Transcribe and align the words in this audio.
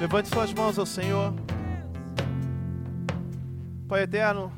Levante 0.00 0.28
suas 0.28 0.54
mãos 0.54 0.78
ao 0.78 0.86
Senhor. 0.86 1.34
Pai 3.88 4.02
eterno, 4.02 4.52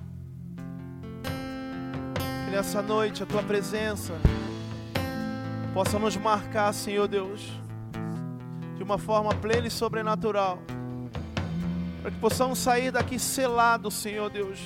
que 2.44 2.50
nessa 2.50 2.82
noite 2.82 3.22
a 3.22 3.26
tua 3.26 3.42
presença 3.42 4.12
possa 5.72 5.98
nos 5.98 6.14
marcar, 6.18 6.74
Senhor 6.74 7.08
Deus, 7.08 7.58
de 8.76 8.82
uma 8.82 8.98
forma 8.98 9.34
plena 9.34 9.66
e 9.66 9.70
sobrenatural, 9.70 10.58
para 12.02 12.10
que 12.10 12.18
possamos 12.18 12.58
sair 12.58 12.90
daqui 12.90 13.18
selados, 13.18 13.94
Senhor 13.94 14.28
Deus, 14.28 14.60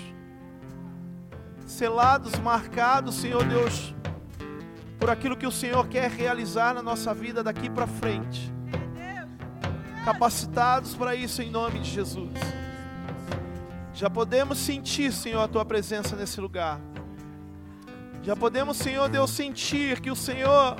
selados, 1.68 2.36
marcados, 2.40 3.14
Senhor 3.14 3.44
Deus, 3.44 3.94
por 4.98 5.08
aquilo 5.08 5.36
que 5.36 5.46
o 5.46 5.52
Senhor 5.52 5.86
quer 5.86 6.10
realizar 6.10 6.74
na 6.74 6.82
nossa 6.82 7.14
vida 7.14 7.44
daqui 7.44 7.70
para 7.70 7.86
frente 7.86 8.53
capacitados 10.04 10.94
para 10.94 11.14
isso 11.14 11.40
em 11.40 11.50
nome 11.50 11.80
de 11.80 11.90
Jesus. 11.90 12.30
Já 13.94 14.10
podemos 14.10 14.58
sentir, 14.58 15.10
Senhor, 15.12 15.40
a 15.40 15.48
tua 15.48 15.64
presença 15.64 16.14
nesse 16.14 16.40
lugar. 16.40 16.78
Já 18.22 18.36
podemos, 18.36 18.76
Senhor 18.76 19.08
Deus, 19.08 19.30
sentir 19.30 20.00
que 20.00 20.10
o 20.10 20.16
Senhor 20.16 20.76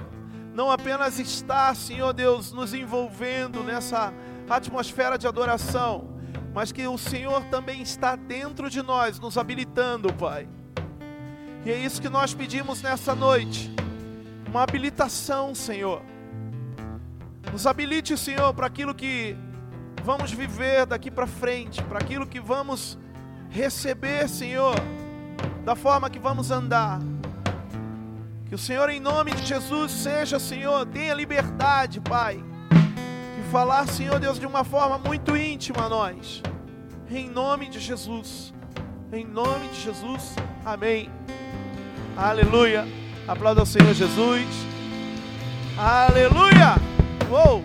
não 0.52 0.70
apenas 0.70 1.18
está, 1.18 1.74
Senhor 1.74 2.12
Deus, 2.12 2.52
nos 2.52 2.74
envolvendo 2.74 3.62
nessa 3.64 4.12
atmosfera 4.48 5.16
de 5.16 5.26
adoração, 5.26 6.18
mas 6.52 6.70
que 6.70 6.86
o 6.86 6.98
Senhor 6.98 7.44
também 7.44 7.80
está 7.80 8.16
dentro 8.16 8.68
de 8.68 8.82
nós, 8.82 9.18
nos 9.18 9.38
habilitando, 9.38 10.12
Pai. 10.12 10.46
E 11.64 11.70
é 11.70 11.78
isso 11.78 12.00
que 12.00 12.10
nós 12.10 12.34
pedimos 12.34 12.82
nessa 12.82 13.14
noite. 13.14 13.74
Uma 14.46 14.62
habilitação, 14.62 15.54
Senhor 15.54 16.13
nos 17.54 17.68
habilite, 17.68 18.18
Senhor, 18.18 18.52
para 18.52 18.66
aquilo 18.66 18.92
que 18.92 19.36
vamos 20.02 20.32
viver 20.32 20.86
daqui 20.86 21.08
para 21.08 21.24
frente, 21.24 21.80
para 21.84 22.00
aquilo 22.00 22.26
que 22.26 22.40
vamos 22.40 22.98
receber, 23.48 24.28
Senhor, 24.28 24.74
da 25.64 25.76
forma 25.76 26.10
que 26.10 26.18
vamos 26.18 26.50
andar. 26.50 26.98
Que 28.48 28.56
o 28.56 28.58
Senhor, 28.58 28.90
em 28.90 28.98
nome 28.98 29.30
de 29.30 29.46
Jesus, 29.46 29.92
seja, 29.92 30.40
Senhor, 30.40 30.84
tenha 30.86 31.14
liberdade, 31.14 32.00
Pai, 32.00 32.42
de 33.36 33.50
falar, 33.52 33.86
Senhor 33.86 34.18
Deus, 34.18 34.40
de 34.40 34.46
uma 34.46 34.64
forma 34.64 34.98
muito 34.98 35.36
íntima 35.36 35.84
a 35.84 35.88
nós. 35.88 36.42
Em 37.08 37.30
nome 37.30 37.68
de 37.68 37.78
Jesus. 37.78 38.52
Em 39.12 39.24
nome 39.24 39.68
de 39.68 39.80
Jesus. 39.80 40.34
Amém. 40.64 41.08
Aleluia. 42.16 42.84
Aplauda 43.28 43.60
ao 43.60 43.66
Senhor 43.66 43.94
Jesus. 43.94 44.44
Aleluia. 45.78 46.93
Uou! 47.34 47.64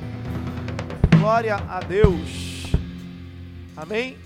Glória 1.20 1.56
a 1.56 1.80
Deus. 1.80 2.72
Amém? 3.78 4.18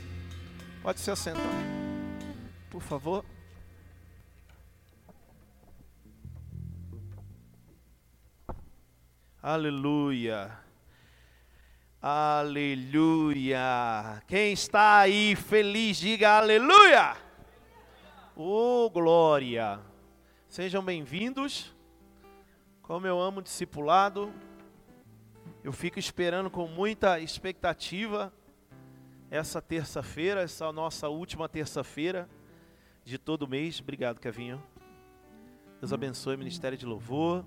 Pode 0.81 1.01
se 1.01 1.11
assentar, 1.11 1.43
por 2.69 2.81
favor. 2.81 3.25
Aleluia. 9.41 10.49
Aleluia. 12.01 13.59
Quem 14.25 14.53
está 14.53 14.99
aí 14.99 15.35
feliz, 15.35 15.97
diga 15.97 16.37
aleluia. 16.37 17.17
Oh, 18.33 18.89
glória. 18.89 19.77
Sejam 20.47 20.81
bem-vindos. 20.81 21.75
Como 22.81 23.05
eu 23.05 23.19
amo 23.19 23.41
discipulado. 23.41 24.33
Eu 25.63 25.71
fico 25.71 25.97
esperando 25.97 26.49
com 26.49 26.67
muita 26.67 27.21
expectativa 27.21 28.33
essa 29.31 29.61
terça-feira, 29.61 30.41
essa 30.41 30.69
nossa 30.73 31.07
última 31.07 31.47
terça-feira 31.47 32.29
de 33.05 33.17
todo 33.17 33.47
mês. 33.47 33.79
Obrigado, 33.79 34.19
Kevinho. 34.19 34.61
Deus 35.79 35.93
abençoe 35.93 36.35
o 36.35 36.37
Ministério 36.37 36.77
de 36.77 36.85
Louvor. 36.85 37.45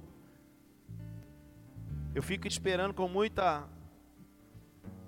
Eu 2.14 2.22
fico 2.22 2.48
esperando 2.48 2.94
com 2.94 3.06
muita 3.06 3.68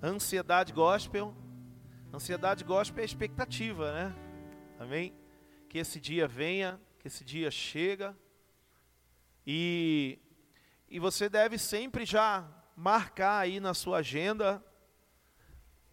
ansiedade 0.02 0.74
gospel. 0.74 1.34
Ansiedade 2.12 2.62
gospel 2.62 3.00
é 3.00 3.06
expectativa, 3.06 3.90
né? 3.90 4.14
Amém? 4.78 5.14
Que 5.70 5.78
esse 5.78 5.98
dia 5.98 6.28
venha, 6.28 6.78
que 6.98 7.08
esse 7.08 7.24
dia 7.24 7.50
chega. 7.50 8.14
E, 9.46 10.18
e 10.90 10.98
você 10.98 11.30
deve 11.30 11.56
sempre 11.56 12.04
já 12.04 12.46
marcar 12.78 13.40
aí 13.40 13.58
na 13.58 13.74
sua 13.74 13.98
agenda, 13.98 14.64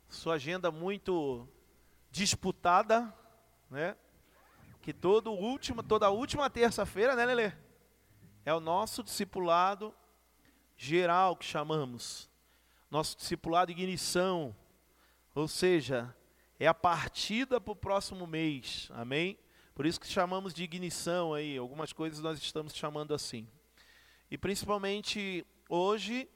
sua 0.07 0.35
agenda 0.35 0.69
muito 0.69 1.49
disputada, 2.11 3.11
né? 3.71 3.97
Que 4.83 4.93
todo 4.93 5.31
último, 5.31 5.81
toda 5.81 6.11
última 6.11 6.47
terça-feira, 6.47 7.15
né, 7.15 7.25
Lele? 7.25 7.51
É 8.45 8.53
o 8.53 8.59
nosso 8.59 9.01
discipulado 9.01 9.95
geral 10.77 11.35
que 11.35 11.43
chamamos. 11.43 12.29
Nosso 12.91 13.17
discipulado 13.17 13.71
ignição. 13.71 14.55
Ou 15.33 15.47
seja, 15.47 16.15
é 16.59 16.67
a 16.67 16.73
partida 16.73 17.59
para 17.59 17.71
o 17.71 17.75
próximo 17.75 18.27
mês. 18.27 18.89
Amém? 18.93 19.39
Por 19.73 19.87
isso 19.87 19.99
que 19.99 20.05
chamamos 20.05 20.53
de 20.53 20.63
ignição 20.63 21.33
aí. 21.33 21.57
Algumas 21.57 21.91
coisas 21.91 22.19
nós 22.19 22.37
estamos 22.37 22.75
chamando 22.75 23.11
assim. 23.11 23.47
E 24.29 24.37
principalmente 24.37 25.43
hoje 25.67 26.29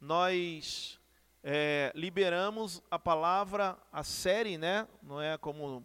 nós 0.00 0.98
é, 1.42 1.92
liberamos 1.94 2.82
a 2.90 2.98
palavra, 2.98 3.76
a 3.92 4.02
série, 4.02 4.56
né? 4.56 4.88
Não 5.02 5.20
é 5.20 5.36
como, 5.36 5.84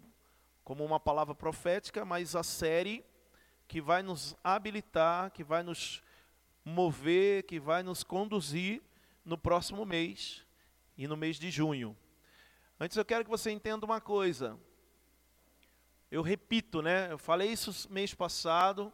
como 0.64 0.84
uma 0.84 1.00
palavra 1.00 1.36
profética, 1.36 2.06
mas 2.06 2.36
a 2.36 2.44
série 2.44 3.06
que 3.68 3.82
vai 3.82 4.02
nos 4.02 4.36
habilitar, 4.44 5.32
que 5.32 5.44
vai 5.44 5.64
nos 5.64 6.02
mover, 6.64 7.44
que 7.44 7.60
vai 7.60 7.84
nos 7.84 8.04
conduzir 8.04 8.82
no 9.24 9.38
próximo 9.38 9.86
mês 9.86 10.46
e 10.98 11.08
no 11.08 11.18
mês 11.18 11.38
de 11.38 11.52
junho. 11.52 11.96
Antes 12.80 12.98
eu 12.98 13.06
quero 13.06 13.24
que 13.24 13.30
você 13.30 13.52
entenda 13.52 13.86
uma 13.86 14.02
coisa. 14.02 14.58
Eu 16.10 16.22
repito, 16.22 16.82
né? 16.82 17.12
Eu 17.12 17.18
falei 17.18 17.52
isso 17.52 17.90
mês 17.92 18.14
passado, 18.14 18.92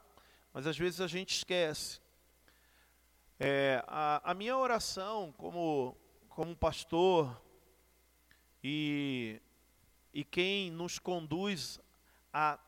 mas 0.54 0.66
às 0.68 0.78
vezes 0.78 1.00
a 1.00 1.08
gente 1.08 1.36
esquece. 1.36 2.01
É, 3.44 3.84
a, 3.88 4.22
a, 4.30 4.34
minha 4.36 4.56
oração 4.56 5.34
como, 5.36 5.98
como 6.30 6.56
pastor 6.56 7.42
e, 8.64 9.42
e 10.14 10.24
quem 10.24 10.70
nos 10.70 11.00
conduz 11.00 11.80
a 12.32 12.60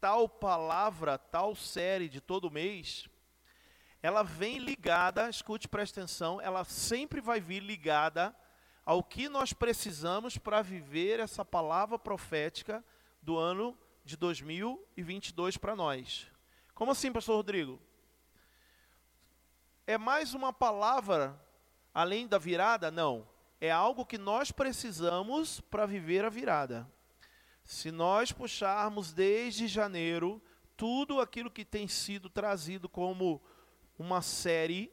tal 0.00 0.28
palavra, 0.28 1.18
tal 1.18 1.54
série 1.54 2.08
de 2.08 2.20
todo 2.20 2.50
mês, 2.50 3.08
ela 4.02 4.24
vem 4.24 4.58
ligada, 4.58 5.30
escute, 5.30 5.68
preste 5.68 6.00
atenção, 6.00 6.40
ela 6.40 6.64
sempre 6.64 7.20
vai 7.20 7.40
vir 7.40 7.62
ligada 7.62 8.34
ao 8.84 9.04
que 9.04 9.28
nós 9.28 9.52
precisamos 9.52 10.36
para 10.36 10.62
viver 10.62 11.20
essa 11.20 11.44
palavra 11.44 11.96
profética 11.96 12.84
do 13.22 13.38
ano 13.38 13.78
de 14.04 14.16
2022 14.16 15.56
para 15.56 15.76
nós. 15.76 16.26
Como 16.74 16.90
assim, 16.90 17.12
pastor 17.12 17.36
Rodrigo? 17.36 17.80
É 19.88 19.96
mais 19.96 20.34
uma 20.34 20.52
palavra 20.52 21.34
além 21.94 22.28
da 22.28 22.36
virada? 22.36 22.90
Não. 22.90 23.26
É 23.58 23.70
algo 23.70 24.04
que 24.04 24.18
nós 24.18 24.52
precisamos 24.52 25.62
para 25.62 25.86
viver 25.86 26.26
a 26.26 26.28
virada. 26.28 26.86
Se 27.64 27.90
nós 27.90 28.30
puxarmos 28.30 29.14
desde 29.14 29.66
janeiro 29.66 30.42
tudo 30.76 31.22
aquilo 31.22 31.50
que 31.50 31.64
tem 31.64 31.88
sido 31.88 32.28
trazido 32.28 32.86
como 32.86 33.42
uma 33.98 34.20
série, 34.20 34.92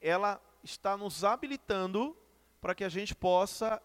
ela 0.00 0.40
está 0.62 0.96
nos 0.96 1.24
habilitando 1.24 2.16
para 2.60 2.72
que 2.72 2.84
a 2.84 2.88
gente 2.88 3.16
possa 3.16 3.82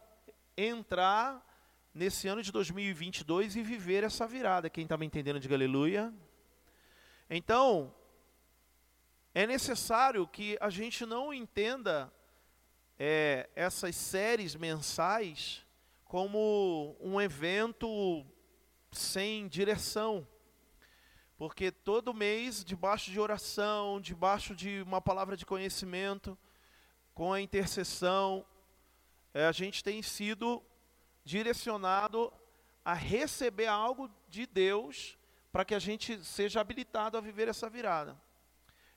entrar 0.56 1.44
nesse 1.92 2.28
ano 2.28 2.44
de 2.44 2.52
2022 2.52 3.56
e 3.56 3.64
viver 3.64 4.04
essa 4.04 4.28
virada. 4.28 4.70
Quem 4.70 4.84
está 4.84 4.96
me 4.96 5.08
entendendo, 5.08 5.40
diga 5.40 5.56
aleluia. 5.56 6.14
Então, 7.28 7.96
é 9.34 9.46
necessário 9.46 10.28
que 10.28 10.58
a 10.60 10.70
gente 10.70 11.06
não 11.06 11.34
entenda 11.34 12.12
é, 12.98 13.50
essas 13.56 13.96
séries 13.96 14.56
mensais 14.56 15.66
como 16.04 16.98
um 17.00 17.22
evento 17.22 18.26
sem 18.92 19.48
direção. 19.48 20.28
Porque 21.38 21.72
todo 21.72 22.14
mês, 22.14 22.66
debaixo 22.66 23.12
de 23.12 23.20
oração, 23.20 24.02
debaixo 24.02 24.56
de 24.56 24.82
uma 24.82 25.00
palavra 25.00 25.38
de 25.38 25.46
conhecimento, 25.46 26.38
com 27.14 27.32
a 27.32 27.40
intercessão, 27.40 28.46
é, 29.34 29.46
a 29.46 29.52
gente 29.52 29.84
tem 29.84 30.02
sido 30.02 30.62
direcionado 31.24 32.34
a 32.84 32.94
receber 32.94 33.68
algo 33.68 34.10
de 34.28 34.46
Deus 34.46 35.18
para 35.52 35.64
que 35.64 35.76
a 35.76 35.80
gente 35.80 36.24
seja 36.26 36.60
habilitado 36.60 37.18
a 37.18 37.22
viver 37.22 37.48
essa 37.48 37.70
virada. 37.70 38.20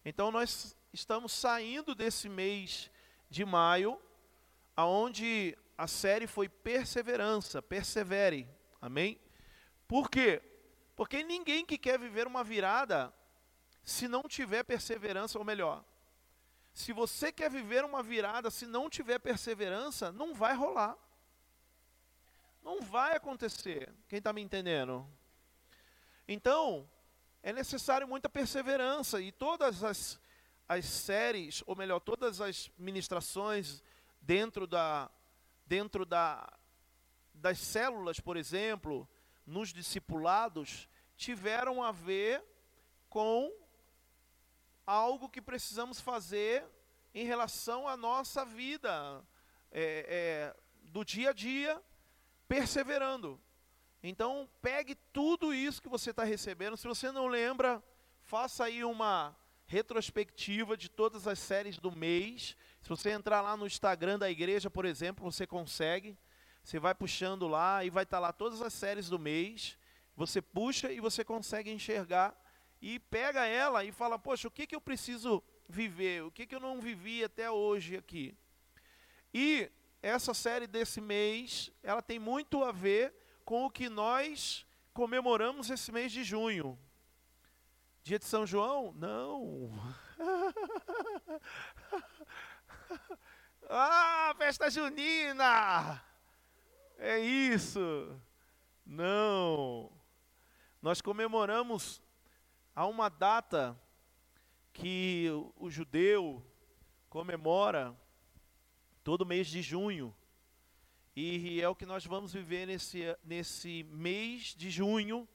Então 0.04 0.30
nós 0.30 0.76
estamos 0.92 1.32
saindo 1.32 1.94
desse 1.94 2.28
mês 2.28 2.90
de 3.30 3.44
maio, 3.44 4.00
aonde 4.76 5.56
a 5.78 5.86
série 5.86 6.26
foi 6.26 6.48
Perseverança, 6.48 7.62
persevere. 7.62 8.48
Amém? 8.80 9.20
Por 9.86 10.10
quê? 10.10 10.42
Porque 10.96 11.22
ninguém 11.22 11.64
que 11.64 11.78
quer 11.78 11.98
viver 11.98 12.26
uma 12.26 12.44
virada, 12.44 13.12
se 13.84 14.08
não 14.08 14.22
tiver 14.22 14.62
perseverança, 14.64 15.38
ou 15.38 15.44
melhor, 15.44 15.84
se 16.72 16.92
você 16.92 17.30
quer 17.30 17.50
viver 17.50 17.84
uma 17.84 18.02
virada, 18.02 18.50
se 18.50 18.66
não 18.66 18.88
tiver 18.88 19.18
perseverança, 19.18 20.10
não 20.10 20.34
vai 20.34 20.54
rolar. 20.54 20.96
Não 22.62 22.80
vai 22.80 23.16
acontecer. 23.16 23.92
Quem 24.08 24.18
está 24.18 24.32
me 24.32 24.40
entendendo? 24.40 25.06
Então, 26.26 26.88
é 27.42 27.52
necessário 27.52 28.06
muita 28.06 28.28
perseverança. 28.28 29.20
E 29.20 29.32
todas 29.32 29.82
as, 29.82 30.20
as 30.68 30.84
séries, 30.84 31.62
ou 31.66 31.74
melhor, 31.74 32.00
todas 32.00 32.40
as 32.40 32.70
ministrações 32.78 33.82
dentro, 34.20 34.66
da, 34.66 35.10
dentro 35.66 36.06
da, 36.06 36.52
das 37.34 37.58
células, 37.58 38.20
por 38.20 38.36
exemplo, 38.36 39.08
nos 39.44 39.72
discipulados, 39.72 40.88
tiveram 41.16 41.82
a 41.82 41.90
ver 41.90 42.42
com 43.08 43.52
algo 44.86 45.28
que 45.28 45.42
precisamos 45.42 46.00
fazer 46.00 46.64
em 47.14 47.24
relação 47.24 47.86
à 47.86 47.96
nossa 47.96 48.44
vida 48.44 49.22
é, 49.70 50.54
é, 50.54 50.56
do 50.90 51.04
dia 51.04 51.30
a 51.30 51.32
dia, 51.32 51.82
perseverando. 52.48 53.40
Então, 54.02 54.48
pegue 54.60 54.96
tudo 55.12 55.54
isso 55.54 55.80
que 55.80 55.88
você 55.88 56.10
está 56.10 56.24
recebendo. 56.24 56.76
Se 56.76 56.88
você 56.88 57.12
não 57.12 57.28
lembra, 57.28 57.82
faça 58.22 58.64
aí 58.64 58.82
uma 58.82 59.36
retrospectiva 59.66 60.76
de 60.76 60.88
todas 60.88 61.28
as 61.28 61.38
séries 61.38 61.78
do 61.78 61.94
mês. 61.94 62.56
Se 62.82 62.88
você 62.88 63.10
entrar 63.10 63.40
lá 63.40 63.56
no 63.56 63.66
Instagram 63.66 64.18
da 64.18 64.28
igreja, 64.28 64.68
por 64.68 64.84
exemplo, 64.84 65.30
você 65.30 65.46
consegue. 65.46 66.18
Você 66.64 66.80
vai 66.80 66.94
puxando 66.94 67.46
lá 67.46 67.84
e 67.84 67.90
vai 67.90 68.02
estar 68.02 68.16
tá 68.16 68.20
lá 68.20 68.32
todas 68.32 68.60
as 68.60 68.74
séries 68.74 69.08
do 69.08 69.18
mês. 69.18 69.78
Você 70.16 70.42
puxa 70.42 70.90
e 70.90 71.00
você 71.00 71.24
consegue 71.24 71.70
enxergar 71.70 72.36
e 72.80 72.98
pega 72.98 73.46
ela 73.46 73.84
e 73.84 73.92
fala: 73.92 74.18
Poxa, 74.18 74.48
o 74.48 74.50
que, 74.50 74.66
que 74.66 74.74
eu 74.74 74.80
preciso 74.80 75.42
viver? 75.68 76.24
O 76.24 76.30
que, 76.30 76.44
que 76.44 76.54
eu 76.54 76.60
não 76.60 76.80
vivi 76.80 77.22
até 77.22 77.50
hoje 77.50 77.96
aqui? 77.96 78.36
E 79.32 79.70
essa 80.02 80.34
série 80.34 80.66
desse 80.66 81.00
mês, 81.00 81.70
ela 81.82 82.02
tem 82.02 82.18
muito 82.18 82.64
a 82.64 82.72
ver 82.72 83.14
com 83.44 83.66
o 83.66 83.70
que 83.70 83.88
nós 83.88 84.66
comemoramos 84.92 85.70
esse 85.70 85.90
mês 85.92 86.12
de 86.12 86.24
junho. 86.24 86.78
Dia 88.02 88.18
de 88.18 88.24
São 88.24 88.46
João? 88.46 88.92
Não. 88.92 89.70
ah, 93.68 94.34
festa 94.36 94.70
junina! 94.70 96.02
É 96.98 97.18
isso. 97.18 98.20
Não. 98.84 99.90
Nós 100.80 101.00
comemoramos 101.00 102.02
Há 102.74 102.86
uma 102.86 103.10
data 103.10 103.78
que 104.72 105.28
o 105.56 105.68
judeu 105.68 106.42
comemora 107.10 107.94
todo 109.04 109.26
mês 109.26 109.46
de 109.46 109.60
junho. 109.60 110.14
E 111.14 111.60
é 111.60 111.68
o 111.68 111.74
que 111.74 111.84
nós 111.84 112.06
vamos 112.06 112.32
viver 112.32 112.66
nesse, 112.66 113.02
nesse 113.22 113.82
mês 113.84 114.54
de 114.54 114.70
junho, 114.70 115.28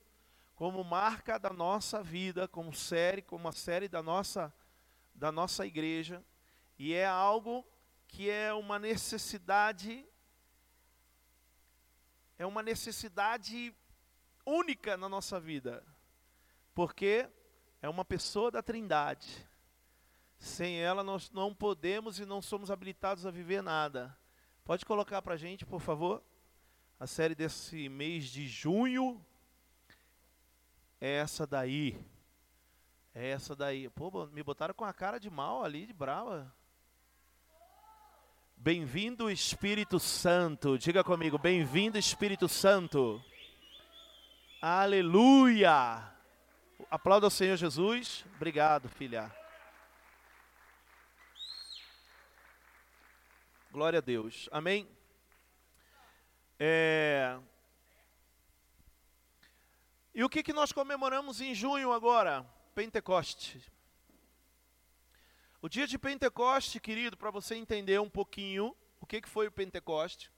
como 0.56 0.84
marca 0.84 1.38
da 1.38 1.52
nossa 1.52 2.02
vida, 2.02 2.48
como 2.48 2.74
série, 2.74 3.22
como 3.22 3.46
uma 3.46 3.52
série 3.52 3.88
da 3.88 4.02
nossa, 4.02 4.52
da 5.14 5.32
nossa 5.32 5.68
igreja. 5.68 6.26
E 6.80 6.96
é 6.96 7.06
algo 7.06 7.64
que 8.08 8.28
é 8.28 8.52
uma 8.52 8.80
necessidade, 8.80 10.04
é 12.40 12.46
uma 12.46 12.64
necessidade 12.64 13.76
única 14.44 14.98
na 14.98 15.08
nossa 15.08 15.40
vida. 15.40 15.86
Porque 16.74 17.30
é 17.84 17.88
uma 17.88 18.04
pessoa 18.04 18.50
da 18.50 18.64
Trindade. 18.64 19.48
Sem 20.40 20.80
ela 20.80 21.04
nós 21.04 21.30
não 21.30 21.54
podemos 21.54 22.20
e 22.20 22.26
não 22.26 22.42
somos 22.42 22.72
habilitados 22.72 23.28
a 23.28 23.32
viver 23.32 23.62
nada. 23.62 24.18
Pode 24.68 24.86
colocar 24.86 25.22
para 25.22 25.36
a 25.36 25.38
gente, 25.38 25.66
por 25.66 25.80
favor? 25.80 26.22
A 27.00 27.08
série 27.08 27.34
desse 27.34 27.88
mês 27.88 28.26
de 28.26 28.50
junho 28.50 29.26
é 31.00 31.10
essa 31.20 31.48
daí. 31.48 31.98
É 33.16 33.30
essa 33.30 33.56
daí. 33.56 33.90
Pô, 33.92 34.26
me 34.26 34.44
botaram 34.44 34.74
com 34.74 34.84
a 34.84 34.92
cara 34.92 35.22
de 35.22 35.30
mal 35.30 35.64
ali, 35.64 35.86
de 35.86 35.94
brava. 35.94 36.54
Bem-vindo 38.58 39.32
Espírito 39.32 40.02
Santo. 40.02 40.78
Diga 40.78 41.02
comigo, 41.02 41.38
bem-vindo 41.38 41.98
Espírito 41.98 42.50
Santo. 42.50 43.24
Aleluia. 44.62 46.14
Aplauda 46.92 47.28
ao 47.28 47.32
Senhor 47.32 47.56
Jesus. 47.56 48.26
Obrigado, 48.36 48.90
filha. 48.90 49.34
Glória 53.78 54.00
a 54.00 54.02
Deus. 54.02 54.50
Amém. 54.52 54.90
É... 56.60 57.38
E 60.16 60.24
o 60.24 60.30
que, 60.30 60.42
que 60.42 60.52
nós 60.52 60.72
comemoramos 60.72 61.42
em 61.42 61.54
junho 61.54 61.92
agora? 61.92 62.44
Pentecoste. 62.74 63.62
O 65.62 65.70
dia 65.70 65.86
de 65.86 65.96
Pentecoste, 66.00 66.80
querido, 66.80 67.16
para 67.16 67.30
você 67.30 67.54
entender 67.54 68.02
um 68.02 68.10
pouquinho 68.10 68.76
o 69.00 69.06
que, 69.06 69.22
que 69.22 69.30
foi 69.30 69.46
o 69.46 69.52
Pentecoste. 69.52 70.32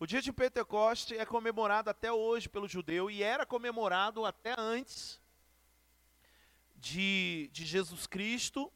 O 0.00 0.06
dia 0.06 0.22
de 0.22 0.32
Pentecoste 0.32 1.18
é 1.18 1.26
comemorado 1.26 1.90
até 1.90 2.10
hoje 2.10 2.48
pelo 2.48 2.66
judeu 2.66 3.10
e 3.10 3.22
era 3.22 3.44
comemorado 3.44 4.24
até 4.24 4.54
antes 4.56 5.20
de, 6.76 7.50
de 7.52 7.66
Jesus 7.66 8.06
Cristo, 8.06 8.72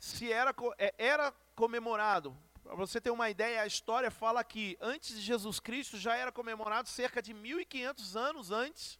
se 0.00 0.32
era, 0.32 0.54
é, 0.78 0.94
era 0.96 1.30
comemorado, 1.54 2.34
para 2.64 2.74
você 2.74 2.98
ter 3.00 3.10
uma 3.10 3.28
ideia, 3.28 3.60
a 3.60 3.66
história 3.66 4.10
fala 4.10 4.42
que 4.42 4.78
antes 4.80 5.14
de 5.14 5.20
Jesus 5.20 5.60
Cristo 5.60 5.98
já 5.98 6.16
era 6.16 6.32
comemorado 6.32 6.88
cerca 6.88 7.20
de 7.20 7.34
1500 7.34 8.16
anos 8.16 8.50
antes, 8.50 8.98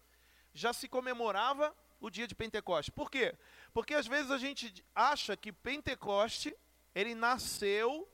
já 0.53 0.75
se 0.75 0.89
comemorava 0.89 1.75
o 2.01 2.11
dia 2.11 2.27
de 2.27 2.35
Pentecoste. 2.35 2.93
Por 2.93 3.11
quê? 3.11 3.35
Porque 3.73 3.95
às 3.95 4.07
vezes 4.07 4.31
a 4.31 4.37
gente 4.37 4.85
acha 4.95 5.37
que 5.39 5.51
Pentecoste, 5.53 6.55
ele 6.95 7.15
nasceu 7.15 8.07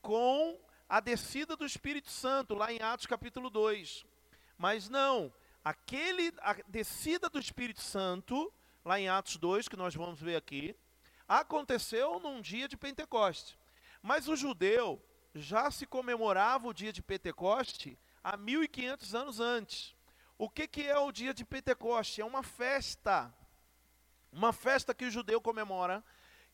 com 0.00 0.58
a 0.88 0.98
descida 0.98 1.54
do 1.54 1.64
Espírito 1.64 2.10
Santo, 2.10 2.54
lá 2.54 2.72
em 2.72 2.82
Atos 2.82 3.06
capítulo 3.06 3.50
2. 3.50 4.04
Mas 4.58 4.88
não, 4.88 5.32
aquele, 5.64 6.32
a 6.38 6.54
descida 6.66 7.28
do 7.28 7.38
Espírito 7.38 7.82
Santo 7.82 8.52
lá 8.84 8.98
em 8.98 9.08
Atos 9.08 9.36
2, 9.36 9.68
que 9.68 9.76
nós 9.76 9.94
vamos 9.94 10.20
ver 10.20 10.34
aqui, 10.34 10.74
aconteceu 11.28 12.18
num 12.20 12.40
dia 12.40 12.68
de 12.68 12.76
Pentecoste. 12.76 13.58
Mas 14.02 14.28
o 14.28 14.36
judeu 14.36 15.02
já 15.34 15.70
se 15.70 15.86
comemorava 15.86 16.68
o 16.68 16.74
dia 16.74 16.92
de 16.92 17.02
Pentecoste 17.02 17.98
há 18.22 18.36
1500 18.36 19.14
anos 19.14 19.40
antes. 19.40 19.94
O 20.36 20.48
que, 20.48 20.66
que 20.66 20.82
é 20.82 20.98
o 20.98 21.12
dia 21.12 21.32
de 21.32 21.44
Pentecoste? 21.44 22.20
É 22.20 22.24
uma 22.24 22.42
festa. 22.42 23.32
Uma 24.32 24.52
festa 24.52 24.94
que 24.94 25.04
o 25.04 25.10
judeu 25.10 25.40
comemora, 25.40 26.02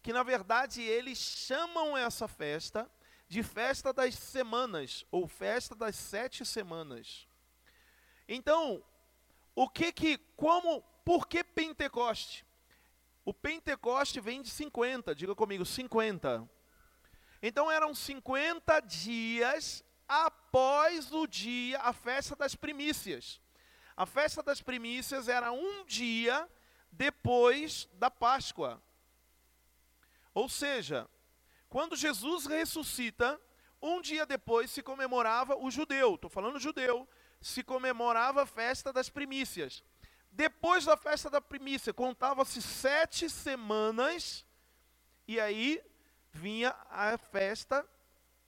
que 0.02 0.12
na 0.12 0.22
verdade 0.22 0.82
eles 0.82 1.18
chamam 1.18 1.96
essa 1.96 2.28
festa 2.28 2.90
de 3.28 3.42
festa 3.42 3.92
das 3.92 4.14
semanas, 4.14 5.04
ou 5.10 5.28
festa 5.28 5.74
das 5.74 5.96
sete 5.96 6.44
semanas. 6.46 7.28
Então, 8.26 8.82
o 9.54 9.68
que 9.68 9.92
que, 9.92 10.18
como 10.36 10.82
por 11.04 11.26
que 11.26 11.44
Pentecoste? 11.44 12.44
O 13.28 13.34
Pentecoste 13.34 14.20
vem 14.20 14.40
de 14.40 14.48
50, 14.48 15.14
diga 15.14 15.34
comigo, 15.34 15.62
50. 15.62 16.48
Então 17.42 17.70
eram 17.70 17.94
50 17.94 18.80
dias 18.80 19.84
após 20.08 21.12
o 21.12 21.26
dia, 21.26 21.78
a 21.80 21.92
festa 21.92 22.34
das 22.34 22.54
primícias. 22.54 23.38
A 23.94 24.06
festa 24.06 24.42
das 24.42 24.62
primícias 24.62 25.28
era 25.28 25.52
um 25.52 25.84
dia 25.84 26.48
depois 26.90 27.86
da 27.92 28.10
Páscoa. 28.10 28.82
Ou 30.32 30.48
seja, 30.48 31.06
quando 31.68 31.96
Jesus 31.96 32.46
ressuscita, 32.46 33.38
um 33.82 34.00
dia 34.00 34.24
depois 34.24 34.70
se 34.70 34.82
comemorava 34.82 35.54
o 35.54 35.70
judeu, 35.70 36.14
estou 36.14 36.30
falando 36.30 36.58
judeu, 36.58 37.06
se 37.42 37.62
comemorava 37.62 38.44
a 38.44 38.46
festa 38.46 38.90
das 38.90 39.10
primícias. 39.10 39.84
Depois 40.38 40.84
da 40.84 40.96
festa 40.96 41.28
da 41.28 41.40
primícia, 41.40 41.92
contava-se 41.92 42.62
sete 42.62 43.28
semanas, 43.28 44.46
e 45.26 45.40
aí 45.40 45.82
vinha 46.30 46.76
a 46.88 47.18
festa 47.18 47.84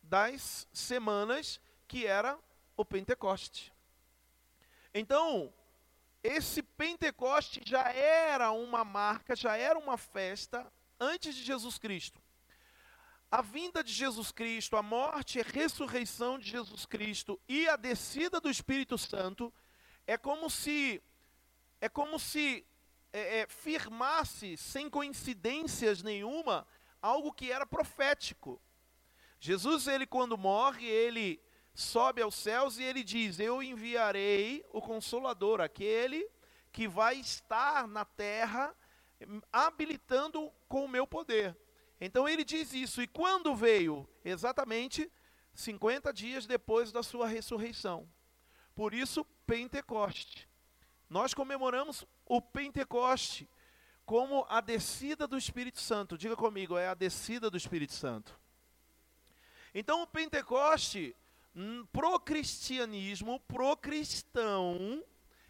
das 0.00 0.68
semanas, 0.72 1.60
que 1.88 2.06
era 2.06 2.38
o 2.76 2.84
Pentecoste. 2.84 3.72
Então, 4.94 5.52
esse 6.22 6.62
Pentecoste 6.62 7.60
já 7.66 7.92
era 7.92 8.52
uma 8.52 8.84
marca, 8.84 9.34
já 9.34 9.56
era 9.56 9.76
uma 9.76 9.98
festa 9.98 10.72
antes 11.00 11.34
de 11.34 11.42
Jesus 11.42 11.76
Cristo. 11.76 12.22
a 13.32 13.42
vinda 13.42 13.82
de 13.82 13.92
Jesus 13.92 14.30
Cristo, 14.30 14.76
a 14.76 14.82
morte 14.82 15.38
e 15.38 15.40
a 15.40 15.44
ressurreição 15.44 16.38
de 16.38 16.50
Jesus 16.50 16.86
Cristo 16.86 17.40
e 17.48 17.68
a 17.68 17.74
descida 17.74 18.40
do 18.40 18.48
Espírito 18.48 18.96
Santo 18.96 19.52
é 20.06 20.16
como 20.16 20.48
se 20.50 21.02
é 21.80 21.88
como 21.88 22.18
se 22.18 22.66
é, 23.12 23.40
é, 23.40 23.46
firmasse 23.48 24.56
sem 24.56 24.88
coincidências 24.88 26.02
nenhuma 26.02 26.66
algo 27.00 27.32
que 27.32 27.50
era 27.50 27.66
profético. 27.66 28.60
Jesus 29.38 29.86
ele 29.86 30.06
quando 30.06 30.36
morre 30.36 30.86
ele 30.86 31.42
sobe 31.74 32.20
aos 32.20 32.34
céus 32.34 32.78
e 32.78 32.82
ele 32.82 33.02
diz: 33.02 33.40
Eu 33.40 33.62
enviarei 33.62 34.64
o 34.70 34.80
Consolador, 34.80 35.60
aquele 35.60 36.28
que 36.72 36.86
vai 36.86 37.16
estar 37.16 37.88
na 37.88 38.04
terra 38.04 38.74
habilitando 39.52 40.52
com 40.68 40.84
o 40.84 40.88
meu 40.88 41.06
poder. 41.06 41.56
Então 42.00 42.28
ele 42.28 42.44
diz 42.44 42.72
isso. 42.72 43.02
E 43.02 43.06
quando 43.06 43.54
veio? 43.54 44.08
Exatamente 44.24 45.10
50 45.54 46.12
dias 46.12 46.46
depois 46.46 46.92
da 46.92 47.02
sua 47.02 47.26
ressurreição. 47.26 48.08
Por 48.74 48.94
isso, 48.94 49.24
Pentecoste. 49.46 50.49
Nós 51.10 51.34
comemoramos 51.34 52.06
o 52.24 52.40
Pentecoste 52.40 53.48
como 54.06 54.46
a 54.48 54.60
descida 54.60 55.26
do 55.26 55.36
Espírito 55.36 55.80
Santo. 55.80 56.16
Diga 56.16 56.36
comigo, 56.36 56.78
é 56.78 56.86
a 56.86 56.94
descida 56.94 57.50
do 57.50 57.56
Espírito 57.56 57.92
Santo. 57.92 58.38
Então, 59.74 60.02
o 60.02 60.06
Pentecoste, 60.06 61.14
hum, 61.54 61.84
pro 61.92 62.18
cristianismo, 62.20 63.40
pro 63.40 63.76
cristão, 63.76 65.04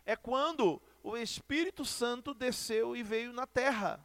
é 0.07 0.17
quando 0.17 0.81
o 1.03 1.15
Espírito 1.17 1.85
Santo 1.85 2.33
desceu 2.33 2.97
e 2.97 3.03
veio 3.03 3.33
na 3.33 3.47
terra. 3.47 4.05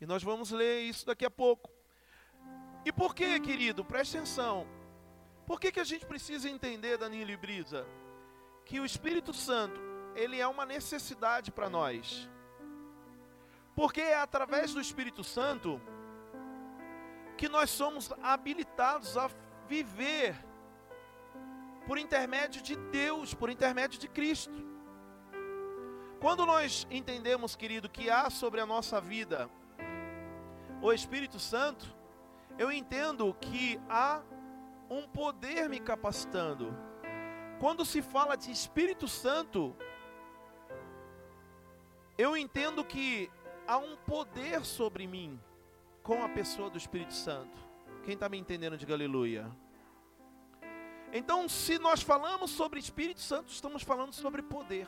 E 0.00 0.06
nós 0.06 0.22
vamos 0.22 0.50
ler 0.50 0.82
isso 0.82 1.06
daqui 1.06 1.24
a 1.24 1.30
pouco. 1.30 1.70
E 2.84 2.92
por 2.92 3.14
que, 3.14 3.40
querido? 3.40 3.82
Preste 3.82 4.18
atenção. 4.18 4.66
Por 5.46 5.58
que, 5.58 5.72
que 5.72 5.80
a 5.80 5.84
gente 5.84 6.04
precisa 6.04 6.50
entender, 6.50 6.98
Danilo 6.98 7.30
e 7.30 7.36
Brisa, 7.36 7.86
que 8.64 8.78
o 8.80 8.84
Espírito 8.84 9.32
Santo, 9.32 9.93
ele 10.14 10.40
é 10.40 10.46
uma 10.46 10.64
necessidade 10.64 11.50
para 11.50 11.68
nós? 11.68 12.28
Porque 13.74 14.00
é 14.00 14.18
através 14.18 14.72
do 14.72 14.80
Espírito 14.80 15.24
Santo 15.24 15.80
que 17.36 17.48
nós 17.48 17.70
somos 17.70 18.12
habilitados 18.22 19.16
a 19.16 19.28
viver 19.66 20.36
por 21.86 21.98
intermédio 21.98 22.62
de 22.62 22.76
Deus, 22.76 23.34
por 23.34 23.50
intermédio 23.50 23.98
de 23.98 24.08
Cristo. 24.08 24.64
Quando 26.20 26.46
nós 26.46 26.86
entendemos, 26.90 27.54
querido, 27.54 27.88
que 27.88 28.08
há 28.08 28.30
sobre 28.30 28.60
a 28.60 28.66
nossa 28.66 29.00
vida 29.00 29.50
o 30.80 30.92
Espírito 30.92 31.38
Santo, 31.38 31.94
eu 32.58 32.70
entendo 32.70 33.34
que 33.40 33.80
há 33.88 34.22
um 34.88 35.08
poder 35.08 35.68
me 35.68 35.80
capacitando. 35.80 36.74
Quando 37.58 37.84
se 37.84 38.00
fala 38.00 38.36
de 38.36 38.50
Espírito 38.50 39.08
Santo, 39.08 39.76
eu 42.16 42.36
entendo 42.36 42.84
que 42.84 43.30
há 43.66 43.76
um 43.78 43.96
poder 43.96 44.64
sobre 44.64 45.06
mim 45.06 45.40
com 46.02 46.22
a 46.22 46.28
pessoa 46.28 46.70
do 46.70 46.78
Espírito 46.78 47.14
Santo. 47.14 47.58
Quem 48.04 48.14
está 48.14 48.28
me 48.28 48.38
entendendo, 48.38 48.76
diga 48.76 48.94
aleluia. 48.94 49.50
Então, 51.12 51.48
se 51.48 51.78
nós 51.78 52.02
falamos 52.02 52.50
sobre 52.50 52.80
Espírito 52.80 53.20
Santo, 53.20 53.50
estamos 53.50 53.82
falando 53.82 54.12
sobre 54.12 54.42
poder. 54.42 54.86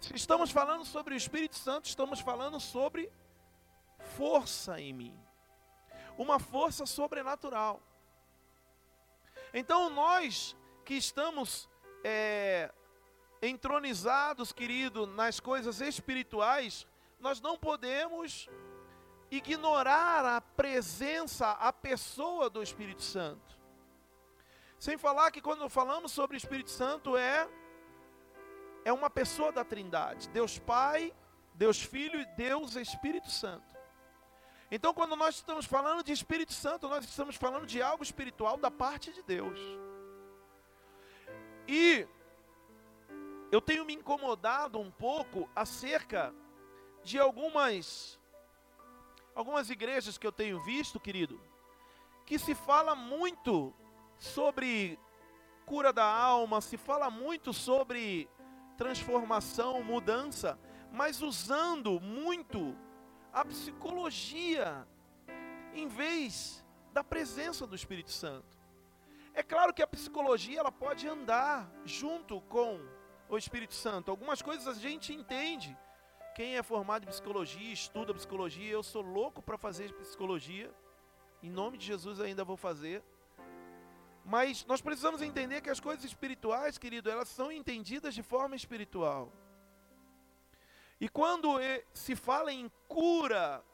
Se 0.00 0.14
estamos 0.14 0.50
falando 0.50 0.84
sobre 0.84 1.14
o 1.14 1.16
Espírito 1.16 1.56
Santo, 1.56 1.86
estamos 1.86 2.20
falando 2.20 2.60
sobre 2.60 3.10
força 4.16 4.80
em 4.80 4.92
mim. 4.92 5.18
Uma 6.16 6.38
força 6.38 6.86
sobrenatural. 6.86 7.82
Então 9.52 9.90
nós 9.90 10.56
que 10.84 10.94
estamos 10.94 11.68
é, 12.04 12.72
entronizados, 13.40 14.52
querido, 14.52 15.06
nas 15.06 15.40
coisas 15.40 15.80
espirituais, 15.80 16.86
nós 17.20 17.40
não 17.40 17.58
podemos 17.58 18.48
ignorar 19.30 20.24
a 20.24 20.40
presença, 20.40 21.50
a 21.52 21.72
pessoa 21.72 22.48
do 22.48 22.62
Espírito 22.62 23.02
Santo. 23.02 23.58
Sem 24.78 24.96
falar 24.96 25.30
que 25.30 25.40
quando 25.40 25.68
falamos 25.68 26.12
sobre 26.12 26.36
o 26.36 26.38
Espírito 26.38 26.70
Santo 26.70 27.16
é 27.16 27.48
é 28.84 28.92
uma 28.92 29.10
pessoa 29.10 29.52
da 29.52 29.64
Trindade, 29.64 30.28
Deus 30.30 30.58
Pai, 30.58 31.12
Deus 31.54 31.82
Filho 31.82 32.20
e 32.20 32.24
Deus 32.36 32.76
Espírito 32.76 33.30
Santo. 33.30 33.66
Então, 34.70 34.94
quando 34.94 35.16
nós 35.16 35.36
estamos 35.36 35.66
falando 35.66 36.02
de 36.02 36.12
Espírito 36.12 36.52
Santo, 36.52 36.88
nós 36.88 37.04
estamos 37.04 37.36
falando 37.36 37.66
de 37.66 37.82
algo 37.82 38.02
espiritual 38.02 38.56
da 38.56 38.70
parte 38.70 39.12
de 39.12 39.22
Deus. 39.22 39.58
E 41.66 42.06
eu 43.50 43.60
tenho 43.60 43.84
me 43.84 43.94
incomodado 43.94 44.78
um 44.78 44.90
pouco 44.90 45.48
acerca 45.54 46.34
de 47.02 47.18
algumas 47.18 48.18
algumas 49.34 49.70
igrejas 49.70 50.18
que 50.18 50.26
eu 50.26 50.32
tenho 50.32 50.60
visto, 50.60 50.98
querido, 50.98 51.40
que 52.26 52.38
se 52.40 52.56
fala 52.56 52.96
muito 52.96 53.72
sobre 54.18 54.98
cura 55.64 55.92
da 55.92 56.04
alma, 56.04 56.60
se 56.60 56.76
fala 56.76 57.08
muito 57.08 57.52
sobre 57.52 58.28
transformação, 58.76 59.82
mudança, 59.84 60.58
mas 60.90 61.22
usando 61.22 62.00
muito 62.00 62.76
a 63.32 63.44
psicologia 63.44 64.86
em 65.72 65.86
vez 65.86 66.64
da 66.92 67.04
presença 67.04 67.64
do 67.64 67.76
Espírito 67.76 68.10
Santo. 68.10 68.58
É 69.32 69.42
claro 69.42 69.72
que 69.72 69.82
a 69.82 69.86
psicologia 69.86 70.58
ela 70.58 70.72
pode 70.72 71.06
andar 71.06 71.70
junto 71.84 72.40
com 72.42 72.80
o 73.28 73.36
Espírito 73.36 73.74
Santo. 73.74 74.10
Algumas 74.10 74.40
coisas 74.40 74.66
a 74.66 74.74
gente 74.74 75.12
entende. 75.12 75.76
Quem 76.34 76.56
é 76.56 76.62
formado 76.62 77.04
em 77.04 77.08
psicologia, 77.08 77.72
estuda 77.72 78.14
psicologia, 78.14 78.70
eu 78.70 78.82
sou 78.82 79.02
louco 79.02 79.42
para 79.42 79.58
fazer 79.58 79.92
psicologia. 79.94 80.72
Em 81.42 81.50
nome 81.50 81.78
de 81.78 81.86
Jesus 81.86 82.20
ainda 82.20 82.44
vou 82.44 82.56
fazer. 82.56 83.02
Mas 84.24 84.64
nós 84.66 84.80
precisamos 84.80 85.22
entender 85.22 85.60
que 85.60 85.70
as 85.70 85.80
coisas 85.80 86.04
espirituais, 86.04 86.78
querido, 86.78 87.10
elas 87.10 87.28
são 87.28 87.50
entendidas 87.50 88.14
de 88.14 88.22
forma 88.22 88.54
espiritual. 88.54 89.32
E 91.00 91.08
quando 91.08 91.58
se 91.92 92.14
fala 92.14 92.52
em 92.52 92.70
cura, 92.86 93.64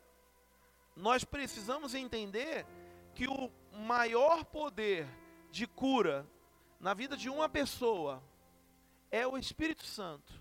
nós 0.96 1.24
precisamos 1.24 1.94
entender 1.94 2.66
que 3.14 3.26
o 3.26 3.50
maior 3.72 4.44
poder 4.44 5.06
de 5.50 5.66
cura 5.66 6.26
na 6.78 6.94
vida 6.94 7.16
de 7.16 7.28
uma 7.28 7.48
pessoa 7.48 8.22
é 9.14 9.24
o 9.28 9.38
Espírito 9.38 9.86
Santo. 9.86 10.32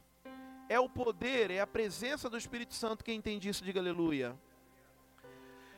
É 0.68 0.80
o 0.80 0.90
poder, 0.90 1.52
é 1.52 1.60
a 1.60 1.68
presença 1.68 2.28
do 2.28 2.36
Espírito 2.36 2.74
Santo. 2.74 3.04
Quem 3.04 3.18
entende 3.18 3.48
isso, 3.48 3.64
diga 3.64 3.80
aleluia. 3.80 4.36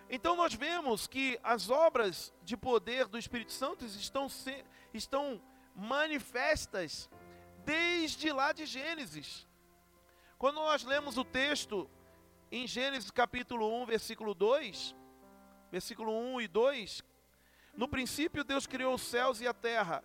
Então 0.09 0.37
nós 0.37 0.53
vemos 0.53 1.05
que 1.05 1.37
as 1.43 1.69
obras 1.69 2.33
de 2.41 2.55
poder 2.55 3.07
do 3.07 3.17
Espírito 3.17 3.51
Santo 3.51 3.83
estão, 3.83 4.29
se, 4.29 4.63
estão 4.93 5.41
manifestas 5.75 7.09
desde 7.65 8.31
lá 8.31 8.53
de 8.53 8.65
Gênesis. 8.65 9.45
Quando 10.37 10.55
nós 10.55 10.85
lemos 10.85 11.17
o 11.17 11.25
texto 11.25 11.89
em 12.49 12.65
Gênesis 12.65 13.11
capítulo 13.11 13.81
1, 13.81 13.87
versículo 13.87 14.33
2, 14.33 14.95
versículo 15.69 16.13
1 16.35 16.41
e 16.41 16.47
2, 16.47 17.03
no 17.75 17.89
princípio 17.89 18.45
Deus 18.45 18.65
criou 18.65 18.93
os 18.93 19.01
céus 19.01 19.41
e 19.41 19.47
a 19.47 19.53
terra. 19.53 20.01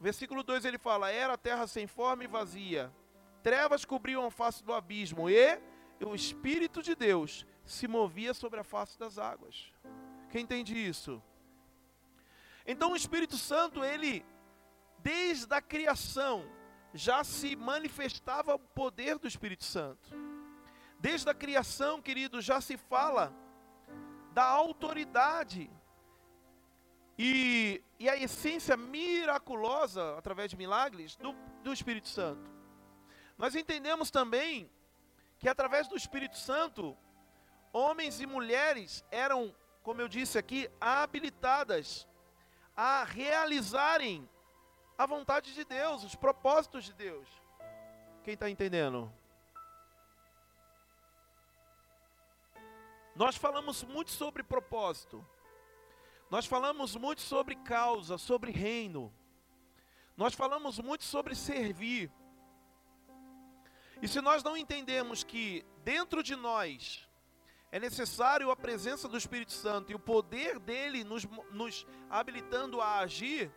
Versículo 0.00 0.42
2 0.42 0.64
ele 0.64 0.78
fala: 0.78 1.10
Era 1.10 1.34
a 1.34 1.38
terra 1.38 1.66
sem 1.66 1.86
forma 1.86 2.24
e 2.24 2.28
vazia, 2.28 2.92
trevas 3.42 3.84
cobriam 3.84 4.24
a 4.24 4.30
face 4.30 4.62
do 4.62 4.72
abismo, 4.72 5.28
e 5.28 5.58
o 6.00 6.14
Espírito 6.14 6.82
de 6.82 6.94
Deus 6.94 7.46
se 7.64 7.88
movia 7.88 8.32
sobre 8.32 8.60
a 8.60 8.64
face 8.64 8.98
das 8.98 9.18
águas. 9.18 9.72
Quem 10.30 10.42
entende 10.42 10.74
isso? 10.74 11.22
Então 12.66 12.92
o 12.92 12.96
Espírito 12.96 13.36
Santo, 13.36 13.82
ele, 13.82 14.24
desde 14.98 15.52
a 15.54 15.60
criação, 15.60 16.44
já 16.92 17.24
se 17.24 17.56
manifestava 17.56 18.54
o 18.54 18.58
poder 18.58 19.18
do 19.18 19.26
Espírito 19.26 19.64
Santo. 19.64 20.14
Desde 21.00 21.28
a 21.28 21.34
criação, 21.34 22.02
querido, 22.02 22.40
já 22.40 22.60
se 22.60 22.76
fala 22.76 23.32
da 24.32 24.44
autoridade 24.44 25.70
e, 27.18 27.82
e 27.98 28.08
a 28.08 28.16
essência 28.16 28.76
miraculosa, 28.76 30.16
através 30.16 30.50
de 30.50 30.56
milagres, 30.56 31.16
do, 31.16 31.32
do 31.64 31.72
Espírito 31.72 32.08
Santo. 32.08 32.48
Nós 33.36 33.56
entendemos 33.56 34.10
também 34.10 34.70
que 35.38 35.48
através 35.48 35.88
do 35.88 35.96
Espírito 35.96 36.36
Santo, 36.36 36.96
homens 37.72 38.20
e 38.20 38.26
mulheres 38.26 39.04
eram, 39.10 39.54
como 39.82 40.00
eu 40.00 40.08
disse 40.08 40.38
aqui, 40.38 40.70
habilitadas 40.80 42.06
a 42.76 43.02
realizarem 43.02 44.28
a 44.96 45.04
vontade 45.04 45.52
de 45.54 45.64
Deus, 45.64 46.04
os 46.04 46.14
propósitos 46.14 46.84
de 46.84 46.92
Deus. 46.92 47.28
Quem 48.22 48.34
está 48.34 48.48
entendendo? 48.48 49.12
Nós 53.14 53.36
falamos 53.36 53.82
muito 53.82 54.12
sobre 54.12 54.44
propósito. 54.44 55.26
Nós 56.30 56.44
falamos 56.44 56.94
muito 56.94 57.22
sobre 57.22 57.56
causa, 57.56 58.18
sobre 58.18 58.50
reino. 58.50 59.12
Nós 60.16 60.34
falamos 60.34 60.78
muito 60.78 61.04
sobre 61.04 61.34
servir. 61.34 62.12
E 64.02 64.06
se 64.06 64.20
nós 64.20 64.42
não 64.42 64.56
entendemos 64.56 65.24
que 65.24 65.64
dentro 65.82 66.22
de 66.22 66.36
nós 66.36 67.08
é 67.72 67.80
necessário 67.80 68.50
a 68.50 68.56
presença 68.56 69.08
do 69.08 69.16
Espírito 69.16 69.52
Santo 69.52 69.90
e 69.90 69.94
o 69.94 69.98
poder 69.98 70.58
dele 70.58 71.02
nos, 71.02 71.24
nos 71.50 71.86
habilitando 72.10 72.80
a 72.80 72.98
agir, 72.98 73.50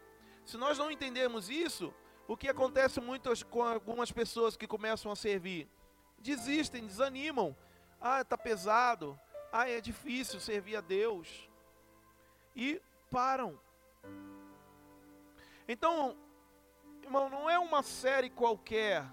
se 0.45 0.57
nós 0.57 0.77
não 0.77 0.89
entendermos 0.89 1.49
isso, 1.49 1.93
o 2.27 2.37
que 2.37 2.47
acontece 2.47 3.01
muito 3.01 3.29
com 3.47 3.63
algumas 3.63 4.11
pessoas 4.11 4.55
que 4.55 4.65
começam 4.65 5.11
a 5.11 5.15
servir? 5.15 5.69
Desistem, 6.17 6.87
desanimam. 6.87 7.55
Ah, 7.99 8.21
está 8.21 8.37
pesado. 8.37 9.19
Ah, 9.51 9.69
é 9.69 9.81
difícil 9.81 10.39
servir 10.39 10.77
a 10.77 10.81
Deus. 10.81 11.50
E 12.55 12.81
param. 13.09 13.59
Então, 15.67 16.17
irmão, 17.03 17.29
não 17.29 17.49
é 17.49 17.57
uma 17.59 17.83
série 17.83 18.29
qualquer 18.29 19.05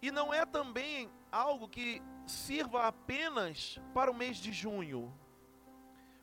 e 0.00 0.10
não 0.10 0.32
é 0.32 0.44
também 0.44 1.10
algo 1.32 1.68
que 1.68 2.02
sirva 2.26 2.86
apenas 2.86 3.80
para 3.94 4.10
o 4.10 4.14
mês 4.14 4.36
de 4.36 4.52
junho. 4.52 5.12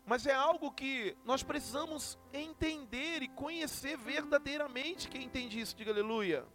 Mas 0.05 0.25
é 0.25 0.33
algo 0.33 0.71
que 0.71 1.17
nós 1.23 1.43
precisamos 1.43 2.19
entender 2.33 3.21
e 3.21 3.27
conhecer 3.29 3.97
verdadeiramente. 3.97 5.07
Quem 5.07 5.23
entende 5.23 5.59
isso, 5.59 5.75
diga 5.75 5.91
aleluia. 5.91 6.45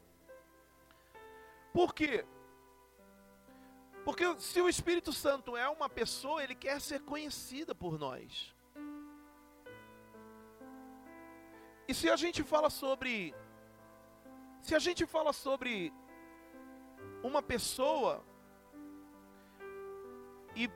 Por 1.73 1.95
quê? 1.95 2.27
Porque 4.09 4.25
se 4.41 4.59
o 4.59 4.71
Espírito 4.71 5.13
Santo 5.13 5.55
é 5.55 5.69
uma 5.69 5.87
pessoa, 5.87 6.43
ele 6.43 6.55
quer 6.55 6.81
ser 6.81 7.01
conhecida 7.01 7.75
por 7.75 7.99
nós. 7.99 8.55
E 11.87 11.93
se 11.93 12.09
a 12.09 12.17
gente 12.17 12.43
fala 12.43 12.71
sobre 12.71 13.35
se 14.63 14.75
a 14.75 14.79
gente 14.79 15.05
fala 15.05 15.35
sobre 15.35 15.93
uma 17.23 17.43
pessoa, 17.43 18.25
e 20.57 20.71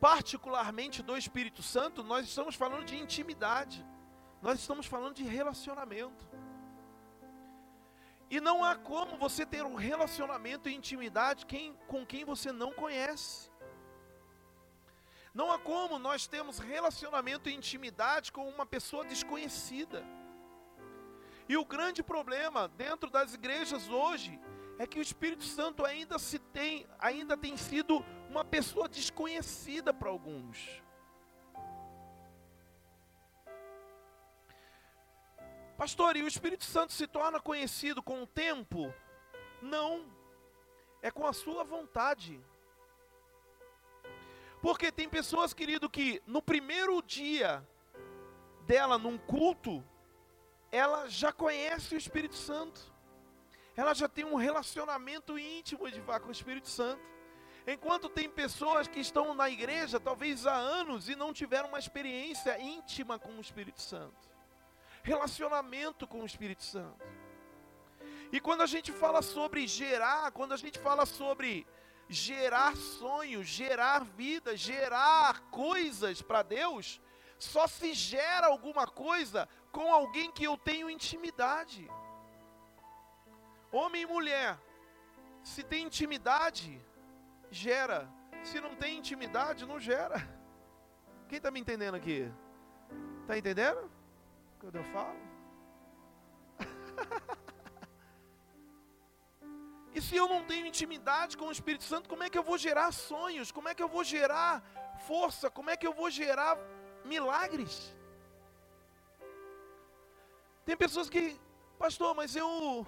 particularmente 0.00 1.02
do 1.02 1.14
Espírito 1.14 1.62
Santo, 1.62 2.02
nós 2.02 2.26
estamos 2.26 2.54
falando 2.54 2.86
de 2.86 2.96
intimidade, 2.96 3.84
nós 4.40 4.58
estamos 4.58 4.86
falando 4.86 5.14
de 5.14 5.24
relacionamento. 5.24 6.26
E 8.34 8.40
não 8.40 8.64
há 8.64 8.74
como 8.74 9.18
você 9.18 9.44
ter 9.44 9.62
um 9.62 9.74
relacionamento 9.74 10.66
e 10.66 10.74
intimidade 10.74 11.44
quem, 11.44 11.76
com 11.86 12.00
quem 12.06 12.24
você 12.24 12.50
não 12.50 12.72
conhece. 12.72 13.50
Não 15.34 15.52
há 15.52 15.58
como 15.58 15.98
nós 15.98 16.26
termos 16.26 16.58
relacionamento 16.58 17.50
e 17.50 17.54
intimidade 17.54 18.32
com 18.32 18.48
uma 18.48 18.64
pessoa 18.64 19.04
desconhecida. 19.04 20.02
E 21.46 21.58
o 21.58 21.64
grande 21.66 22.02
problema 22.02 22.68
dentro 22.68 23.10
das 23.10 23.34
igrejas 23.34 23.90
hoje 23.90 24.40
é 24.78 24.86
que 24.86 24.98
o 24.98 25.02
Espírito 25.02 25.44
Santo 25.44 25.84
ainda 25.84 26.18
se 26.18 26.38
tem, 26.38 26.86
ainda 26.98 27.36
tem 27.36 27.54
sido 27.58 28.02
uma 28.30 28.46
pessoa 28.46 28.88
desconhecida 28.88 29.92
para 29.92 30.08
alguns. 30.08 30.82
Pastor, 35.76 36.16
e 36.16 36.22
o 36.22 36.28
Espírito 36.28 36.64
Santo 36.64 36.92
se 36.92 37.06
torna 37.06 37.40
conhecido 37.40 38.02
com 38.02 38.22
o 38.22 38.26
tempo? 38.26 38.92
Não. 39.60 40.04
É 41.00 41.10
com 41.10 41.26
a 41.26 41.32
sua 41.32 41.64
vontade. 41.64 42.40
Porque 44.60 44.92
tem 44.92 45.08
pessoas, 45.08 45.52
querido, 45.52 45.90
que 45.90 46.22
no 46.26 46.40
primeiro 46.40 47.02
dia 47.02 47.66
dela 48.66 48.96
num 48.96 49.18
culto, 49.18 49.84
ela 50.70 51.08
já 51.08 51.32
conhece 51.32 51.94
o 51.94 51.98
Espírito 51.98 52.36
Santo 52.36 52.92
ela 53.76 53.94
já 53.94 54.08
tem 54.08 54.24
um 54.24 54.34
relacionamento 54.34 55.38
íntimo 55.38 55.90
de 55.90 56.00
com 56.00 56.28
o 56.28 56.32
Espírito 56.32 56.68
Santo. 56.68 57.02
Enquanto 57.66 58.08
tem 58.08 58.28
pessoas 58.28 58.88
que 58.88 59.00
estão 59.00 59.34
na 59.34 59.48
igreja, 59.48 60.00
talvez 60.00 60.46
há 60.46 60.54
anos, 60.54 61.08
e 61.08 61.14
não 61.14 61.32
tiveram 61.32 61.68
uma 61.68 61.78
experiência 61.78 62.60
íntima 62.60 63.18
com 63.18 63.30
o 63.30 63.40
Espírito 63.40 63.80
Santo. 63.80 64.31
Relacionamento 65.02 66.06
com 66.06 66.22
o 66.22 66.26
Espírito 66.26 66.62
Santo. 66.62 67.04
E 68.30 68.40
quando 68.40 68.62
a 68.62 68.66
gente 68.66 68.90
fala 68.92 69.20
sobre 69.20 69.66
gerar, 69.66 70.30
quando 70.32 70.52
a 70.52 70.56
gente 70.56 70.78
fala 70.78 71.04
sobre 71.04 71.66
gerar 72.08 72.76
sonhos, 72.76 73.46
gerar 73.46 74.04
vida, 74.04 74.56
gerar 74.56 75.40
coisas 75.50 76.22
para 76.22 76.42
Deus, 76.42 77.00
só 77.38 77.66
se 77.66 77.92
gera 77.92 78.46
alguma 78.46 78.86
coisa 78.86 79.48
com 79.70 79.92
alguém 79.92 80.30
que 80.30 80.44
eu 80.44 80.56
tenho 80.56 80.88
intimidade. 80.88 81.90
Homem 83.70 84.02
e 84.02 84.06
mulher, 84.06 84.58
se 85.42 85.62
tem 85.62 85.84
intimidade, 85.84 86.80
gera. 87.50 88.08
Se 88.42 88.60
não 88.60 88.74
tem 88.74 88.98
intimidade, 88.98 89.66
não 89.66 89.78
gera. 89.78 90.16
Quem 91.28 91.36
está 91.36 91.50
me 91.50 91.60
entendendo 91.60 91.96
aqui? 91.96 92.32
Está 93.22 93.36
entendendo? 93.36 93.90
Quando 94.62 94.76
eu 94.76 94.84
falo? 94.96 95.20
e 99.94 100.00
se 100.00 100.16
eu 100.16 100.26
não 100.32 100.42
tenho 100.50 100.66
intimidade 100.72 101.36
com 101.36 101.48
o 101.48 101.56
Espírito 101.58 101.84
Santo, 101.84 102.08
como 102.08 102.22
é 102.22 102.30
que 102.30 102.38
eu 102.38 102.46
vou 102.50 102.58
gerar 102.66 102.90
sonhos? 102.92 103.52
Como 103.52 103.68
é 103.68 103.74
que 103.74 103.82
eu 103.82 103.90
vou 103.96 104.04
gerar 104.14 104.50
força? 105.08 105.50
Como 105.50 105.68
é 105.68 105.76
que 105.76 105.86
eu 105.86 105.92
vou 105.92 106.08
gerar 106.22 106.56
milagres? 107.04 107.94
Tem 110.64 110.76
pessoas 110.84 111.10
que, 111.10 111.22
pastor, 111.84 112.14
mas 112.14 112.36
eu 112.36 112.86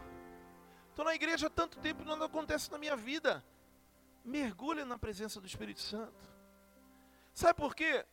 Estou 0.94 1.04
na 1.04 1.16
igreja 1.16 1.48
há 1.48 1.50
tanto 1.50 1.76
tempo 1.80 2.02
e 2.02 2.06
nada 2.06 2.26
acontece 2.26 2.70
na 2.70 2.78
minha 2.78 2.94
vida. 2.94 3.44
Mergulha 4.24 4.84
na 4.84 4.96
presença 4.96 5.40
do 5.40 5.46
Espírito 5.48 5.80
Santo. 5.80 6.14
Sabe 7.32 7.54
por 7.54 7.74
quê? 7.74 8.06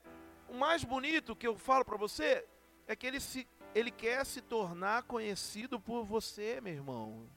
O 0.50 0.56
mais 0.56 0.84
bonito 0.84 1.36
que 1.36 1.46
eu 1.46 1.56
falo 1.56 1.86
para 1.86 1.96
você 1.96 2.44
é 2.88 2.96
que 2.96 3.08
ele, 3.08 3.20
se, 3.20 3.48
ele 3.74 3.92
quer 3.92 4.26
se 4.26 4.42
tornar 4.42 5.04
conhecido 5.04 5.80
por 5.80 6.04
você, 6.04 6.60
meu 6.62 6.74
irmão. 6.74 7.30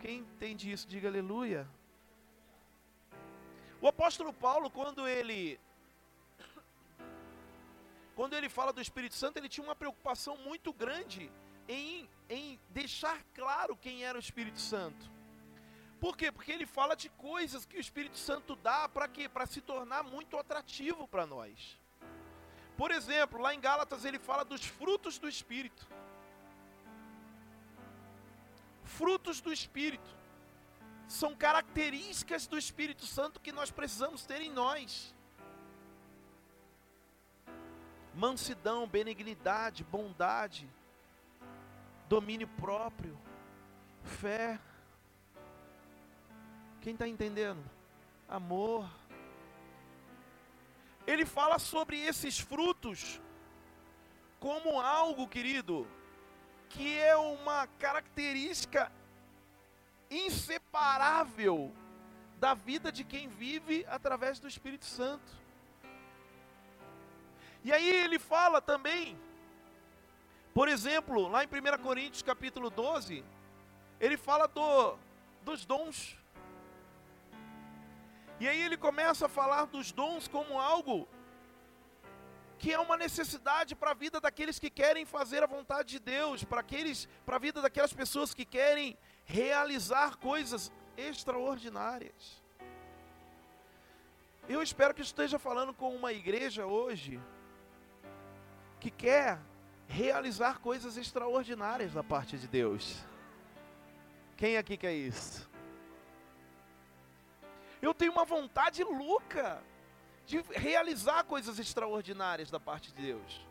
Quem 0.00 0.18
entende 0.18 0.70
isso, 0.70 0.86
diga 0.86 1.08
aleluia. 1.08 1.68
O 3.80 3.88
apóstolo 3.88 4.32
Paulo, 4.32 4.70
quando 4.70 5.06
ele 5.06 5.58
quando 8.14 8.32
ele 8.32 8.48
fala 8.48 8.72
do 8.72 8.80
Espírito 8.80 9.14
Santo, 9.14 9.36
ele 9.36 9.48
tinha 9.48 9.64
uma 9.64 9.76
preocupação 9.76 10.38
muito 10.38 10.72
grande 10.72 11.30
em, 11.68 12.08
em 12.30 12.58
deixar 12.70 13.22
claro 13.34 13.76
quem 13.76 14.04
era 14.04 14.16
o 14.16 14.20
Espírito 14.20 14.58
Santo. 14.58 15.10
Por 16.00 16.16
quê? 16.16 16.32
Porque 16.32 16.52
ele 16.52 16.66
fala 16.66 16.94
de 16.94 17.08
coisas 17.10 17.66
que 17.66 17.76
o 17.76 17.80
Espírito 17.80 18.16
Santo 18.16 18.56
dá 18.56 18.88
para 18.88 19.08
quê? 19.08 19.28
Para 19.28 19.46
se 19.46 19.60
tornar 19.60 20.02
muito 20.02 20.38
atrativo 20.38 21.06
para 21.06 21.26
nós. 21.26 21.78
Por 22.76 22.90
exemplo, 22.90 23.40
lá 23.40 23.54
em 23.54 23.60
Gálatas 23.60 24.04
ele 24.04 24.18
fala 24.18 24.44
dos 24.44 24.64
frutos 24.64 25.18
do 25.18 25.28
Espírito. 25.28 25.86
Frutos 28.84 29.40
do 29.40 29.52
Espírito. 29.52 30.14
São 31.08 31.34
características 31.34 32.46
do 32.46 32.58
Espírito 32.58 33.06
Santo 33.06 33.40
que 33.40 33.52
nós 33.52 33.70
precisamos 33.70 34.26
ter 34.26 34.40
em 34.42 34.50
nós. 34.50 35.14
Mansidão, 38.14 38.86
benignidade, 38.86 39.84
bondade, 39.84 40.68
domínio 42.08 42.48
próprio, 42.48 43.16
fé. 44.02 44.58
Quem 46.80 46.92
está 46.92 47.06
entendendo? 47.06 47.62
Amor. 48.28 48.88
Ele 51.06 51.24
fala 51.24 51.58
sobre 51.58 51.98
esses 51.98 52.38
frutos 52.38 53.20
como 54.40 54.80
algo, 54.80 55.28
querido, 55.28 55.86
que 56.68 56.98
é 56.98 57.16
uma 57.16 57.66
característica 57.78 58.90
inseparável 60.10 61.72
da 62.38 62.54
vida 62.54 62.92
de 62.92 63.04
quem 63.04 63.28
vive 63.28 63.84
através 63.88 64.38
do 64.38 64.48
Espírito 64.48 64.84
Santo. 64.84 65.32
E 67.64 67.72
aí 67.72 67.88
ele 67.88 68.18
fala 68.18 68.60
também 68.60 69.18
por 70.56 70.68
exemplo, 70.68 71.28
lá 71.28 71.44
em 71.44 71.48
1 71.48 71.82
Coríntios 71.82 72.22
capítulo 72.22 72.70
12, 72.70 73.22
ele 74.00 74.16
fala 74.16 74.48
do, 74.48 74.96
dos 75.42 75.66
dons. 75.66 76.16
E 78.38 78.46
aí 78.48 78.60
ele 78.60 78.76
começa 78.76 79.26
a 79.26 79.28
falar 79.28 79.64
dos 79.66 79.92
dons 79.92 80.28
como 80.28 80.60
algo 80.60 81.08
que 82.58 82.72
é 82.72 82.78
uma 82.78 82.96
necessidade 82.96 83.74
para 83.74 83.90
a 83.90 83.94
vida 83.94 84.20
daqueles 84.20 84.58
que 84.58 84.70
querem 84.70 85.04
fazer 85.04 85.42
a 85.42 85.46
vontade 85.46 85.90
de 85.90 85.98
Deus, 85.98 86.42
para 86.44 86.60
aqueles, 86.60 87.06
para 87.24 87.36
a 87.36 87.38
vida 87.38 87.60
daquelas 87.60 87.92
pessoas 87.92 88.32
que 88.32 88.44
querem 88.44 88.96
realizar 89.24 90.16
coisas 90.16 90.72
extraordinárias. 90.96 92.42
Eu 94.48 94.62
espero 94.62 94.94
que 94.94 95.02
esteja 95.02 95.38
falando 95.38 95.74
com 95.74 95.94
uma 95.94 96.12
igreja 96.12 96.66
hoje 96.66 97.20
que 98.80 98.90
quer 98.90 99.38
realizar 99.88 100.58
coisas 100.60 100.96
extraordinárias 100.96 101.92
da 101.92 102.02
parte 102.02 102.38
de 102.38 102.46
Deus. 102.46 103.04
Quem 104.36 104.56
aqui 104.56 104.76
quer 104.76 104.94
isso? 104.94 105.48
Eu 107.80 107.92
tenho 107.94 108.12
uma 108.12 108.24
vontade 108.24 108.82
louca 108.82 109.62
de 110.26 110.40
realizar 110.52 111.24
coisas 111.24 111.58
extraordinárias 111.58 112.50
da 112.50 112.58
parte 112.58 112.92
de 112.92 113.02
Deus. 113.02 113.46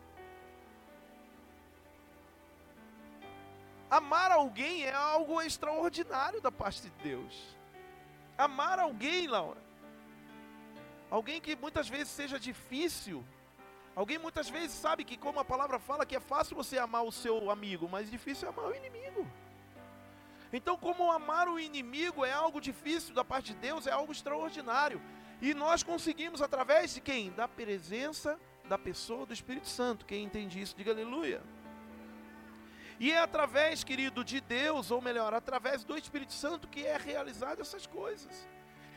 Amar 3.90 4.32
alguém 4.32 4.84
é 4.84 4.92
algo 4.92 5.40
extraordinário 5.40 6.40
da 6.40 6.50
parte 6.50 6.82
de 6.82 6.90
Deus. 7.02 7.56
Amar 8.36 8.78
alguém, 8.78 9.26
Laura, 9.26 9.60
alguém 11.10 11.40
que 11.40 11.56
muitas 11.56 11.88
vezes 11.88 12.08
seja 12.08 12.38
difícil, 12.38 13.24
alguém 13.94 14.18
muitas 14.18 14.50
vezes 14.50 14.72
sabe 14.72 15.04
que, 15.04 15.16
como 15.16 15.40
a 15.40 15.44
palavra 15.44 15.78
fala, 15.78 16.04
que 16.04 16.16
é 16.16 16.20
fácil 16.20 16.56
você 16.56 16.78
amar 16.78 17.04
o 17.04 17.12
seu 17.12 17.50
amigo, 17.50 17.88
mas 17.88 18.10
difícil 18.10 18.48
é 18.48 18.50
amar 18.50 18.66
o 18.66 18.74
inimigo. 18.74 19.26
Então, 20.52 20.76
como 20.76 21.10
amar 21.10 21.48
o 21.48 21.58
inimigo 21.58 22.24
é 22.24 22.32
algo 22.32 22.60
difícil 22.60 23.14
da 23.14 23.24
parte 23.24 23.52
de 23.52 23.58
Deus, 23.58 23.86
é 23.86 23.92
algo 23.92 24.12
extraordinário. 24.12 25.00
E 25.40 25.52
nós 25.52 25.82
conseguimos 25.82 26.40
através 26.40 26.94
de 26.94 27.00
quem? 27.00 27.30
Da 27.30 27.46
presença 27.46 28.38
da 28.68 28.78
pessoa 28.78 29.26
do 29.26 29.32
Espírito 29.32 29.68
Santo. 29.68 30.06
Quem 30.06 30.24
entende 30.24 30.60
isso, 30.60 30.76
diga 30.76 30.92
aleluia. 30.92 31.42
E 32.98 33.12
é 33.12 33.18
através, 33.18 33.84
querido, 33.84 34.24
de 34.24 34.40
Deus, 34.40 34.90
ou 34.90 35.02
melhor, 35.02 35.34
através 35.34 35.84
do 35.84 35.96
Espírito 35.96 36.32
Santo 36.32 36.66
que 36.66 36.84
é 36.86 36.96
realizado 36.96 37.60
essas 37.60 37.86
coisas. 37.86 38.48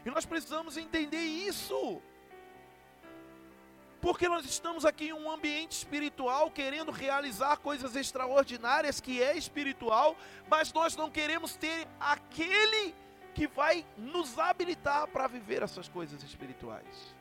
E 0.06 0.10
nós 0.10 0.26
precisamos 0.26 0.78
entender 0.78 1.22
isso. 1.22 2.02
Porque 4.02 4.30
nós 4.30 4.46
estamos 4.46 4.86
aqui 4.86 5.10
em 5.10 5.14
um 5.14 5.30
ambiente 5.30 5.74
espiritual, 5.74 6.50
querendo 6.50 6.92
realizar 6.92 7.58
coisas 7.58 7.96
extraordinárias 7.96 9.02
que 9.02 9.22
é 9.22 9.36
espiritual, 9.38 10.16
mas 10.50 10.72
nós 10.72 10.96
não 10.96 11.10
queremos 11.10 11.56
ter 11.56 11.88
aquele 12.00 12.96
que 13.34 13.46
vai 13.48 13.86
nos 13.98 14.40
habilitar 14.40 15.08
para 15.08 15.28
viver 15.28 15.64
essas 15.64 15.90
coisas 15.90 16.24
espirituais. 16.24 17.16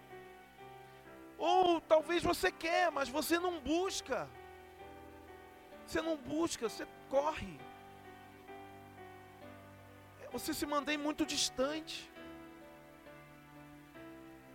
Ou 1.37 1.81
talvez 1.81 2.23
você 2.23 2.51
quer, 2.51 2.91
mas 2.93 3.09
você 3.09 3.38
não 3.38 3.59
busca. 3.61 4.29
Você 5.87 6.01
não 6.01 6.17
busca, 6.17 6.69
você 6.69 6.87
corre. 7.09 7.59
Você 10.33 10.53
se 10.53 10.67
mantém 10.67 10.97
muito 10.97 11.25
distante. 11.25 12.11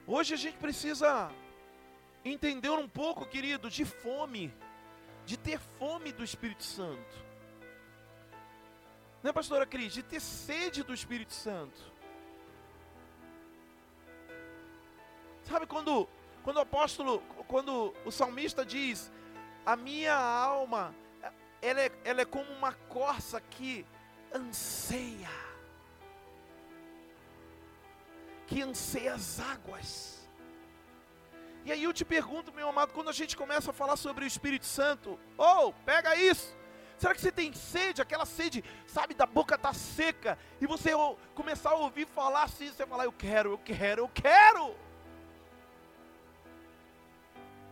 Hoje 0.06 0.34
a 0.34 0.38
gente 0.38 0.58
precisa 0.58 1.32
entender 2.24 2.70
um 2.70 2.88
pouco, 2.88 3.26
querido, 3.26 3.70
de 3.70 3.86
fome, 3.86 4.54
de 5.26 5.38
ter 5.38 5.60
fome 5.60 6.12
do 6.12 6.24
Espírito 6.24 6.64
Santo. 6.64 7.24
Não 9.22 9.30
é, 9.30 9.34
pastora 9.34 9.66
Cris? 9.66 9.94
De 9.94 10.04
ter 10.04 10.20
sede 10.20 10.84
do 10.84 10.94
Espírito 10.94 11.34
Santo. 11.34 11.94
Sabe 15.44 15.66
quando, 15.66 16.08
quando 16.44 16.58
o 16.58 16.62
apóstolo, 16.62 17.20
quando 17.48 17.94
o 18.06 18.12
salmista 18.12 18.66
diz: 18.66 19.12
A 19.66 19.76
minha 19.76 20.16
alma 20.16 20.94
ela 21.64 21.80
é, 21.80 21.92
ela 22.04 22.22
é 22.22 22.26
como 22.26 22.52
uma 22.52 22.74
corça 22.74 23.40
que 23.40 23.86
anseia, 24.34 25.30
que 28.46 28.62
anseia 28.62 29.14
as 29.14 29.40
águas. 29.40 30.23
E 31.66 31.72
aí 31.72 31.84
eu 31.84 31.94
te 31.94 32.04
pergunto, 32.04 32.54
meu 32.54 32.68
amado, 32.68 32.92
quando 32.94 33.10
a 33.10 33.14
gente 33.14 33.38
começa 33.38 33.72
a 33.72 33.74
falar 33.74 33.96
sobre 33.96 34.26
o 34.26 34.28
Espírito 34.28 34.66
Santo, 34.66 35.18
ou 35.38 35.70
oh, 35.70 35.74
pega 35.86 36.16
isso. 36.16 36.56
Será 36.98 37.14
que 37.14 37.22
você 37.22 37.32
tem 37.32 37.52
sede, 37.54 38.02
aquela 38.02 38.26
sede, 38.26 38.64
sabe, 38.86 39.14
da 39.14 39.26
boca 39.26 39.58
tá 39.58 39.74
seca, 39.74 40.38
e 40.62 40.68
você 40.68 40.92
começar 41.34 41.72
a 41.72 41.76
ouvir 41.76 42.06
falar 42.06 42.44
assim, 42.44 42.68
você 42.68 42.86
falar, 42.86 43.06
eu 43.06 43.12
quero, 43.12 43.52
eu 43.52 43.58
quero, 43.58 44.02
eu 44.02 44.10
quero. 44.14 44.76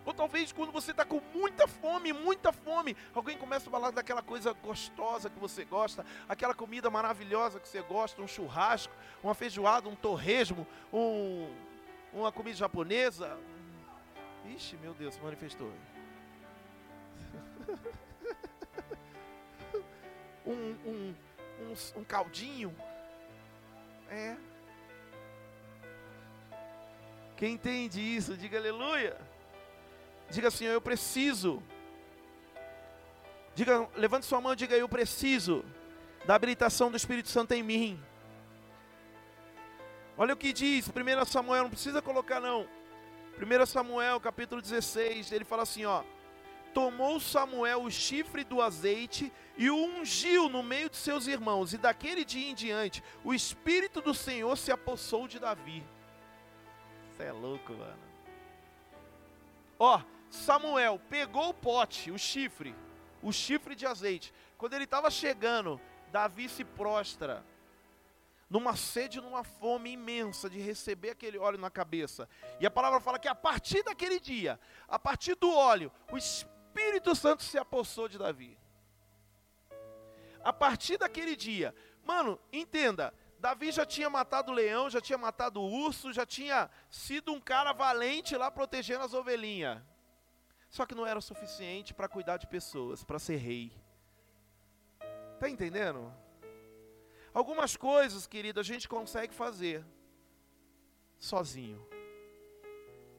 Ou 0.06 0.13
talvez 0.13 0.51
quando 0.51 0.71
você 0.71 0.91
está 0.91 1.06
com 1.06 1.21
muita 1.34 1.67
fome, 1.67 2.12
muita 2.12 2.51
fome, 2.51 2.97
alguém 3.13 3.38
começa 3.38 3.69
a 3.69 3.71
falar 3.71 3.91
daquela 3.91 4.21
coisa 4.21 4.54
gostosa 4.54 5.30
que 5.30 5.39
você 5.39 5.63
gosta, 5.63 6.06
aquela 6.27 6.54
comida 6.54 6.89
maravilhosa 6.89 7.60
que 7.60 7.67
você 7.67 7.82
gosta, 7.82 8.21
um 8.21 8.27
churrasco, 8.27 8.93
uma 9.23 9.36
feijoada, 9.36 9.88
um 9.88 9.95
torresmo, 9.95 10.65
um, 10.91 11.47
uma 12.12 12.32
comida 12.32 12.58
japonesa. 12.58 13.38
Ixi, 14.45 14.77
meu 14.77 14.93
Deus, 14.93 15.17
manifestou. 15.19 15.71
um, 20.45 20.75
um, 20.86 21.15
um, 21.62 21.99
um 21.99 22.04
caldinho. 22.04 22.75
É. 24.10 24.36
Quem 27.38 27.54
entende 27.54 27.99
isso, 27.99 28.38
diga 28.38 28.58
aleluia. 28.58 29.17
Diga 30.30 30.47
assim: 30.47 30.65
Eu 30.65 30.82
preciso. 30.82 31.62
Diga, 33.56 33.88
levante 33.95 34.25
sua 34.25 34.41
mão 34.41 34.54
e 34.54 34.56
diga: 34.56 34.75
Eu 34.75 34.89
preciso 34.89 35.63
da 36.25 36.36
habilitação 36.36 36.91
do 36.91 36.97
Espírito 36.97 37.30
Santo 37.30 37.54
em 37.54 37.63
mim. 37.63 38.04
Olha 40.17 40.34
o 40.34 40.38
que 40.38 40.54
diz 40.54 40.88
1 40.88 41.25
Samuel, 41.25 41.63
não 41.63 41.69
precisa 41.69 42.01
colocar 42.01 42.39
não. 42.39 42.67
1 43.41 43.65
Samuel, 43.65 44.19
capítulo 44.19 44.62
16, 44.62 45.32
ele 45.32 45.43
fala 45.43 45.63
assim, 45.63 45.84
ó: 45.86 46.04
Tomou 46.73 47.19
Samuel 47.19 47.84
o 47.84 47.89
chifre 47.91 48.43
do 48.43 48.62
azeite 48.62 49.34
e 49.58 49.69
o 49.69 49.75
ungiu 49.75 50.47
no 50.47 50.62
meio 50.62 50.89
de 50.89 50.97
seus 50.97 51.27
irmãos, 51.27 51.73
e 51.73 51.77
daquele 51.77 52.23
dia 52.23 52.49
em 52.49 52.54
diante, 52.54 53.04
o 53.23 53.34
espírito 53.34 53.99
do 53.99 54.13
Senhor 54.13 54.56
se 54.58 54.71
apossou 54.71 55.27
de 55.27 55.39
Davi. 55.39 55.84
Você 57.10 57.23
é 57.23 57.32
louco, 57.32 57.73
mano. 57.73 57.99
Ó, 59.80 60.01
Samuel 60.30 61.01
pegou 61.10 61.49
o 61.49 61.54
pote, 61.54 62.12
o 62.12 62.17
chifre, 62.17 62.75
o 63.21 63.32
chifre 63.32 63.75
de 63.75 63.86
azeite. 63.86 64.34
Quando 64.58 64.73
ele 64.73 64.84
estava 64.84 65.10
chegando, 65.10 65.82
Davi 66.12 66.47
se 66.47 66.63
prostra, 66.63 67.43
numa 68.52 68.76
sede, 68.76 69.22
numa 69.22 69.46
fome 69.46 69.94
imensa 69.94 70.50
de 70.50 70.60
receber 70.60 71.12
aquele 71.12 71.38
óleo 71.38 71.58
na 71.58 71.72
cabeça. 71.72 72.28
E 72.60 72.66
a 72.66 72.70
palavra 72.70 73.00
fala 73.00 73.18
que 73.18 73.30
a 73.30 73.34
partir 73.34 73.82
daquele 73.82 74.20
dia, 74.20 74.60
a 74.90 75.00
partir 75.00 75.36
do 75.36 75.50
óleo, 75.56 75.90
o 76.12 76.18
Espírito 76.18 77.16
Santo 77.16 77.44
se 77.44 77.58
apossou 77.58 78.10
de 78.10 78.18
Davi. 78.18 78.58
A 80.44 80.52
partir 80.52 80.98
daquele 80.98 81.34
dia, 81.34 81.74
mano, 82.04 82.38
entenda, 82.52 83.14
Davi 83.40 83.72
já 83.72 83.86
tinha 83.86 84.10
matado 84.10 84.52
o 84.52 84.56
leão, 84.56 84.90
já 84.90 85.00
tinha 85.00 85.18
matado 85.18 85.62
o 85.62 85.72
urso, 85.86 86.12
já 86.12 86.26
tinha 86.26 86.70
sido 86.90 87.32
um 87.32 87.40
cara 87.40 87.72
valente 87.72 88.36
lá 88.36 88.52
protegendo 88.52 89.06
as 89.06 89.14
ovelhinhas. 89.14 89.82
Só 90.70 90.86
que 90.86 90.94
não 90.94 91.08
era 91.08 91.18
o 91.18 91.22
suficiente 91.22 91.94
para 91.94 92.10
cuidar 92.10 92.36
de 92.36 92.48
pessoas, 92.48 93.02
para 93.02 93.18
ser 93.18 93.38
rei. 93.38 93.72
Está 95.36 95.48
entendendo? 95.48 96.14
Algumas 97.34 97.78
coisas, 97.78 98.28
querido, 98.28 98.60
a 98.60 98.63
gente 98.63 98.88
consegue 98.88 99.34
fazer 99.34 99.86
sozinho. 101.17 101.86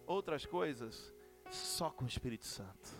Outras 0.06 0.44
coisas, 0.44 1.12
só 1.50 1.90
com 1.90 2.04
o 2.04 2.08
Espírito 2.08 2.46
Santo. 2.46 2.90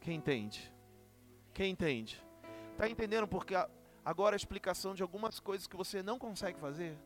Quem 0.00 0.16
entende? 0.16 0.72
Quem 1.52 1.72
entende? 1.72 2.22
Está 2.72 2.88
entendendo 2.88 3.26
porque 3.26 3.54
agora 4.04 4.34
a 4.34 4.36
explicação 4.36 4.94
de 4.94 5.02
algumas 5.02 5.40
coisas 5.40 5.66
que 5.66 5.76
você 5.76 6.02
não 6.02 6.18
consegue 6.18 6.58
fazer? 6.58 6.98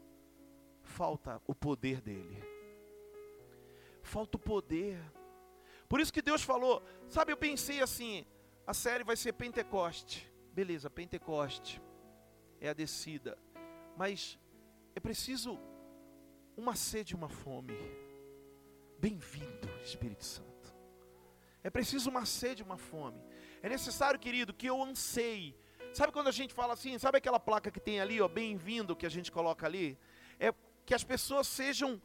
Falta 0.83 1.43
o 1.47 1.55
poder 1.55 2.01
dele 2.01 2.57
falta 4.07 4.37
o 4.37 4.41
poder. 4.41 4.99
Por 5.89 6.01
isso 6.01 6.13
que 6.13 6.23
Deus 6.23 6.43
falou, 6.43 6.83
sabe, 7.09 7.33
eu 7.33 7.37
pensei 7.37 7.83
assim, 7.83 8.25
a 8.67 8.73
série 8.73 9.05
vai 9.05 9.17
ser 9.17 9.33
Pentecoste. 9.33 10.33
Beleza, 10.57 10.89
Pentecoste 10.89 11.83
é 12.63 12.71
a 12.71 12.73
descida. 12.73 13.37
Mas 13.95 14.39
é 14.95 14.99
preciso 14.99 15.61
uma 16.57 16.75
sede 16.75 17.13
e 17.13 17.15
uma 17.15 17.29
fome. 17.29 17.75
Bem-vindo, 18.99 19.69
Espírito 19.85 20.25
Santo. 20.25 20.75
É 21.63 21.69
preciso 21.69 22.09
uma 22.09 22.25
sede 22.25 22.63
e 22.63 22.65
uma 22.65 22.79
fome. 22.79 23.23
É 23.63 23.69
necessário, 23.69 24.19
querido, 24.19 24.55
que 24.55 24.67
eu 24.67 24.83
anseie. 24.83 25.55
Sabe 25.93 26.11
quando 26.11 26.29
a 26.29 26.33
gente 26.33 26.55
fala 26.55 26.73
assim, 26.73 26.99
sabe 26.99 27.19
aquela 27.19 27.39
placa 27.39 27.71
que 27.71 27.79
tem 27.79 28.01
ali, 28.01 28.19
ó, 28.23 28.27
bem-vindo, 28.27 28.97
que 28.97 29.05
a 29.05 29.11
gente 29.11 29.31
coloca 29.31 29.67
ali? 29.67 29.99
É 30.41 30.55
que 30.87 30.95
as 30.95 31.05
pessoas 31.05 31.47
sejam 31.47 32.01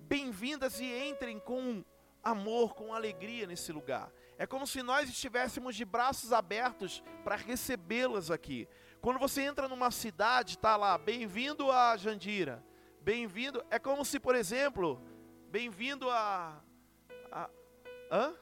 bem-vindas 0.00 0.80
e 0.80 1.08
entrem 1.08 1.38
com 1.38 1.82
amor, 2.22 2.74
com 2.74 2.92
alegria 2.92 3.46
nesse 3.46 3.72
lugar. 3.72 4.12
É 4.36 4.46
como 4.46 4.66
se 4.66 4.82
nós 4.82 5.08
estivéssemos 5.08 5.74
de 5.74 5.84
braços 5.84 6.32
abertos 6.32 7.02
para 7.24 7.36
recebê-las 7.36 8.30
aqui. 8.30 8.68
Quando 9.00 9.18
você 9.18 9.42
entra 9.42 9.68
numa 9.68 9.90
cidade, 9.90 10.52
está 10.52 10.76
lá, 10.76 10.96
bem-vindo 10.98 11.70
a 11.70 11.96
Jandira, 11.96 12.64
bem-vindo. 13.00 13.64
É 13.70 13.78
como 13.78 14.04
se, 14.04 14.18
por 14.20 14.34
exemplo, 14.34 15.00
bem-vindo 15.50 16.10
a, 16.10 16.62
a, 17.30 17.50
Hã? 18.10 18.34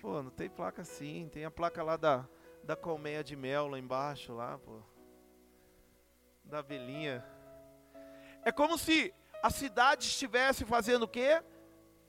Pô, 0.00 0.22
não 0.22 0.30
tem 0.30 0.48
placa 0.48 0.82
assim. 0.82 1.28
Tem 1.32 1.44
a 1.44 1.50
placa 1.50 1.82
lá 1.82 1.96
da, 1.96 2.26
da 2.64 2.76
colmeia 2.76 3.22
de 3.22 3.36
mel 3.36 3.68
lá 3.68 3.78
embaixo, 3.78 4.32
lá, 4.32 4.58
pô. 4.58 4.80
Da 6.44 6.58
abelhinha. 6.58 7.24
É 8.44 8.50
como 8.50 8.76
se 8.76 9.14
a 9.42 9.50
cidade 9.50 10.04
estivesse 10.06 10.64
fazendo 10.64 11.04
o 11.04 11.08
quê? 11.08 11.42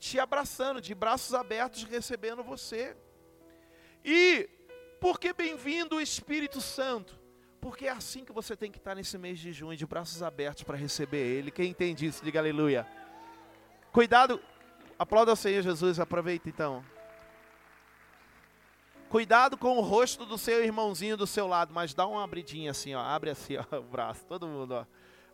Te 0.04 0.20
abraçando, 0.20 0.82
de 0.82 0.94
braços 0.94 1.34
abertos, 1.34 1.86
recebendo 1.86 2.44
você. 2.44 2.94
E 4.04 4.50
por 5.00 5.18
que 5.18 5.32
bem-vindo 5.32 5.96
o 5.96 6.02
Espírito 6.02 6.60
Santo? 6.60 7.18
Porque 7.62 7.88
é 7.88 7.92
assim 7.92 8.26
que 8.26 8.34
você 8.34 8.54
tem 8.54 8.70
que 8.70 8.80
estar 8.80 8.96
nesse 8.96 9.18
mês 9.18 9.40
de 9.40 9.54
junho, 9.54 9.78
de 9.78 9.86
braços 9.86 10.22
abertos 10.22 10.64
para 10.64 10.76
receber 10.76 11.26
Ele. 11.26 11.52
Quem 11.52 11.70
entende 11.70 12.06
isso, 12.06 12.22
diga 12.22 12.42
aleluia. 12.42 12.86
Cuidado, 13.94 14.42
aplauda 15.00 15.32
o 15.32 15.38
Senhor 15.38 15.62
Jesus, 15.62 15.98
aproveita 16.02 16.50
então. 16.50 16.84
Cuidado 19.08 19.58
com 19.58 19.78
o 19.78 19.82
rosto 19.82 20.26
do 20.26 20.38
seu 20.38 20.62
irmãozinho 20.66 21.16
do 21.16 21.26
seu 21.26 21.48
lado, 21.48 21.74
mas 21.74 21.94
dá 21.94 22.06
uma 22.06 22.26
abridinha 22.26 22.72
assim, 22.72 22.94
ó. 22.94 23.00
Abre 23.00 23.30
assim, 23.30 23.56
ó, 23.56 23.64
o 23.80 23.84
braço, 23.84 24.26
todo 24.26 24.50
mundo, 24.50 24.74
ó. 24.74 24.86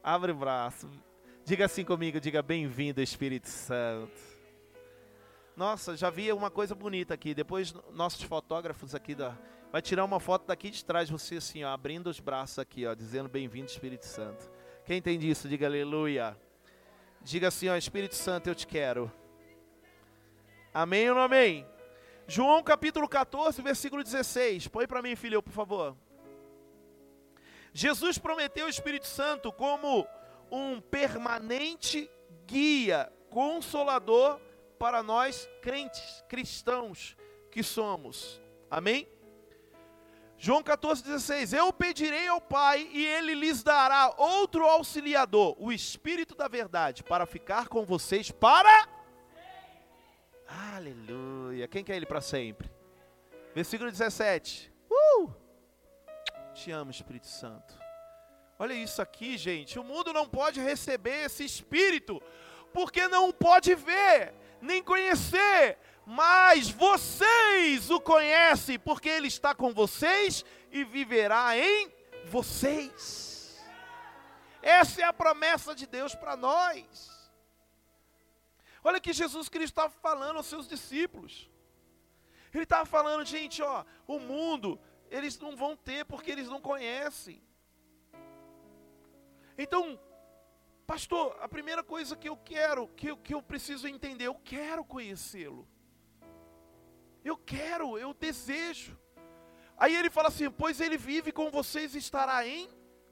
Abre 0.04 0.32
o 0.32 0.36
braço. 0.36 0.88
Diga 1.44 1.66
assim 1.66 1.84
comigo, 1.84 2.20
diga 2.20 2.44
bem-vindo, 2.44 3.02
Espírito 3.02 3.50
Santo. 3.50 4.29
Nossa, 5.60 5.98
já 5.98 6.10
vi 6.10 6.32
uma 6.32 6.50
coisa 6.50 6.74
bonita 6.74 7.14
aqui. 7.14 7.34
Depois 7.34 7.74
nossos 7.92 8.24
fotógrafos 8.24 8.96
aqui 8.96 9.14
da 9.14 9.38
vai 9.70 9.82
tirar 9.82 10.06
uma 10.06 10.18
foto 10.18 10.48
daqui 10.48 10.70
de 10.70 10.86
trás 10.86 11.10
você 11.10 11.36
assim, 11.36 11.66
ó, 11.66 11.74
abrindo 11.74 12.10
os 12.10 12.18
braços 12.18 12.60
aqui, 12.60 12.88
ó, 12.88 12.94
dizendo 12.94 13.28
bem-vindo, 13.28 13.66
Espírito 13.66 14.06
Santo. 14.06 14.50
Quem 14.86 15.00
entende 15.00 15.30
isso, 15.30 15.50
diga 15.50 15.66
aleluia. 15.66 16.38
Diga 17.22 17.50
assim, 17.50 17.68
ó, 17.68 17.76
Espírito 17.76 18.16
Santo, 18.16 18.48
eu 18.48 18.56
te 18.56 18.66
quero. 18.66 19.12
Amém 20.74 21.10
ou 21.10 21.16
não 21.18 21.24
amém? 21.24 21.68
João 22.26 22.64
capítulo 22.64 23.06
14, 23.06 23.62
versículo 23.62 24.02
16. 24.02 24.70
Põe 24.70 24.88
para 24.88 25.02
mim, 25.02 25.14
filho, 25.18 25.44
por 25.44 25.52
favor. 25.52 25.94
Jesus 27.74 28.18
prometeu 28.18 28.66
o 28.66 28.70
Espírito 28.70 29.08
Santo 29.08 29.52
como 29.52 30.08
um 30.50 30.80
permanente 30.80 32.10
guia, 32.48 33.12
consolador 33.30 34.40
para 34.80 35.04
nós 35.04 35.50
crentes, 35.62 36.24
cristãos 36.30 37.18
que 37.52 37.62
somos. 37.62 38.42
Amém? 38.72 39.08
João 40.38 40.64
14, 40.64 41.04
16: 41.04 41.52
Eu 41.52 41.74
pedirei 41.74 42.28
ao 42.28 42.40
Pai 42.40 42.90
e 42.94 43.06
ele 43.06 43.36
lhes 43.36 43.62
dará 43.62 44.16
outro 44.18 44.64
auxiliador, 44.66 45.54
o 45.60 45.70
Espírito 45.70 46.34
da 46.34 46.48
Verdade, 46.48 47.04
para 47.04 47.26
ficar 47.26 47.68
com 47.68 47.86
vocês 47.86 48.32
para. 48.32 48.88
Aleluia. 50.74 51.68
Quem 51.68 51.84
quer 51.84 51.98
ele 51.98 52.06
para 52.06 52.22
sempre? 52.22 52.72
Versículo 53.54 53.92
17. 53.92 54.72
Uh! 54.90 55.34
Te 56.54 56.72
amo, 56.72 56.90
Espírito 56.90 57.28
Santo. 57.28 57.78
Olha 58.58 58.74
isso 58.74 59.02
aqui, 59.02 59.38
gente. 59.38 59.78
O 59.78 59.84
mundo 59.84 60.14
não 60.14 60.28
pode 60.28 60.62
receber 60.62 61.26
esse 61.26 61.44
Espírito, 61.44 62.22
porque 62.74 63.10
não 63.10 63.32
pode 63.32 63.76
ver, 63.76 64.34
nem 64.62 64.84
conhecer, 64.84 65.78
mas 66.06 66.70
vocês 66.70 67.90
o 67.90 68.00
conhecem, 68.00 68.80
porque 68.80 69.10
Ele 69.10 69.28
está 69.28 69.54
com 69.54 69.74
vocês 69.74 70.44
e 70.72 70.84
viverá 70.84 71.58
em 71.58 71.92
vocês. 72.26 73.60
Essa 74.62 75.02
é 75.02 75.04
a 75.04 75.14
promessa 75.14 75.74
de 75.74 75.86
Deus 75.86 76.16
para 76.16 76.36
nós. 76.36 77.10
Olha 78.84 79.00
que 79.00 79.14
Jesus 79.14 79.50
Cristo 79.50 79.74
estava 79.74 79.94
falando 80.02 80.38
aos 80.38 80.46
seus 80.46 80.68
discípulos. 80.68 81.50
Ele 82.54 82.64
estava 82.64 82.86
falando, 82.86 83.26
gente, 83.26 83.62
ó, 83.62 83.86
o 84.08 84.20
mundo, 84.20 84.80
eles 85.10 85.38
não 85.40 85.56
vão 85.56 85.76
ter 85.76 86.06
porque 86.06 86.32
eles 86.32 86.48
não 86.48 86.60
conhecem. 86.60 87.42
Então, 89.58 90.00
pastor, 90.90 91.38
a 91.40 91.48
primeira 91.48 91.84
coisa 91.84 92.16
que 92.16 92.28
eu 92.28 92.36
quero, 92.36 92.88
que 92.88 93.12
eu, 93.12 93.18
que 93.18 93.32
eu 93.36 93.44
preciso 93.44 93.88
entender, 93.88 94.26
eu 94.26 94.34
quero 94.34 94.84
conhecê-lo. 94.84 95.68
Eu 97.24 97.38
quero, 97.38 97.96
eu 97.96 98.12
desejo. 98.12 98.98
Aí 99.78 99.96
ele 99.96 100.10
fala 100.10 100.30
assim: 100.30 100.50
Pois 100.50 100.82
ele 100.82 100.98
vive 100.98 101.32
com 101.32 101.52
vocês 101.52 101.94
estará 101.94 102.44
em 102.48 102.68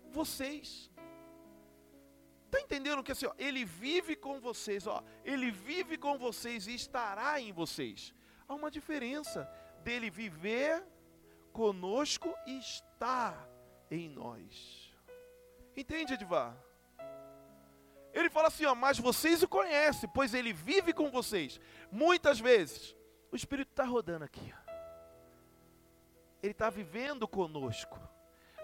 vocês. 0.10 0.90
Está 2.48 2.60
entendendo 2.60 3.04
que 3.04 3.12
assim, 3.12 3.28
ó, 3.28 3.34
ele 3.38 3.64
vive 3.64 4.16
com 4.16 4.40
vocês, 4.40 4.88
ó, 4.88 5.04
ele 5.24 5.52
vive 5.52 6.00
com 6.00 6.18
vocês 6.18 6.66
e 6.66 6.74
estará 6.74 7.40
em 7.40 7.52
vocês. 7.52 8.12
Há 8.48 8.56
uma 8.56 8.72
diferença 8.72 9.48
dele 9.84 10.10
viver 10.10 10.84
conosco 11.54 12.34
e 12.48 12.58
estar 12.58 13.48
em 13.92 14.10
nós. 14.10 14.92
Entende, 15.76 16.14
Edvar? 16.16 16.67
Ele 18.20 18.30
fala 18.30 18.48
assim, 18.48 18.66
ó, 18.66 18.74
mas 18.74 18.98
vocês 18.98 19.44
o 19.44 19.48
conhecem, 19.48 20.10
pois 20.12 20.34
ele 20.34 20.52
vive 20.52 20.92
com 20.92 21.12
vocês. 21.12 21.60
Muitas 21.92 22.40
vezes, 22.40 22.96
o 23.32 23.36
Espírito 23.36 23.70
está 23.70 23.84
rodando 23.84 24.26
aqui. 24.26 24.54
Ó. 24.54 24.72
Ele 26.42 26.52
está 26.52 26.70
vivendo 26.70 27.28
conosco. 27.28 28.00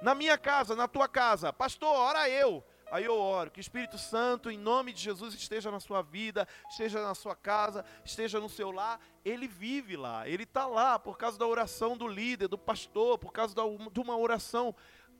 Na 0.02 0.16
minha 0.16 0.38
casa, 0.38 0.76
na 0.76 0.88
tua 0.88 1.08
casa, 1.08 1.54
pastor, 1.54 1.96
ora 1.96 2.28
eu. 2.28 2.64
Aí 2.92 3.06
eu 3.06 3.16
oro 3.16 3.52
que 3.52 3.60
o 3.60 3.62
Espírito 3.62 3.98
Santo, 3.98 4.52
em 4.52 4.58
nome 4.58 4.92
de 4.92 5.02
Jesus, 5.02 5.34
esteja 5.34 5.72
na 5.72 5.80
sua 5.80 6.02
vida, 6.02 6.48
esteja 6.70 7.02
na 7.02 7.16
sua 7.16 7.36
casa, 7.36 7.86
esteja 8.04 8.40
no 8.40 8.50
seu 8.50 8.72
lar. 8.72 9.00
Ele 9.24 9.48
vive 9.48 9.96
lá, 9.96 10.28
ele 10.28 10.44
está 10.44 10.66
lá 10.66 10.98
por 10.98 11.18
causa 11.18 11.38
da 11.38 11.46
oração 11.46 11.96
do 11.96 12.08
líder, 12.08 12.48
do 12.48 12.58
pastor, 12.58 13.18
por 13.18 13.32
causa 13.32 13.56
da, 13.56 13.64
de 13.92 14.00
uma 14.00 14.18
oração 14.18 14.76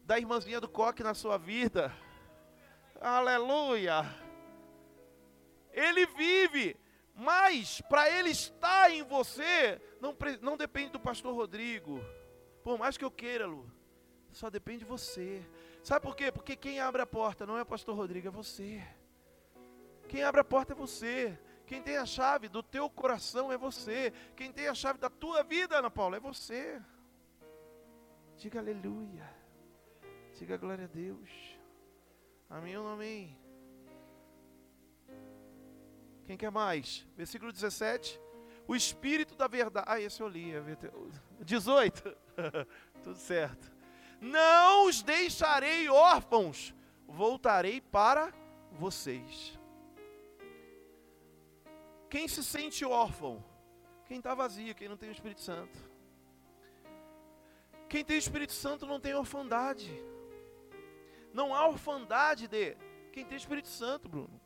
da 0.06 0.18
irmãzinha 0.18 0.60
do 0.60 0.68
coque 0.68 1.04
na 1.04 1.14
sua 1.14 1.38
vida. 1.38 1.92
Aleluia! 3.04 4.06
Ele 5.74 6.06
vive, 6.06 6.78
mas 7.14 7.82
para 7.82 8.10
ele 8.10 8.30
estar 8.30 8.90
em 8.92 9.04
você, 9.04 9.82
não, 10.00 10.16
não 10.42 10.56
depende 10.56 10.92
do 10.92 11.00
pastor 11.02 11.36
Rodrigo. 11.36 12.00
Por 12.64 12.78
mais 12.78 12.98
que 12.98 13.04
eu 13.04 13.12
queira, 13.12 13.46
Lu, 13.46 13.70
só 14.32 14.50
depende 14.50 14.80
de 14.80 14.86
você. 14.86 15.46
Sabe 15.84 16.02
por 16.02 16.16
quê? 16.16 16.32
Porque 16.32 16.56
quem 16.56 16.80
abre 16.80 17.02
a 17.02 17.06
porta 17.06 17.46
não 17.46 17.58
é 17.58 17.64
o 17.64 17.66
pastor 17.66 17.94
Rodrigo, 17.94 18.30
é 18.30 18.32
você. 18.32 18.82
Quem 20.08 20.24
abre 20.24 20.40
a 20.40 20.46
porta 20.46 20.72
é 20.72 20.76
você. 20.76 21.38
Quem 21.66 21.82
tem 21.82 21.98
a 21.98 22.06
chave 22.06 22.48
do 22.48 22.64
teu 22.64 22.90
coração 22.90 23.52
é 23.52 23.58
você. 23.58 24.14
Quem 24.34 24.50
tem 24.50 24.70
a 24.70 24.74
chave 24.74 24.98
da 24.98 25.10
tua 25.10 25.44
vida, 25.44 25.78
Ana 25.78 25.92
Paula, 25.92 26.16
é 26.16 26.22
você. 26.22 26.82
Diga 28.38 28.60
aleluia. 28.60 29.30
Diga 30.38 30.56
glória 30.56 30.86
a 30.86 30.88
Deus. 30.88 31.53
Amém 32.50 32.78
ou 32.78 32.84
não 32.84 32.94
amém? 32.94 33.38
Quem 36.26 36.38
quer 36.38 36.52
mais? 36.52 37.06
Versículo 37.16 37.52
17. 37.52 38.20
O 38.68 38.76
Espírito 38.76 39.36
da 39.36 39.48
verdade. 39.48 39.86
Ah, 39.90 40.00
esse 40.00 40.22
eu 40.22 40.28
li. 40.28 40.54
18. 41.42 42.18
Tudo 43.04 43.18
certo. 43.18 43.72
Não 44.22 44.88
os 44.88 45.02
deixarei 45.02 45.90
órfãos, 45.90 46.74
voltarei 47.06 47.82
para 47.82 48.34
vocês. 48.72 49.60
Quem 52.10 52.28
se 52.28 52.44
sente 52.44 52.86
órfão? 52.86 53.44
Quem 54.06 54.20
está 54.20 54.34
vazio, 54.34 54.76
quem 54.76 54.88
não 54.88 54.96
tem 54.96 55.10
o 55.10 55.12
Espírito 55.12 55.42
Santo. 55.42 55.78
Quem 57.90 58.06
tem 58.06 58.16
o 58.16 58.20
Espírito 58.20 58.54
Santo 58.54 58.86
não 58.86 59.00
tem 59.00 59.14
orfandade. 59.14 59.92
Não 61.34 61.54
há 61.54 61.68
orfandade 61.68 62.48
de 62.48 62.78
quem 63.12 63.26
tem 63.26 63.38
Espírito 63.38 63.68
Santo, 63.68 64.08
Bruno. 64.08 64.40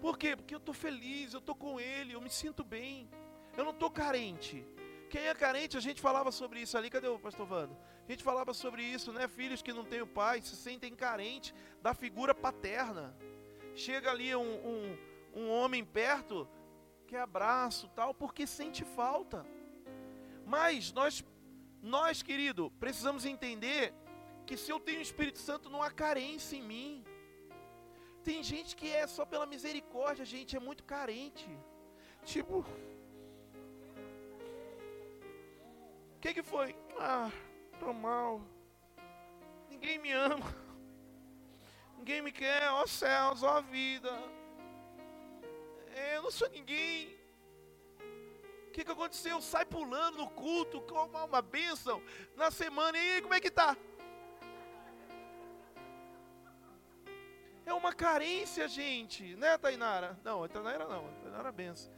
Por 0.00 0.16
quê? 0.16 0.36
Porque 0.36 0.54
eu 0.54 0.58
estou 0.58 0.74
feliz, 0.74 1.32
eu 1.32 1.40
estou 1.40 1.54
com 1.54 1.80
Ele, 1.80 2.12
eu 2.12 2.20
me 2.20 2.30
sinto 2.30 2.62
bem. 2.62 3.08
Eu 3.56 3.64
não 3.64 3.72
estou 3.72 3.90
carente. 3.90 4.64
Quem 5.10 5.26
é 5.26 5.34
carente, 5.34 5.76
a 5.76 5.80
gente 5.80 6.00
falava 6.00 6.32
sobre 6.32 6.60
isso 6.60 6.76
ali. 6.76 6.90
Cadê 6.90 7.08
o 7.08 7.18
pastor 7.18 7.46
Vando? 7.46 7.76
A 8.06 8.10
gente 8.10 8.22
falava 8.22 8.52
sobre 8.52 8.82
isso, 8.82 9.12
né? 9.12 9.26
Filhos 9.28 9.62
que 9.62 9.72
não 9.72 9.84
têm 9.84 10.02
o 10.02 10.06
pai 10.06 10.42
se 10.42 10.56
sentem 10.56 10.94
carentes 10.94 11.54
da 11.80 11.94
figura 11.94 12.34
paterna. 12.34 13.16
Chega 13.74 14.10
ali 14.10 14.34
um, 14.34 14.42
um, 14.42 14.98
um 15.34 15.50
homem 15.50 15.84
perto, 15.84 16.48
que 17.06 17.16
abraço 17.16 17.88
tal, 17.94 18.12
porque 18.12 18.46
sente 18.46 18.84
falta. 18.84 19.46
Mas 20.44 20.92
nós, 20.92 21.24
nós, 21.80 22.22
querido, 22.22 22.70
precisamos 22.78 23.24
entender 23.24 23.94
que 24.46 24.56
se 24.56 24.70
eu 24.70 24.78
tenho 24.80 24.98
o 24.98 25.02
Espírito 25.02 25.38
Santo, 25.38 25.70
não 25.70 25.82
há 25.82 25.90
carência 25.90 26.56
em 26.56 26.62
mim. 26.62 27.04
Tem 28.22 28.42
gente 28.42 28.74
que 28.74 28.88
é 28.88 29.06
só 29.06 29.24
pela 29.26 29.46
misericórdia, 29.46 30.24
gente, 30.24 30.56
é 30.56 30.60
muito 30.60 30.84
carente. 30.84 31.48
Tipo, 32.24 32.58
o 36.16 36.20
que, 36.20 36.32
que 36.34 36.42
foi? 36.42 36.74
Ah, 36.98 37.30
Estou 37.74 37.92
mal. 37.92 38.40
Ninguém 39.68 39.98
me 39.98 40.12
ama. 40.12 40.46
Ninguém 41.98 42.22
me 42.22 42.30
quer. 42.30 42.70
Ó 42.70 42.86
céus, 42.86 43.42
ó 43.42 43.60
vida. 43.60 44.10
É, 45.88 46.16
eu 46.16 46.22
não 46.22 46.30
sou 46.30 46.48
ninguém. 46.50 47.18
que, 48.72 48.84
que 48.84 48.90
aconteceu? 48.90 49.40
Sai 49.40 49.64
pulando 49.64 50.18
no 50.18 50.30
culto, 50.30 50.80
como 50.82 51.24
uma 51.24 51.42
bênção 51.42 52.02
na 52.36 52.50
semana. 52.50 52.96
E 52.96 53.16
aí, 53.16 53.22
como 53.22 53.34
é 53.34 53.40
que 53.40 53.50
tá? 53.50 53.76
É 57.66 57.72
uma 57.72 57.92
carência, 57.92 58.68
gente, 58.68 59.36
né, 59.36 59.56
Tainara? 59.56 60.18
Não, 60.22 60.46
Tainara 60.48 60.86
não, 60.86 61.10
Tainara 61.22 61.48
é 61.48 61.52
benção. 61.52 61.92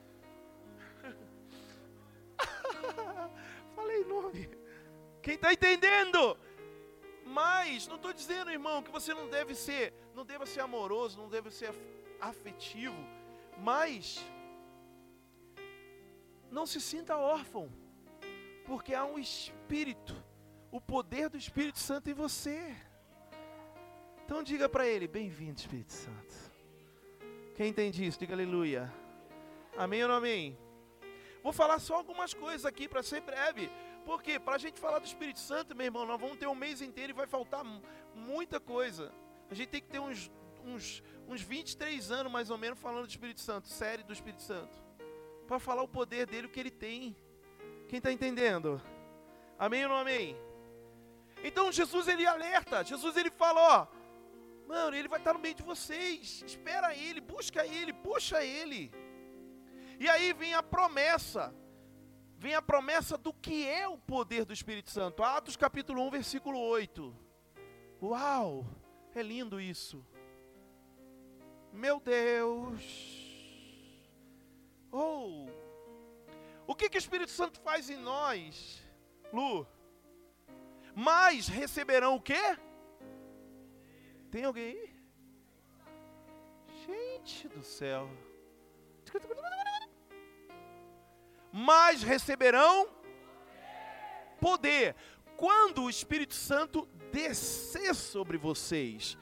Falei 3.75 4.05
nome. 4.05 4.49
Quem 5.23 5.35
está 5.35 5.53
entendendo? 5.53 6.39
Mas 7.25 7.89
não 7.89 7.97
estou 7.97 8.13
dizendo, 8.13 8.51
irmão, 8.51 8.83
que 8.83 8.91
você 8.91 9.13
não 9.13 9.29
deve 9.29 9.55
ser, 9.55 9.93
não 10.15 10.25
deva 10.25 10.47
ser 10.47 10.61
amoroso, 10.61 11.19
não 11.19 11.29
deve 11.29 11.51
ser 11.51 11.75
afetivo, 12.21 12.97
mas 13.59 14.25
não 16.51 16.65
se 16.65 16.81
sinta 16.81 17.17
órfão, 17.17 17.69
porque 18.65 18.95
há 18.95 19.05
um 19.05 19.19
Espírito, 19.19 20.15
o 20.71 20.81
poder 20.81 21.29
do 21.29 21.37
Espírito 21.37 21.81
Santo 21.81 22.09
em 22.09 22.15
você. 22.15 22.75
Então 24.27 24.43
diga 24.43 24.69
para 24.69 24.85
ele: 24.85 25.07
Bem-vindo, 25.07 25.61
Espírito 25.61 25.93
Santo. 25.93 26.35
Quem 27.55 27.69
entende 27.69 28.05
isso, 28.05 28.19
diga 28.19 28.35
aleluia. 28.35 28.93
Amém 29.79 30.03
ou 30.03 30.09
não 30.09 30.17
amém? 30.17 30.59
Vou 31.45 31.53
falar 31.53 31.79
só 31.79 31.95
algumas 31.95 32.35
coisas 32.35 32.67
aqui 32.67 32.89
para 32.89 33.05
ser 33.05 33.21
breve. 33.21 33.71
Porque 34.05 34.41
para 34.41 34.57
a 34.57 34.59
gente 34.59 34.81
falar 34.81 34.99
do 34.99 35.07
Espírito 35.07 35.39
Santo, 35.39 35.77
meu 35.77 35.85
irmão, 35.87 36.05
nós 36.05 36.21
vamos 36.21 36.39
ter 36.39 36.49
um 36.49 36.57
mês 36.57 36.83
inteiro 36.83 37.13
e 37.13 37.15
vai 37.15 37.29
faltar 37.29 37.65
muita 38.17 38.59
coisa. 38.59 39.13
A 39.49 39.55
gente 39.55 39.69
tem 39.69 39.81
que 39.81 39.87
ter 39.87 40.01
uns, 40.01 40.29
uns, 40.65 41.05
uns 41.29 41.41
23 41.41 42.11
anos 42.11 42.33
mais 42.33 42.51
ou 42.51 42.59
menos 42.59 42.81
falando 42.81 43.07
do 43.07 43.11
Espírito 43.11 43.41
Santo, 43.41 43.69
série 43.69 44.03
do 44.03 44.13
Espírito 44.13 44.43
Santo. 44.43 44.77
Para 45.47 45.61
falar 45.61 45.85
o 45.85 45.89
poder 45.89 46.27
dele, 46.27 46.49
o 46.49 46.51
que 46.51 46.59
ele 46.59 46.71
tem. 46.73 47.15
Quem 47.89 47.99
está 47.99 48.11
entendendo? 48.11 48.83
Amém 49.57 49.85
ou 49.85 49.91
não 49.91 49.99
amém? 49.99 50.37
Então 51.45 51.71
Jesus 51.71 52.09
ele 52.09 52.27
alerta, 52.27 52.83
Jesus 52.83 53.17
ele 53.17 53.31
fala, 53.31 53.61
ó, 53.61 53.96
Mano, 54.67 54.97
ele 54.97 55.09
vai 55.09 55.19
estar 55.19 55.33
no 55.33 55.39
meio 55.39 55.55
de 55.55 55.63
vocês. 55.63 56.43
Espera 56.45 56.95
ele, 56.95 57.21
busca 57.21 57.65
ele, 57.65 57.93
puxa 57.93 58.45
ele. 58.45 58.93
E 59.99 60.09
aí 60.09 60.33
vem 60.33 60.55
a 60.55 60.63
promessa. 60.63 61.55
Vem 62.39 62.55
a 62.55 62.61
promessa 62.61 63.17
do 63.17 63.33
que 63.33 63.67
é 63.67 63.89
o 63.89 63.97
poder 63.97 64.45
do 64.45 64.53
Espírito 64.53 64.91
Santo. 64.91 65.23
Atos 65.23 65.57
capítulo 65.57 66.03
1, 66.07 66.11
versículo 66.11 66.59
8. 66.59 67.15
Uau! 68.03 68.67
É 69.15 69.23
lindo 69.23 69.61
isso. 69.61 70.05
Meu 71.73 71.99
Deus. 72.01 72.83
Oh! 74.93 75.47
O 76.67 76.75
que, 76.75 76.91
que 76.91 76.99
o 76.99 76.99
Espírito 76.99 77.31
Santo 77.31 77.61
faz 77.61 77.89
em 77.89 77.97
nós? 77.97 78.83
Lu. 79.33 79.67
Mas 80.95 81.49
receberão 81.49 82.17
o 82.17 82.21
quê? 82.21 82.59
Tem 84.37 84.45
alguém 84.45 84.67
aí? 84.67 84.91
Gente 86.87 87.49
do 87.49 87.63
céu. 87.63 88.07
Mas 91.51 92.03
receberão 92.03 92.87
poder 94.39 94.95
quando 95.39 95.85
o 95.85 95.89
Espírito 95.89 96.35
Santo 96.35 96.87
descer 97.11 97.95
sobre 97.95 98.37
vocês. 98.37 99.17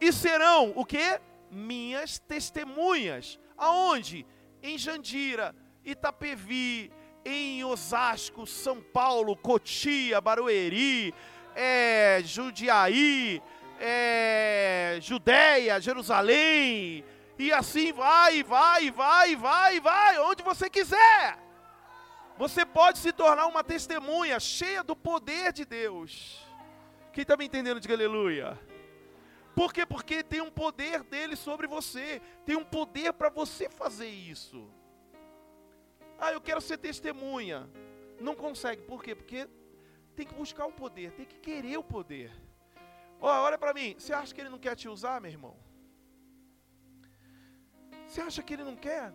E 0.00 0.12
serão 0.12 0.72
o 0.76 0.84
que? 0.84 1.20
Minhas 1.50 2.20
testemunhas. 2.20 3.40
Aonde? 3.56 4.24
Em 4.62 4.78
Jandira, 4.78 5.56
Itapevi, 5.84 6.92
em 7.24 7.64
Osasco, 7.64 8.46
São 8.46 8.80
Paulo, 8.80 9.36
Cotia, 9.36 10.20
Barueri, 10.20 11.12
é, 11.52 12.22
Judiaí, 12.24 13.42
é, 13.84 14.98
Judéia, 15.00 15.80
Jerusalém, 15.80 17.04
e 17.36 17.52
assim 17.52 17.92
vai, 17.92 18.40
vai, 18.44 18.92
vai, 18.92 19.34
vai, 19.34 19.80
vai, 19.80 20.18
onde 20.20 20.40
você 20.44 20.70
quiser. 20.70 21.36
Você 22.38 22.64
pode 22.64 22.98
se 22.98 23.12
tornar 23.12 23.46
uma 23.48 23.64
testemunha 23.64 24.38
cheia 24.38 24.84
do 24.84 24.94
poder 24.94 25.52
de 25.52 25.64
Deus. 25.64 26.46
Quem 27.12 27.22
está 27.22 27.36
me 27.36 27.44
entendendo, 27.44 27.80
diga 27.80 27.94
aleluia. 27.94 28.56
Por 29.52 29.72
quê? 29.72 29.84
Porque 29.84 30.22
tem 30.22 30.40
um 30.40 30.50
poder 30.50 31.02
dele 31.02 31.34
sobre 31.34 31.66
você, 31.66 32.22
tem 32.46 32.54
um 32.56 32.64
poder 32.64 33.12
para 33.12 33.30
você 33.30 33.68
fazer 33.68 34.08
isso. 34.08 34.70
Ah, 36.20 36.32
eu 36.32 36.40
quero 36.40 36.60
ser 36.60 36.78
testemunha. 36.78 37.68
Não 38.20 38.36
consegue, 38.36 38.82
por 38.82 39.02
quê? 39.02 39.12
Porque 39.12 39.48
tem 40.14 40.24
que 40.24 40.34
buscar 40.34 40.66
o 40.66 40.72
poder, 40.72 41.10
tem 41.12 41.26
que 41.26 41.40
querer 41.40 41.76
o 41.78 41.82
poder. 41.82 42.30
Ó, 43.22 43.42
olha 43.44 43.56
para 43.56 43.72
mim, 43.72 43.94
você 43.96 44.12
acha 44.12 44.34
que 44.34 44.40
ele 44.40 44.50
não 44.50 44.58
quer 44.58 44.74
te 44.74 44.88
usar, 44.88 45.20
meu 45.20 45.30
irmão? 45.30 45.56
Você 48.04 48.20
acha 48.20 48.42
que 48.42 48.52
ele 48.52 48.64
não 48.64 48.74
quer? 48.74 49.14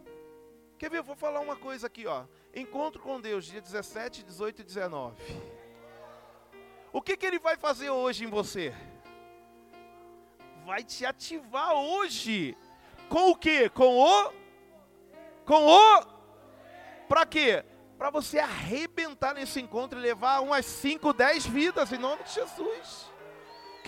Quer 0.79 0.89
ver? 0.89 0.99
Eu 0.99 1.03
vou 1.03 1.15
falar 1.15 1.41
uma 1.41 1.57
coisa 1.57 1.87
aqui, 1.87 2.07
ó. 2.07 2.23
Encontro 2.55 3.01
com 3.01 3.19
Deus, 3.19 3.45
dia 3.45 3.59
17, 3.59 4.23
18 4.23 4.61
e 4.61 4.63
19. 4.63 5.17
O 6.93 7.01
que, 7.01 7.17
que 7.17 7.25
ele 7.25 7.37
vai 7.37 7.57
fazer 7.57 7.89
hoje 7.89 8.23
em 8.23 8.29
você? 8.29 8.73
Vai 10.65 10.85
te 10.85 11.05
ativar 11.05 11.73
hoje. 11.73 12.57
Com 13.09 13.31
o 13.31 13.35
que? 13.35 13.69
Com 13.69 13.99
o? 13.99 14.33
Com 15.45 15.65
o? 15.65 16.05
Para 17.09 17.25
quê? 17.25 17.65
Para 17.97 18.09
você 18.09 18.39
arrebentar 18.39 19.33
nesse 19.33 19.59
encontro 19.59 19.99
e 19.99 20.01
levar 20.01 20.39
umas 20.39 20.65
5, 20.65 21.11
10 21.11 21.45
vidas 21.45 21.91
em 21.91 21.97
nome 21.97 22.23
de 22.23 22.31
Jesus. 22.31 23.16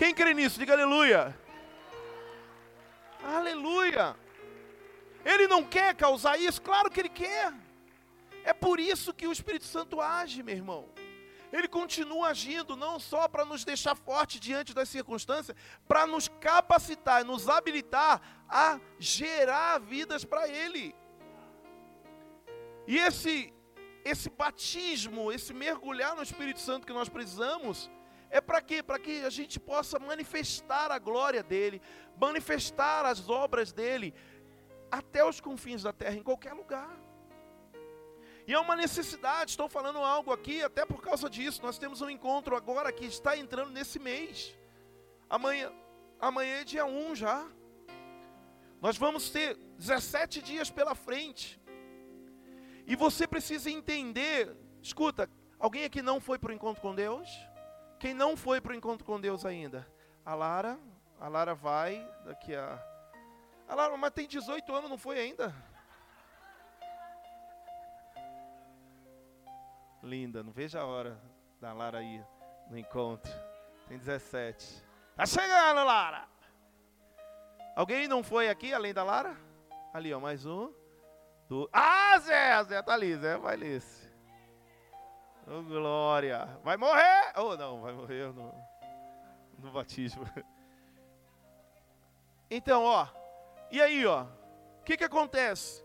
Quem 0.00 0.14
crê 0.14 0.32
nisso? 0.32 0.58
Diga 0.58 0.72
aleluia. 0.72 1.38
Aleluia. 3.22 4.16
Ele 5.22 5.46
não 5.46 5.62
quer 5.62 5.94
causar 5.94 6.38
isso? 6.40 6.62
Claro 6.62 6.90
que 6.90 7.00
ele 7.00 7.10
quer. 7.10 7.52
É 8.42 8.54
por 8.54 8.80
isso 8.80 9.12
que 9.12 9.26
o 9.26 9.32
Espírito 9.32 9.66
Santo 9.66 10.00
age, 10.00 10.42
meu 10.42 10.56
irmão. 10.56 10.88
Ele 11.52 11.68
continua 11.68 12.28
agindo 12.28 12.74
não 12.76 12.98
só 12.98 13.28
para 13.28 13.44
nos 13.44 13.62
deixar 13.62 13.94
forte 13.94 14.40
diante 14.40 14.72
das 14.72 14.88
circunstâncias, 14.88 15.54
para 15.86 16.06
nos 16.06 16.28
capacitar, 16.28 17.22
nos 17.22 17.46
habilitar 17.46 18.22
a 18.48 18.80
gerar 18.98 19.78
vidas 19.80 20.24
para 20.24 20.48
Ele. 20.48 20.94
E 22.86 22.96
esse 22.96 23.52
esse 24.02 24.30
batismo, 24.30 25.30
esse 25.30 25.52
mergulhar 25.52 26.16
no 26.16 26.22
Espírito 26.22 26.60
Santo 26.60 26.86
que 26.86 26.92
nós 26.94 27.10
precisamos, 27.10 27.90
é 28.30 28.40
para 28.40 28.62
quê? 28.62 28.82
Para 28.82 28.98
que 28.98 29.24
a 29.24 29.30
gente 29.30 29.58
possa 29.58 29.98
manifestar 29.98 30.92
a 30.92 30.98
glória 30.98 31.42
dele, 31.42 31.82
manifestar 32.16 33.04
as 33.04 33.28
obras 33.28 33.72
dele 33.72 34.14
até 34.90 35.24
os 35.24 35.40
confins 35.40 35.82
da 35.82 35.92
terra, 35.92 36.14
em 36.14 36.22
qualquer 36.22 36.52
lugar. 36.52 36.96
E 38.46 38.52
é 38.52 38.58
uma 38.58 38.76
necessidade, 38.76 39.50
estou 39.50 39.68
falando 39.68 39.98
algo 39.98 40.32
aqui 40.32 40.62
até 40.62 40.86
por 40.86 41.00
causa 41.02 41.28
disso. 41.28 41.62
Nós 41.62 41.78
temos 41.78 42.00
um 42.00 42.08
encontro 42.08 42.56
agora 42.56 42.92
que 42.92 43.04
está 43.04 43.36
entrando 43.36 43.70
nesse 43.70 43.98
mês. 43.98 44.56
Amanhã, 45.28 45.72
amanhã 46.20 46.60
é 46.60 46.64
dia 46.64 46.84
1 46.84 47.14
já. 47.14 47.46
Nós 48.80 48.96
vamos 48.96 49.28
ter 49.30 49.56
17 49.76 50.40
dias 50.40 50.70
pela 50.70 50.94
frente. 50.94 51.60
E 52.86 52.96
você 52.96 53.26
precisa 53.26 53.70
entender, 53.70 54.56
escuta, 54.82 55.28
alguém 55.58 55.84
aqui 55.84 56.00
não 56.00 56.20
foi 56.20 56.38
para 56.38 56.50
o 56.50 56.54
encontro 56.54 56.80
com 56.80 56.94
Deus? 56.94 57.28
Quem 58.00 58.14
não 58.14 58.34
foi 58.34 58.62
para 58.62 58.72
o 58.72 58.74
encontro 58.74 59.04
com 59.04 59.20
Deus 59.20 59.44
ainda? 59.44 59.86
A 60.24 60.34
Lara, 60.34 60.78
a 61.20 61.28
Lara 61.28 61.54
vai 61.54 62.02
daqui 62.24 62.56
a. 62.56 62.82
A 63.68 63.74
Lara, 63.74 63.94
mas 63.98 64.10
tem 64.12 64.26
18 64.26 64.74
anos, 64.74 64.88
não 64.88 64.96
foi 64.96 65.20
ainda? 65.20 65.54
Linda, 70.02 70.42
não 70.42 70.50
veja 70.50 70.80
a 70.80 70.86
hora 70.86 71.20
da 71.60 71.74
Lara 71.74 71.98
aí 71.98 72.24
no 72.70 72.78
encontro. 72.78 73.30
Tem 73.86 73.98
17. 73.98 74.82
Tá 75.14 75.26
chegando, 75.26 75.84
Lara! 75.84 76.26
Alguém 77.76 78.08
não 78.08 78.24
foi 78.24 78.48
aqui 78.48 78.72
além 78.72 78.94
da 78.94 79.04
Lara? 79.04 79.36
Ali, 79.92 80.14
ó, 80.14 80.18
mais 80.18 80.46
um. 80.46 80.72
Do... 81.50 81.68
Ah, 81.70 82.18
Zé! 82.18 82.64
Zé 82.64 82.82
tá 82.82 82.94
ali, 82.94 83.14
Zé 83.16 83.36
vai 83.36 83.58
ler. 83.58 83.82
Oh, 85.52 85.62
glória. 85.64 86.46
Vai 86.62 86.76
morrer? 86.76 87.32
Ou 87.36 87.50
oh, 87.50 87.56
não, 87.56 87.80
vai 87.80 87.92
morrer 87.92 88.32
no, 88.32 88.54
no 89.58 89.72
batismo. 89.72 90.24
Então, 92.48 92.84
ó. 92.84 93.08
E 93.70 93.80
aí, 93.82 94.06
ó. 94.06 94.26
O 94.80 94.84
que, 94.84 94.96
que 94.96 95.04
acontece? 95.04 95.84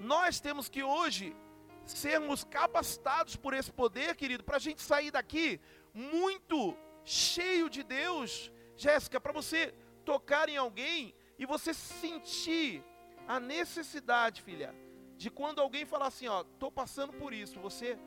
Nós 0.00 0.40
temos 0.40 0.68
que 0.68 0.82
hoje 0.82 1.36
sermos 1.84 2.42
capacitados 2.42 3.36
por 3.36 3.52
esse 3.52 3.70
poder, 3.70 4.16
querido, 4.16 4.42
para 4.42 4.56
a 4.56 4.60
gente 4.60 4.80
sair 4.82 5.10
daqui 5.10 5.60
muito 5.92 6.76
cheio 7.04 7.68
de 7.68 7.82
Deus. 7.82 8.50
Jéssica, 8.76 9.20
para 9.20 9.32
você 9.32 9.74
tocar 10.06 10.48
em 10.48 10.56
alguém 10.56 11.14
e 11.38 11.44
você 11.44 11.74
sentir 11.74 12.82
a 13.28 13.38
necessidade, 13.38 14.40
filha, 14.40 14.74
de 15.16 15.30
quando 15.30 15.60
alguém 15.60 15.84
falar 15.84 16.06
assim, 16.06 16.28
ó, 16.28 16.42
estou 16.42 16.70
passando 16.70 17.12
por 17.12 17.32
isso, 17.32 17.60
você 17.60 17.98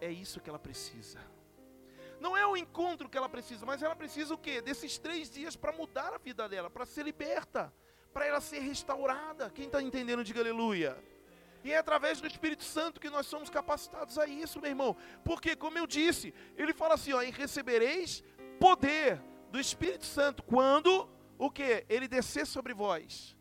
é 0.00 0.10
isso 0.10 0.40
que 0.40 0.48
ela 0.48 0.58
precisa. 0.58 1.20
Não 2.20 2.36
é 2.36 2.46
o 2.46 2.56
encontro 2.56 3.08
que 3.08 3.16
ela 3.16 3.28
precisa, 3.28 3.66
mas 3.66 3.82
ela 3.82 3.94
precisa 3.94 4.34
o 4.34 4.38
quê? 4.38 4.60
Desses 4.60 4.98
três 4.98 5.30
dias 5.30 5.54
para 5.54 5.72
mudar 5.72 6.14
a 6.14 6.18
vida 6.18 6.48
dela, 6.48 6.70
para 6.70 6.86
ser 6.86 7.04
liberta, 7.04 7.72
para 8.12 8.26
ela 8.26 8.40
ser 8.40 8.60
restaurada. 8.60 9.50
Quem 9.50 9.66
está 9.66 9.82
entendendo, 9.82 10.24
diga 10.24 10.40
aleluia. 10.40 10.96
E 11.62 11.72
é 11.72 11.78
através 11.78 12.20
do 12.20 12.26
Espírito 12.26 12.62
Santo 12.62 13.00
que 13.00 13.10
nós 13.10 13.26
somos 13.26 13.50
capacitados 13.50 14.18
a 14.18 14.26
isso, 14.26 14.60
meu 14.60 14.70
irmão. 14.70 14.96
Porque, 15.24 15.56
como 15.56 15.76
eu 15.76 15.86
disse, 15.86 16.32
ele 16.56 16.72
fala 16.72 16.94
assim: 16.94 17.12
ó, 17.12 17.22
e 17.22 17.30
recebereis 17.30 18.22
poder 18.58 19.20
do 19.50 19.60
Espírito 19.60 20.04
Santo 20.04 20.42
quando 20.42 21.08
o 21.38 21.50
que? 21.50 21.84
Ele 21.88 22.08
descer 22.08 22.46
sobre 22.46 22.72
vós. 22.72 23.36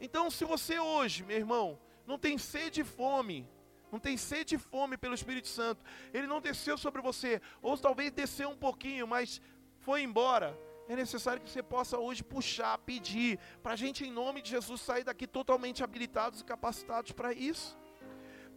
Então, 0.00 0.30
se 0.30 0.44
você 0.44 0.80
hoje, 0.80 1.22
meu 1.22 1.36
irmão, 1.36 1.78
não 2.06 2.18
tem 2.18 2.36
sede 2.36 2.80
e 2.80 2.84
fome, 2.84 3.48
não 3.92 3.98
tem 3.98 4.16
sede 4.16 4.54
e 4.54 4.58
fome 4.58 4.96
pelo 4.96 5.14
Espírito 5.14 5.46
Santo, 5.46 5.84
ele 6.14 6.26
não 6.26 6.40
desceu 6.40 6.78
sobre 6.78 7.02
você, 7.02 7.42
ou 7.60 7.76
talvez 7.76 8.10
desceu 8.10 8.48
um 8.48 8.56
pouquinho, 8.56 9.06
mas 9.06 9.40
foi 9.80 10.00
embora. 10.02 10.58
É 10.88 10.96
necessário 10.96 11.42
que 11.42 11.50
você 11.50 11.62
possa 11.62 11.98
hoje 11.98 12.24
puxar, 12.24 12.78
pedir, 12.78 13.38
para 13.62 13.74
a 13.74 13.76
gente, 13.76 14.04
em 14.04 14.10
nome 14.10 14.40
de 14.40 14.50
Jesus, 14.50 14.80
sair 14.80 15.04
daqui 15.04 15.26
totalmente 15.26 15.84
habilitados 15.84 16.40
e 16.40 16.44
capacitados 16.44 17.12
para 17.12 17.32
isso. 17.34 17.78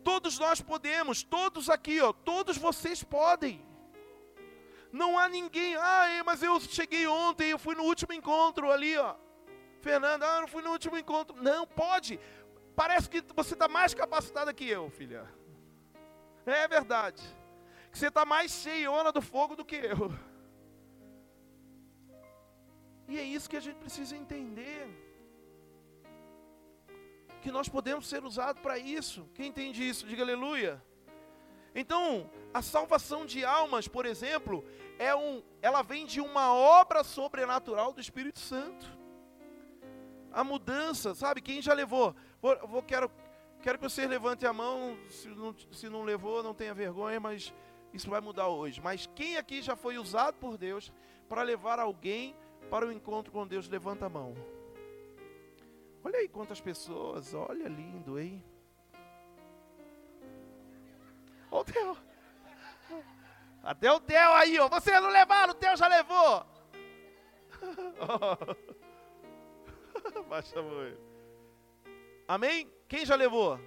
Todos 0.03 0.39
nós 0.39 0.61
podemos, 0.61 1.21
todos 1.21 1.69
aqui, 1.69 1.99
ó, 2.01 2.13
todos 2.13 2.57
vocês 2.57 3.03
podem. 3.03 3.63
Não 4.91 5.19
há 5.19 5.27
ninguém, 5.27 5.75
ah, 5.75 6.23
mas 6.25 6.41
eu 6.41 6.59
cheguei 6.61 7.05
ontem, 7.05 7.49
eu 7.49 7.59
fui 7.59 7.75
no 7.75 7.83
último 7.83 8.13
encontro 8.13 8.71
ali, 8.71 8.97
ó. 8.97 9.15
Fernanda, 9.81 10.25
ah, 10.25 10.41
eu 10.41 10.47
fui 10.47 10.63
no 10.63 10.71
último 10.71 10.97
encontro. 10.97 11.36
Não, 11.41 11.67
pode. 11.67 12.19
Parece 12.76 13.09
que 13.09 13.23
você 13.34 13.53
está 13.53 13.67
mais 13.67 13.93
capacitada 13.93 14.53
que 14.53 14.67
eu, 14.67 14.89
filha. 14.89 15.26
É 16.45 16.67
verdade. 16.67 17.23
Que 17.91 17.97
você 17.97 18.07
está 18.07 18.26
mais 18.26 18.51
cheiona 18.51 19.11
do 19.11 19.21
fogo 19.21 19.55
do 19.55 19.63
que 19.63 19.76
eu. 19.76 20.13
E 23.07 23.17
é 23.17 23.23
isso 23.23 23.49
que 23.49 23.57
a 23.57 23.61
gente 23.61 23.78
precisa 23.78 24.15
entender. 24.15 24.88
Que 27.41 27.51
nós 27.51 27.69
podemos 27.69 28.07
ser 28.07 28.23
usados 28.23 28.61
para 28.61 28.78
isso. 28.78 29.30
Quem 29.34 29.47
entende 29.47 29.88
isso? 29.88 30.05
Diga 30.05 30.23
aleluia. 30.23 30.84
Então, 31.73 32.30
a 32.53 32.61
salvação 32.61 33.26
de 33.26 33.45
almas, 33.45 33.88
por 33.88 34.05
exemplo, 34.05 34.65
é 34.97 35.15
um, 35.15 35.43
ela 35.61 35.82
vem 35.82 36.05
de 36.05 36.19
uma 36.19 36.53
obra 36.53 37.03
sobrenatural 37.03 37.93
do 37.93 38.01
Espírito 38.01 38.39
Santo. 38.39 38.86
A 40.32 40.43
mudança, 40.43 41.13
sabe? 41.13 41.41
Quem 41.41 41.61
já 41.61 41.73
levou? 41.73 42.15
Vou, 42.41 42.67
vou 42.67 42.83
quero, 42.83 43.11
quero 43.61 43.77
que 43.77 43.83
vocês 43.83 44.09
levantem 44.09 44.47
a 44.47 44.53
mão. 44.53 44.97
Se 45.09 45.27
não, 45.27 45.55
se 45.71 45.89
não 45.89 46.03
levou, 46.03 46.43
não 46.43 46.53
tenha 46.53 46.73
vergonha, 46.73 47.19
mas 47.19 47.53
isso 47.93 48.09
vai 48.09 48.21
mudar 48.21 48.47
hoje. 48.47 48.81
Mas 48.81 49.09
quem 49.15 49.38
aqui 49.38 49.61
já 49.61 49.75
foi 49.75 49.97
usado 49.97 50.36
por 50.36 50.57
Deus 50.57 50.91
para 51.29 51.41
levar 51.41 51.79
alguém 51.79 52.36
para 52.69 52.86
o 52.86 52.91
encontro 52.91 53.31
com 53.31 53.47
Deus? 53.47 53.69
Levanta 53.69 54.05
a 54.05 54.09
mão. 54.09 54.33
Olha 56.03 56.19
aí 56.19 56.27
quantas 56.27 56.61
pessoas, 56.61 57.33
olha 57.33 57.67
lindo, 57.67 58.19
hein? 58.19 58.43
Olha 61.49 61.61
o 61.61 61.63
Theo. 61.63 61.97
Até 63.63 63.91
o 63.91 63.99
Theo 63.99 64.33
aí, 64.33 64.59
ó. 64.59 64.69
Você 64.69 64.99
não 64.99 65.09
levaram, 65.09 65.53
o 65.53 65.55
Theo 65.55 65.75
já 65.75 65.88
levou. 65.88 66.45
Baixa 70.29 70.59
a 70.59 70.61
mão. 70.61 71.05
Amém? 72.28 72.71
Quem 72.88 73.05
já 73.05 73.15
levou? 73.15 73.59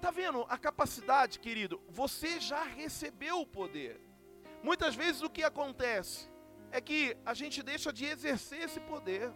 Tá 0.00 0.10
vendo 0.10 0.44
a 0.48 0.56
capacidade, 0.56 1.38
querido? 1.38 1.80
Você 1.88 2.40
já 2.40 2.62
recebeu 2.64 3.40
o 3.40 3.46
poder. 3.46 4.00
Muitas 4.62 4.94
vezes 4.94 5.20
o 5.22 5.28
que 5.28 5.42
acontece 5.42 6.28
é 6.70 6.80
que 6.80 7.16
a 7.24 7.34
gente 7.34 7.62
deixa 7.62 7.92
de 7.92 8.06
exercer 8.06 8.62
esse 8.62 8.80
poder. 8.80 9.32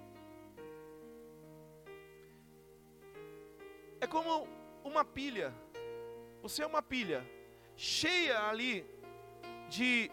É 4.01 4.07
como 4.07 4.49
uma 4.83 5.05
pilha. 5.05 5.55
Você 6.41 6.63
é 6.63 6.67
uma 6.67 6.83
pilha 6.83 7.27
cheia 7.77 8.49
ali 8.49 8.85
de, 9.69 10.11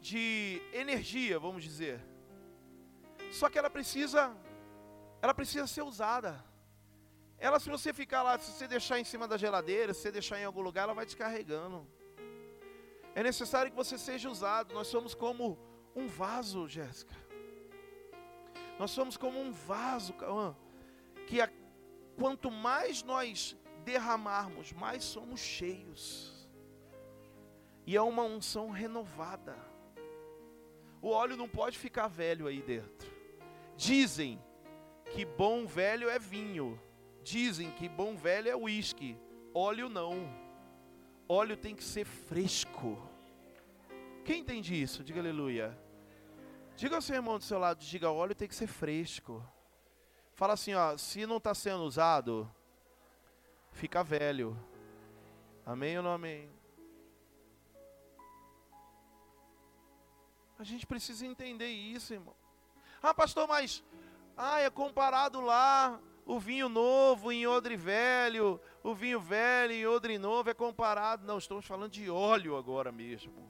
de 0.00 0.62
energia, 0.72 1.38
vamos 1.38 1.62
dizer. 1.62 2.00
Só 3.30 3.50
que 3.50 3.58
ela 3.58 3.70
precisa, 3.70 4.34
ela 5.20 5.34
precisa 5.34 5.66
ser 5.66 5.82
usada. 5.82 6.44
Ela, 7.38 7.60
se 7.60 7.70
você 7.70 7.92
ficar 7.92 8.22
lá, 8.22 8.38
se 8.38 8.50
você 8.50 8.66
deixar 8.66 8.98
em 8.98 9.04
cima 9.04 9.28
da 9.28 9.36
geladeira, 9.36 9.94
se 9.94 10.00
você 10.00 10.12
deixar 10.12 10.40
em 10.40 10.44
algum 10.44 10.60
lugar, 10.60 10.82
ela 10.84 10.94
vai 10.94 11.06
descarregando. 11.06 11.86
É 13.14 13.22
necessário 13.22 13.70
que 13.70 13.76
você 13.76 13.96
seja 13.96 14.28
usado. 14.28 14.74
Nós 14.74 14.88
somos 14.88 15.14
como 15.14 15.58
um 15.94 16.06
vaso, 16.06 16.68
Jéssica. 16.68 17.14
Nós 18.78 18.90
somos 18.90 19.16
como 19.16 19.40
um 19.40 19.52
vaso, 19.52 20.14
que 21.26 21.40
a, 21.40 21.50
quanto 22.16 22.50
mais 22.50 23.02
nós 23.02 23.56
derramarmos, 23.84 24.72
mais 24.72 25.02
somos 25.02 25.40
cheios. 25.40 26.48
E 27.84 27.96
é 27.96 28.02
uma 28.02 28.22
unção 28.22 28.70
renovada. 28.70 29.56
O 31.00 31.10
óleo 31.10 31.36
não 31.36 31.48
pode 31.48 31.78
ficar 31.78 32.06
velho 32.06 32.46
aí 32.46 32.60
dentro. 32.62 33.10
Dizem 33.76 34.40
que 35.10 35.24
bom 35.24 35.66
velho 35.66 36.08
é 36.08 36.18
vinho. 36.18 36.80
Dizem 37.22 37.70
que 37.72 37.88
bom 37.88 38.16
velho 38.16 38.48
é 38.48 38.56
uísque. 38.56 39.16
Óleo 39.54 39.88
não. 39.88 40.28
Óleo 41.28 41.56
tem 41.56 41.74
que 41.74 41.84
ser 41.84 42.04
fresco. 42.04 42.98
Quem 44.24 44.40
entende 44.40 44.80
isso? 44.80 45.04
Diga 45.04 45.20
aleluia. 45.20 45.78
Diga 46.76 46.94
ao 46.94 47.02
seu 47.02 47.16
irmão 47.16 47.38
do 47.38 47.44
seu 47.44 47.58
lado, 47.58 47.80
diga, 47.80 48.08
óleo 48.08 48.36
tem 48.36 48.46
que 48.46 48.54
ser 48.54 48.68
fresco. 48.68 49.44
Fala 50.34 50.52
assim, 50.52 50.74
ó, 50.74 50.96
se 50.96 51.26
não 51.26 51.38
está 51.38 51.52
sendo 51.52 51.82
usado, 51.82 52.48
fica 53.72 54.04
velho. 54.04 54.56
Amém 55.66 55.96
ou 55.96 56.04
não 56.04 56.12
amém? 56.12 56.48
A 60.56 60.62
gente 60.62 60.86
precisa 60.86 61.26
entender 61.26 61.68
isso, 61.68 62.14
irmão. 62.14 62.36
Ah, 63.02 63.12
pastor, 63.12 63.48
mas 63.48 63.82
ah, 64.38 64.60
é 64.60 64.70
comparado 64.70 65.40
lá 65.40 66.00
o 66.24 66.38
vinho 66.38 66.68
novo 66.68 67.32
em 67.32 67.44
odre 67.44 67.76
velho, 67.76 68.60
o 68.84 68.94
vinho 68.94 69.18
velho 69.18 69.72
em 69.72 69.84
odre 69.84 70.16
novo 70.16 70.48
é 70.48 70.54
comparado. 70.54 71.26
Não, 71.26 71.38
estamos 71.38 71.66
falando 71.66 71.90
de 71.90 72.08
óleo 72.08 72.56
agora 72.56 72.92
mesmo. 72.92 73.48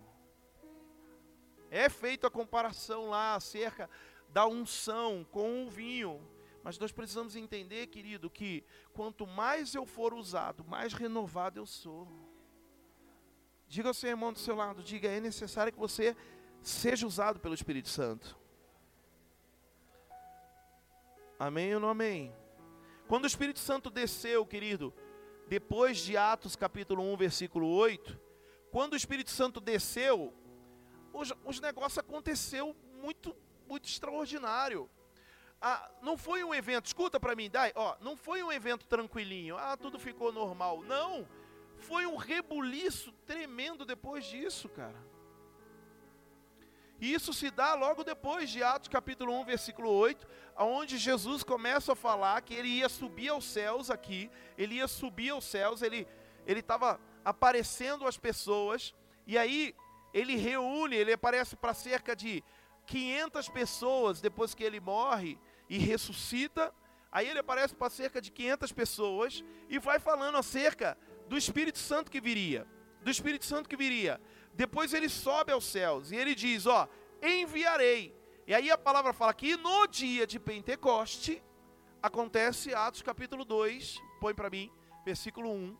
É 1.70 1.90
feita 1.90 2.28
a 2.28 2.30
comparação 2.30 3.10
lá 3.10 3.34
acerca 3.34 3.90
da 4.30 4.46
unção 4.46 5.26
com 5.30 5.66
o 5.66 5.68
vinho. 5.68 6.26
Mas 6.62 6.78
nós 6.78 6.90
precisamos 6.90 7.36
entender, 7.36 7.88
querido, 7.88 8.30
que 8.30 8.64
quanto 8.94 9.26
mais 9.26 9.74
eu 9.74 9.84
for 9.84 10.14
usado, 10.14 10.64
mais 10.64 10.94
renovado 10.94 11.60
eu 11.60 11.66
sou. 11.66 12.08
Diga 13.66 13.88
ao 13.88 13.94
seu 13.94 14.08
irmão 14.08 14.32
do 14.32 14.38
seu 14.38 14.56
lado, 14.56 14.82
diga, 14.82 15.08
é 15.08 15.20
necessário 15.20 15.70
que 15.70 15.78
você 15.78 16.16
seja 16.62 17.06
usado 17.06 17.38
pelo 17.38 17.54
Espírito 17.54 17.90
Santo. 17.90 18.38
Amém 21.38 21.74
ou 21.74 21.80
não 21.80 21.88
amém? 21.88 22.34
Quando 23.06 23.24
o 23.24 23.26
Espírito 23.26 23.58
Santo 23.58 23.90
desceu, 23.90 24.44
querido, 24.44 24.92
depois 25.46 25.98
de 25.98 26.16
Atos 26.16 26.56
capítulo 26.56 27.02
1, 27.12 27.16
versículo 27.16 27.68
8, 27.68 28.18
quando 28.70 28.92
o 28.92 28.96
Espírito 28.96 29.30
Santo 29.30 29.60
desceu, 29.60 30.34
os, 31.12 31.32
os 31.44 31.60
negócios 31.60 31.98
aconteceu 31.98 32.74
muito, 33.00 33.34
muito 33.66 33.88
extraordinário 33.88 34.90
ah, 35.60 35.90
não 36.02 36.16
foi 36.16 36.44
um 36.44 36.54
evento, 36.54 36.86
escuta 36.86 37.18
para 37.18 37.34
mim, 37.34 37.50
Dai, 37.50 37.72
ó, 37.74 37.96
não 38.00 38.16
foi 38.16 38.42
um 38.42 38.52
evento 38.52 38.86
tranquilinho, 38.86 39.56
ah, 39.56 39.76
tudo 39.76 39.98
ficou 39.98 40.32
normal. 40.32 40.82
Não, 40.82 41.26
foi 41.78 42.06
um 42.06 42.16
rebuliço 42.16 43.12
tremendo 43.26 43.84
depois 43.84 44.24
disso, 44.24 44.68
cara. 44.68 44.96
E 47.00 47.12
isso 47.12 47.32
se 47.32 47.50
dá 47.50 47.74
logo 47.74 48.02
depois 48.02 48.50
de 48.50 48.62
Atos 48.62 48.88
capítulo 48.88 49.32
1, 49.40 49.44
versículo 49.44 49.90
8, 49.90 50.26
onde 50.56 50.98
Jesus 50.98 51.42
começa 51.42 51.92
a 51.92 51.96
falar 51.96 52.40
que 52.42 52.54
ele 52.54 52.68
ia 52.68 52.88
subir 52.88 53.28
aos 53.28 53.44
céus 53.44 53.90
aqui, 53.90 54.30
ele 54.56 54.76
ia 54.76 54.88
subir 54.88 55.30
aos 55.30 55.44
céus, 55.44 55.82
ele 55.82 56.06
estava 56.46 57.00
aparecendo 57.24 58.06
às 58.06 58.16
pessoas, 58.16 58.94
e 59.26 59.38
aí 59.38 59.74
ele 60.12 60.36
reúne, 60.36 60.96
ele 60.96 61.12
aparece 61.12 61.54
para 61.54 61.74
cerca 61.74 62.16
de 62.16 62.42
500 62.86 63.48
pessoas 63.50 64.20
depois 64.20 64.54
que 64.54 64.64
ele 64.64 64.80
morre, 64.80 65.38
e 65.68 65.78
ressuscita. 65.78 66.72
Aí 67.10 67.28
ele 67.28 67.38
aparece 67.38 67.74
para 67.74 67.90
cerca 67.90 68.20
de 68.20 68.30
500 68.30 68.72
pessoas 68.72 69.44
e 69.68 69.78
vai 69.78 69.98
falando 69.98 70.36
acerca 70.36 70.96
do 71.28 71.36
Espírito 71.36 71.78
Santo 71.78 72.10
que 72.10 72.20
viria. 72.20 72.66
Do 73.02 73.10
Espírito 73.10 73.44
Santo 73.44 73.68
que 73.68 73.76
viria. 73.76 74.20
Depois 74.58 74.92
ele 74.92 75.08
sobe 75.08 75.52
aos 75.52 75.64
céus 75.64 76.10
e 76.10 76.16
ele 76.16 76.34
diz: 76.34 76.66
Ó, 76.66 76.88
enviarei. 77.22 78.12
E 78.44 78.52
aí 78.52 78.68
a 78.72 78.76
palavra 78.76 79.12
fala 79.12 79.32
que 79.32 79.56
no 79.56 79.86
dia 79.86 80.26
de 80.26 80.40
Pentecoste, 80.40 81.40
acontece 82.02 82.74
Atos 82.74 83.00
capítulo 83.00 83.44
2, 83.44 84.02
põe 84.20 84.34
para 84.34 84.50
mim, 84.50 84.68
versículo 85.04 85.48
1. 85.52 85.78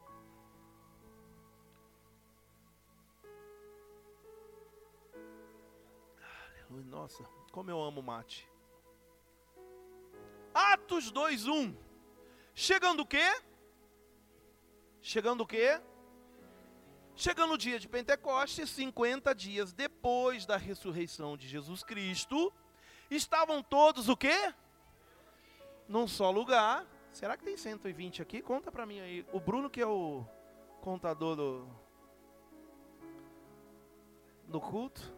Aleluia, 6.71 6.87
nossa, 6.87 7.25
como 7.51 7.73
eu 7.73 7.83
amo 7.83 8.01
mate. 8.01 8.49
Atos 10.55 11.11
2, 11.11 11.49
1. 11.49 11.77
Chegando 12.55 13.01
o 13.01 13.07
quê? 13.07 13.29
Chegando 15.01 15.41
o 15.41 15.47
quê? 15.47 15.81
Chegando 17.19 17.55
o 17.55 17.59
dia 17.59 17.81
de 17.81 17.89
Pentecostes, 17.89 18.71
50 18.71 19.35
dias 19.35 19.73
depois 19.73 20.47
da 20.47 20.57
ressurreição 20.57 21.37
de 21.37 21.49
Jesus 21.49 21.83
Cristo, 21.83 22.53
estavam 23.11 23.61
todos 23.61 24.09
o 24.09 24.17
quê? 24.17 24.55
Num 25.89 26.07
só 26.07 26.31
lugar. 26.31 26.87
Será 27.13 27.37
que 27.37 27.43
tem 27.43 27.57
120 27.57 28.23
aqui? 28.23 28.41
Conta 28.41 28.71
para 28.71 28.87
mim 28.87 29.01
aí. 29.01 29.27
O 29.33 29.41
Bruno 29.41 29.69
que 29.69 29.81
é 29.81 29.87
o 29.87 30.25
contador 30.81 31.35
do 31.35 31.69
do 34.47 34.61
culto. 34.61 35.13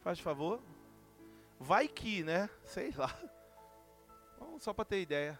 Faz 0.00 0.18
favor. 0.18 0.60
Vai 1.60 1.86
que, 1.86 2.24
né? 2.24 2.50
Sei 2.64 2.90
lá. 2.96 3.16
só 4.58 4.74
para 4.74 4.86
ter 4.86 5.02
ideia. 5.02 5.38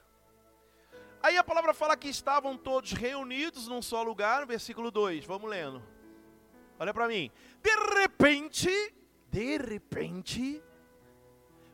Aí 1.23 1.37
a 1.37 1.45
palavra 1.45 1.73
fala 1.73 1.97
que 1.97 2.09
estavam 2.09 2.57
todos 2.57 2.93
reunidos 2.93 3.69
num 3.69 3.81
só 3.81 4.03
lugar, 4.03 4.45
versículo 4.45 4.91
2. 4.91 5.25
Vamos 5.25 5.49
lendo. 5.49 5.81
Olha 6.81 6.93
para 6.93 7.07
mim. 7.07 7.31
De 7.63 7.71
repente, 8.01 8.69
de 9.31 9.57
repente, 9.57 10.61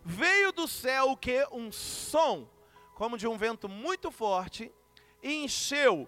veio 0.04 0.52
do 0.52 0.68
céu 0.68 1.12
o 1.12 1.16
que? 1.16 1.46
Um 1.50 1.72
som, 1.72 2.46
como 2.94 3.16
de 3.16 3.26
um 3.26 3.38
vento 3.38 3.70
muito 3.70 4.10
forte, 4.10 4.70
e 5.22 5.44
encheu 5.44 6.06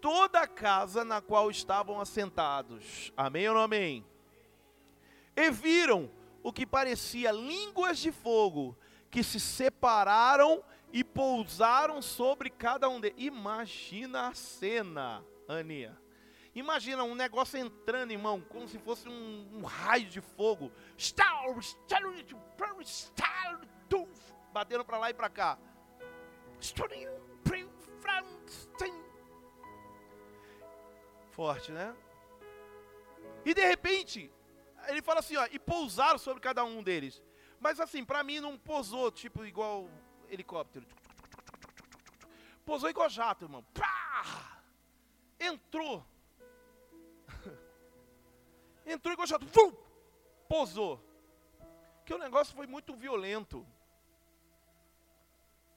toda 0.00 0.40
a 0.40 0.48
casa 0.48 1.04
na 1.04 1.20
qual 1.20 1.48
estavam 1.48 2.00
assentados. 2.00 3.12
Amém 3.16 3.48
ou 3.48 3.54
não 3.54 3.62
amém? 3.62 4.04
E 5.36 5.48
viram 5.48 6.10
o 6.42 6.52
que 6.52 6.66
parecia 6.66 7.30
línguas 7.30 8.00
de 8.00 8.10
fogo 8.10 8.76
que 9.10 9.22
se 9.22 9.38
separaram 9.38 10.62
e 10.92 11.04
pousaram 11.04 12.02
sobre 12.02 12.50
cada 12.50 12.88
um 12.88 13.00
deles. 13.00 13.16
Imagina 13.18 14.28
a 14.28 14.34
cena, 14.34 15.24
Aninha. 15.48 15.98
Imagina 16.54 17.04
um 17.04 17.14
negócio 17.14 17.58
entrando, 17.58 18.10
irmão, 18.10 18.40
como 18.40 18.66
se 18.66 18.78
fosse 18.78 19.08
um, 19.08 19.48
um 19.52 19.62
raio 19.62 20.06
de 20.06 20.20
fogo. 20.20 20.72
Batendo 24.52 24.84
para 24.84 24.98
lá 24.98 25.10
e 25.10 25.14
para 25.14 25.28
cá. 25.28 25.58
Forte, 31.30 31.70
né? 31.70 31.94
E 33.44 33.54
de 33.54 33.64
repente, 33.64 34.30
ele 34.88 35.00
fala 35.00 35.20
assim, 35.20 35.36
ó, 35.36 35.46
e 35.50 35.58
pousaram 35.58 36.18
sobre 36.18 36.40
cada 36.40 36.64
um 36.64 36.82
deles. 36.82 37.22
Mas 37.60 37.78
assim, 37.78 38.04
para 38.04 38.24
mim 38.24 38.40
não 38.40 38.58
pousou, 38.58 39.10
tipo, 39.10 39.44
igual 39.44 39.88
helicóptero. 40.30 40.86
Pousou 42.64 42.88
igual 42.88 43.08
jato, 43.08 43.44
irmão. 43.44 43.64
Pá! 43.74 44.62
Entrou. 45.38 46.06
Entrou 48.86 49.12
igual 49.12 49.26
jato. 49.26 49.46
Vum! 49.46 49.72
Pousou. 50.48 51.04
Que 52.04 52.14
o 52.14 52.18
negócio 52.18 52.54
foi 52.54 52.66
muito 52.66 52.94
violento. 52.94 53.66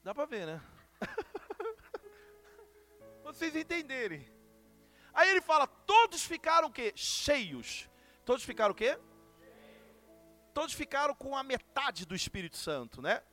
Dá 0.03 0.13
para 0.13 0.25
ver, 0.25 0.45
né? 0.45 0.61
Vocês 3.23 3.55
entenderem. 3.55 4.29
Aí 5.13 5.29
ele 5.29 5.41
fala: 5.41 5.65
todos 5.65 6.23
ficaram 6.23 6.67
o 6.67 6.71
quê? 6.71 6.91
Cheios. 6.95 7.89
Todos 8.25 8.43
ficaram 8.43 8.71
o 8.71 8.75
quê? 8.75 8.99
Todos 10.53 10.73
ficaram 10.73 11.15
com 11.15 11.35
a 11.35 11.43
metade 11.43 12.05
do 12.05 12.15
Espírito 12.15 12.57
Santo, 12.57 13.01
né? 13.01 13.23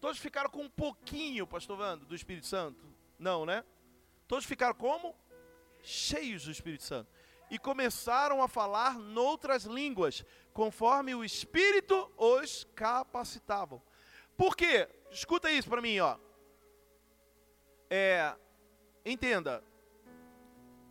Todos 0.00 0.18
ficaram 0.18 0.50
com 0.50 0.62
um 0.62 0.70
pouquinho, 0.70 1.46
pastor 1.46 1.76
Vando, 1.76 2.04
do 2.04 2.14
Espírito 2.14 2.46
Santo? 2.46 2.84
Não, 3.18 3.46
né? 3.46 3.64
Todos 4.28 4.44
ficaram 4.44 4.74
como? 4.74 5.14
Cheios 5.82 6.44
do 6.44 6.50
Espírito 6.50 6.84
Santo. 6.84 7.10
E 7.50 7.58
começaram 7.58 8.42
a 8.42 8.48
falar 8.48 8.98
noutras 8.98 9.64
línguas, 9.64 10.24
conforme 10.52 11.14
o 11.14 11.24
Espírito 11.24 12.10
os 12.16 12.66
capacitavam. 12.74 13.80
Por 14.36 14.56
quê? 14.56 14.88
Escuta 15.10 15.50
isso 15.50 15.68
para 15.68 15.80
mim, 15.80 15.98
ó. 16.00 16.18
É, 17.88 18.34
entenda. 19.04 19.62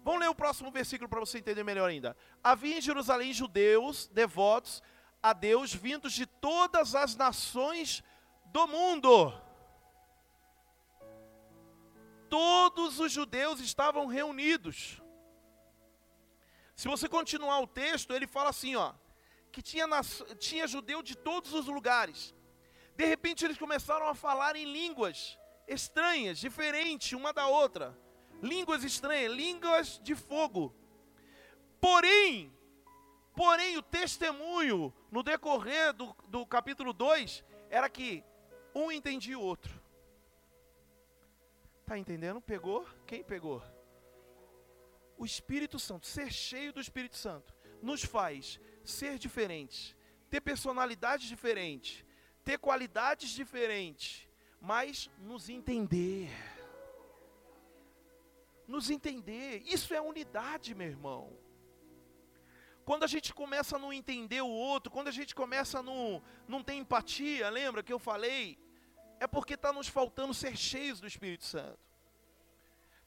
Vamos 0.04 0.22
ler 0.22 0.30
o 0.30 0.36
próximo 0.36 0.72
versículo 0.72 1.10
para 1.10 1.20
você 1.20 1.40
entender 1.40 1.64
melhor 1.64 1.90
ainda. 1.90 2.16
Havia 2.44 2.78
em 2.78 2.82
Jerusalém 2.82 3.34
judeus 3.34 4.08
devotos 4.08 4.82
a 5.22 5.34
Deus 5.34 5.74
vindos 5.74 6.14
de 6.14 6.26
todas 6.26 6.94
as 6.96 7.16
nações 7.16 8.04
do 8.56 8.66
mundo. 8.68 9.34
Todos 12.30 13.02
os 13.02 13.12
judeus 13.12 13.60
estavam 13.60 14.06
reunidos. 14.06 15.02
Se 16.74 16.88
você 16.88 17.10
continuar 17.10 17.60
o 17.60 17.68
texto, 17.68 18.14
ele 18.14 18.26
fala 18.26 18.52
assim, 18.52 18.78
ó, 18.78 18.94
que 19.52 19.62
tinha, 19.62 19.86
tinha 20.40 20.66
judeu 20.68 21.04
de 21.04 21.18
todos 21.18 21.54
os 21.54 21.68
lugares. 21.68 22.34
De 22.96 23.06
repente 23.06 23.44
eles 23.44 23.58
começaram 23.58 24.08
a 24.08 24.16
falar 24.16 24.56
em 24.56 24.72
línguas 24.72 25.38
estranhas, 25.68 26.40
diferentes 26.40 27.12
uma 27.12 27.34
da 27.34 27.48
outra. 27.48 27.98
Línguas 28.42 28.86
estranhas, 28.86 29.34
línguas 29.34 30.00
de 30.02 30.16
fogo. 30.16 30.74
Porém, 31.82 32.58
porém 33.36 33.76
o 33.78 33.82
testemunho 33.82 34.94
no 35.12 35.22
decorrer 35.22 35.92
do, 35.92 36.16
do 36.30 36.46
capítulo 36.46 36.94
2 36.94 37.44
era 37.70 37.90
que 37.90 38.24
um 38.76 38.92
entendia 38.92 39.40
o 39.40 39.42
outro. 39.42 39.74
Está 41.82 41.98
entendendo? 41.98 42.42
Pegou? 42.42 42.86
Quem 43.08 43.24
pegou? 43.24 43.64
O 45.18 45.26
Espírito 45.26 45.80
Santo, 45.80 46.06
ser 46.06 46.32
cheio 46.32 46.74
do 46.74 46.82
Espírito 46.82 47.16
Santo, 47.16 47.56
nos 47.82 48.04
faz 48.04 48.60
ser 48.84 49.18
diferentes, 49.18 49.96
ter 50.30 50.42
personalidades 50.42 51.28
diferentes, 51.28 52.04
ter 52.44 52.58
qualidades 52.60 53.30
diferentes, 53.30 54.28
mas 54.60 55.10
nos 55.20 55.48
entender. 55.48 56.30
Nos 58.68 58.90
entender. 58.90 59.62
Isso 59.66 59.94
é 59.94 60.02
unidade, 60.02 60.76
meu 60.76 60.88
irmão. 60.88 61.38
Quando 62.84 63.04
a 63.04 63.08
gente 63.08 63.34
começa 63.34 63.78
a 63.78 63.80
não 63.80 63.94
entender 63.94 64.42
o 64.42 64.48
outro, 64.48 64.92
quando 64.92 65.08
a 65.08 65.12
gente 65.12 65.34
começa 65.34 65.80
a 65.80 65.84
não, 65.84 66.22
não 66.48 66.64
ter 66.64 66.74
empatia, 66.74 67.50
lembra 67.50 67.82
que 67.82 67.94
eu 67.94 68.00
falei? 68.00 68.60
É 69.20 69.28
porque 69.28 69.54
está 69.54 69.72
nos 69.72 69.88
faltando 69.88 70.34
ser 70.34 70.56
cheios 70.56 71.00
do 71.00 71.08
Espírito 71.08 71.44
Santo. 71.44 71.80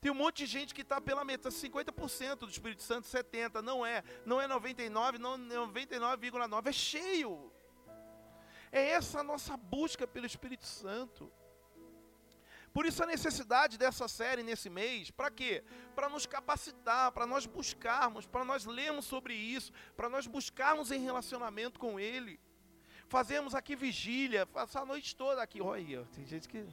Tem 0.01 0.13
um 0.13 0.15
monte 0.15 0.45
de 0.45 0.47
gente 0.47 0.75
que 0.75 0.83
está 0.83 1.01
pela 1.01 1.25
metade, 1.25 1.55
50% 1.57 2.37
do 2.37 2.51
Espírito 2.51 2.83
Santo, 2.83 3.09
70%, 3.09 3.61
não 3.61 3.85
é, 3.85 4.05
não 4.25 4.41
é 4.41 4.47
99, 4.47 5.19
não 5.19 5.37
99,9%, 5.37 6.67
é 6.67 6.73
cheio. 6.73 7.53
É 8.71 8.91
essa 8.91 9.21
a 9.21 9.25
nossa 9.25 9.57
busca 9.57 10.07
pelo 10.07 10.27
Espírito 10.27 10.67
Santo. 10.67 11.33
Por 12.73 12.87
isso 12.87 13.03
a 13.03 13.07
necessidade 13.07 13.77
dessa 13.77 14.07
série 14.07 14.43
nesse 14.43 14.71
mês, 14.71 15.11
para 15.11 15.31
quê? 15.31 15.65
Para 15.97 16.09
nos 16.09 16.27
capacitar, 16.27 17.11
para 17.11 17.27
nós 17.27 17.45
buscarmos, 17.47 18.27
para 18.27 18.45
nós 18.45 18.67
lermos 18.67 19.05
sobre 19.07 19.35
isso, 19.35 19.73
para 19.97 20.09
nós 20.09 20.27
buscarmos 20.27 20.93
em 20.93 21.01
relacionamento 21.01 21.81
com 21.81 21.99
Ele. 21.99 22.39
Fazemos 23.09 23.55
aqui 23.55 23.75
vigília, 23.75 24.45
passar 24.45 24.83
a 24.83 24.85
noite 24.85 25.17
toda 25.17 25.43
aqui. 25.43 25.63
Olha, 25.63 26.07
tem 26.15 26.27
gente 26.27 26.47
que. 26.47 26.67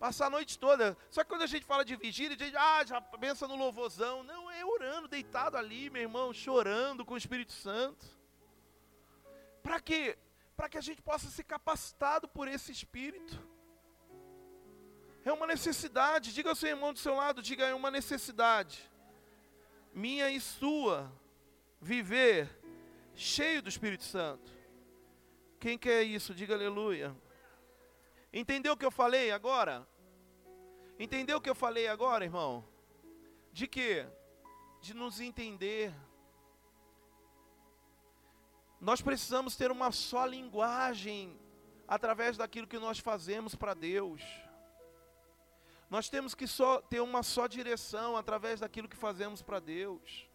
Passar 0.00 0.26
a 0.26 0.30
noite 0.30 0.58
toda. 0.58 0.96
Só 1.10 1.22
que 1.22 1.28
quando 1.28 1.42
a 1.42 1.46
gente 1.46 1.66
fala 1.66 1.84
de 1.84 1.94
vigília, 1.94 2.34
a 2.34 2.38
gente, 2.38 2.56
ah, 2.56 2.84
já 2.86 3.00
pensa 3.00 3.46
no 3.46 3.54
louvorzão. 3.54 4.22
Não, 4.22 4.50
é 4.50 4.64
orando, 4.64 5.08
deitado 5.08 5.58
ali, 5.58 5.90
meu 5.90 6.00
irmão, 6.00 6.32
chorando 6.32 7.04
com 7.04 7.14
o 7.14 7.18
Espírito 7.18 7.52
Santo. 7.52 8.06
Para 9.62 9.78
quê? 9.78 10.16
Para 10.56 10.70
que 10.70 10.78
a 10.78 10.80
gente 10.80 11.02
possa 11.02 11.28
ser 11.28 11.44
capacitado 11.44 12.26
por 12.26 12.48
esse 12.48 12.72
Espírito. 12.72 13.38
É 15.22 15.30
uma 15.30 15.46
necessidade. 15.46 16.32
Diga 16.32 16.48
ao 16.48 16.56
seu 16.56 16.70
irmão 16.70 16.94
do 16.94 16.98
seu 16.98 17.14
lado, 17.14 17.42
diga, 17.42 17.66
é 17.66 17.74
uma 17.74 17.90
necessidade. 17.90 18.90
Minha 19.92 20.30
e 20.30 20.40
sua. 20.40 21.12
Viver 21.80 22.57
cheio 23.18 23.60
do 23.60 23.68
Espírito 23.68 24.04
Santo. 24.04 24.50
Quem 25.58 25.76
quer 25.76 26.04
isso? 26.04 26.32
Diga 26.32 26.54
aleluia. 26.54 27.14
Entendeu 28.32 28.74
o 28.74 28.76
que 28.76 28.86
eu 28.86 28.90
falei 28.90 29.32
agora? 29.32 29.86
Entendeu 30.98 31.38
o 31.38 31.40
que 31.40 31.50
eu 31.50 31.54
falei 31.54 31.88
agora, 31.88 32.24
irmão? 32.24 32.64
De 33.52 33.66
quê? 33.66 34.06
De 34.80 34.94
nos 34.94 35.20
entender. 35.20 35.92
Nós 38.80 39.02
precisamos 39.02 39.56
ter 39.56 39.72
uma 39.72 39.90
só 39.90 40.24
linguagem 40.24 41.36
através 41.88 42.36
daquilo 42.36 42.68
que 42.68 42.78
nós 42.78 43.00
fazemos 43.00 43.56
para 43.56 43.74
Deus. 43.74 44.22
Nós 45.90 46.08
temos 46.08 46.36
que 46.36 46.46
só 46.46 46.80
ter 46.82 47.00
uma 47.00 47.24
só 47.24 47.48
direção 47.48 48.16
através 48.16 48.60
daquilo 48.60 48.88
que 48.88 48.96
fazemos 48.96 49.42
para 49.42 49.58
Deus. 49.58 50.27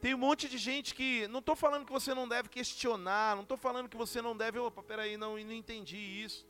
Tem 0.00 0.14
um 0.14 0.18
monte 0.18 0.48
de 0.48 0.58
gente 0.58 0.94
que. 0.94 1.26
Não 1.28 1.40
estou 1.40 1.56
falando 1.56 1.84
que 1.84 1.92
você 1.92 2.14
não 2.14 2.28
deve 2.28 2.48
questionar, 2.48 3.34
não 3.34 3.42
estou 3.42 3.56
falando 3.56 3.88
que 3.88 3.96
você 3.96 4.22
não 4.22 4.36
deve. 4.36 4.58
Opa, 4.58 4.82
peraí, 4.82 5.16
não, 5.16 5.32
não 5.32 5.52
entendi 5.52 5.96
isso. 5.96 6.46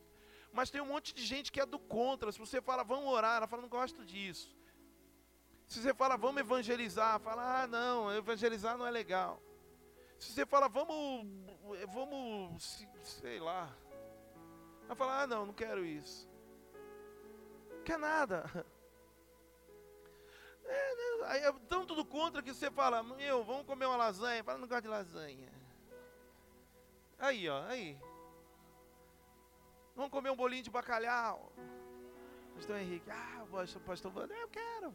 Mas 0.51 0.69
tem 0.69 0.81
um 0.81 0.85
monte 0.85 1.13
de 1.13 1.23
gente 1.25 1.51
que 1.51 1.59
é 1.59 1.65
do 1.65 1.79
contra. 1.79 2.31
Se 2.31 2.39
você 2.39 2.61
fala, 2.61 2.83
vamos 2.83 3.11
orar, 3.11 3.37
ela 3.37 3.47
fala, 3.47 3.61
não 3.61 3.69
gosto 3.69 4.05
disso. 4.05 4.55
Se 5.67 5.81
você 5.81 5.93
fala, 5.93 6.17
vamos 6.17 6.41
evangelizar, 6.41 7.19
fala, 7.19 7.63
ah, 7.63 7.67
não, 7.67 8.15
evangelizar 8.15 8.77
não 8.77 8.85
é 8.85 8.91
legal. 8.91 9.41
Se 10.17 10.31
você 10.31 10.45
fala, 10.45 10.67
vamos, 10.67 11.27
vamos, 11.93 12.85
sei 13.03 13.39
lá. 13.39 13.73
Ela 14.85 14.95
fala, 14.95 15.21
ah, 15.21 15.27
não, 15.27 15.45
não 15.45 15.53
quero 15.53 15.85
isso. 15.85 16.27
Não 17.71 17.83
quer 17.83 17.97
nada. 17.97 18.65
É, 20.69 20.95
né, 20.95 21.25
aí 21.25 21.43
é 21.43 21.51
contra 22.05 22.41
que 22.43 22.53
você 22.53 22.69
fala, 22.69 23.01
meu, 23.01 23.43
vamos 23.43 23.65
comer 23.65 23.85
uma 23.85 23.97
lasanha. 23.97 24.43
Fala, 24.43 24.59
não 24.59 24.67
gosto 24.67 24.83
de 24.83 24.87
lasanha. 24.87 25.51
Aí, 27.17 27.49
ó, 27.49 27.63
aí. 27.63 27.97
Vamos 29.95 30.11
comer 30.11 30.29
um 30.29 30.35
bolinho 30.35 30.63
de 30.63 30.69
bacalhau. 30.69 31.51
Pastor 32.55 32.77
Henrique, 32.77 33.09
ah, 33.09 33.45
pastor, 33.51 33.81
pastor 33.81 34.31
eu 34.31 34.49
quero. 34.49 34.93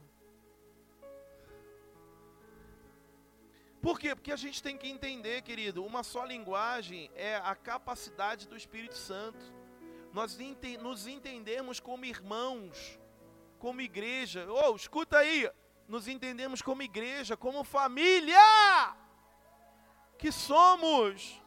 Por 3.83 3.99
quê? 3.99 4.14
Porque 4.14 4.33
a 4.33 4.37
gente 4.37 4.62
tem 4.62 4.79
que 4.79 4.89
entender, 4.89 5.43
querido, 5.43 5.85
uma 5.85 6.03
só 6.03 6.25
linguagem 6.25 7.11
é 7.14 7.37
a 7.37 7.55
capacidade 7.55 8.49
do 8.49 8.57
Espírito 8.57 8.97
Santo. 8.97 9.45
Nós 10.11 10.39
nos 10.81 11.07
entendemos 11.07 11.81
como 11.81 12.07
irmãos, 12.07 12.99
como 13.59 13.83
igreja. 13.83 14.47
Oh, 14.51 14.75
escuta 14.75 15.18
aí, 15.18 15.51
nos 15.89 16.09
entendemos 16.09 16.62
como 16.62 16.82
igreja, 16.82 17.37
como 17.37 17.64
família 17.64 18.95
que 20.18 20.32
somos. 20.32 21.41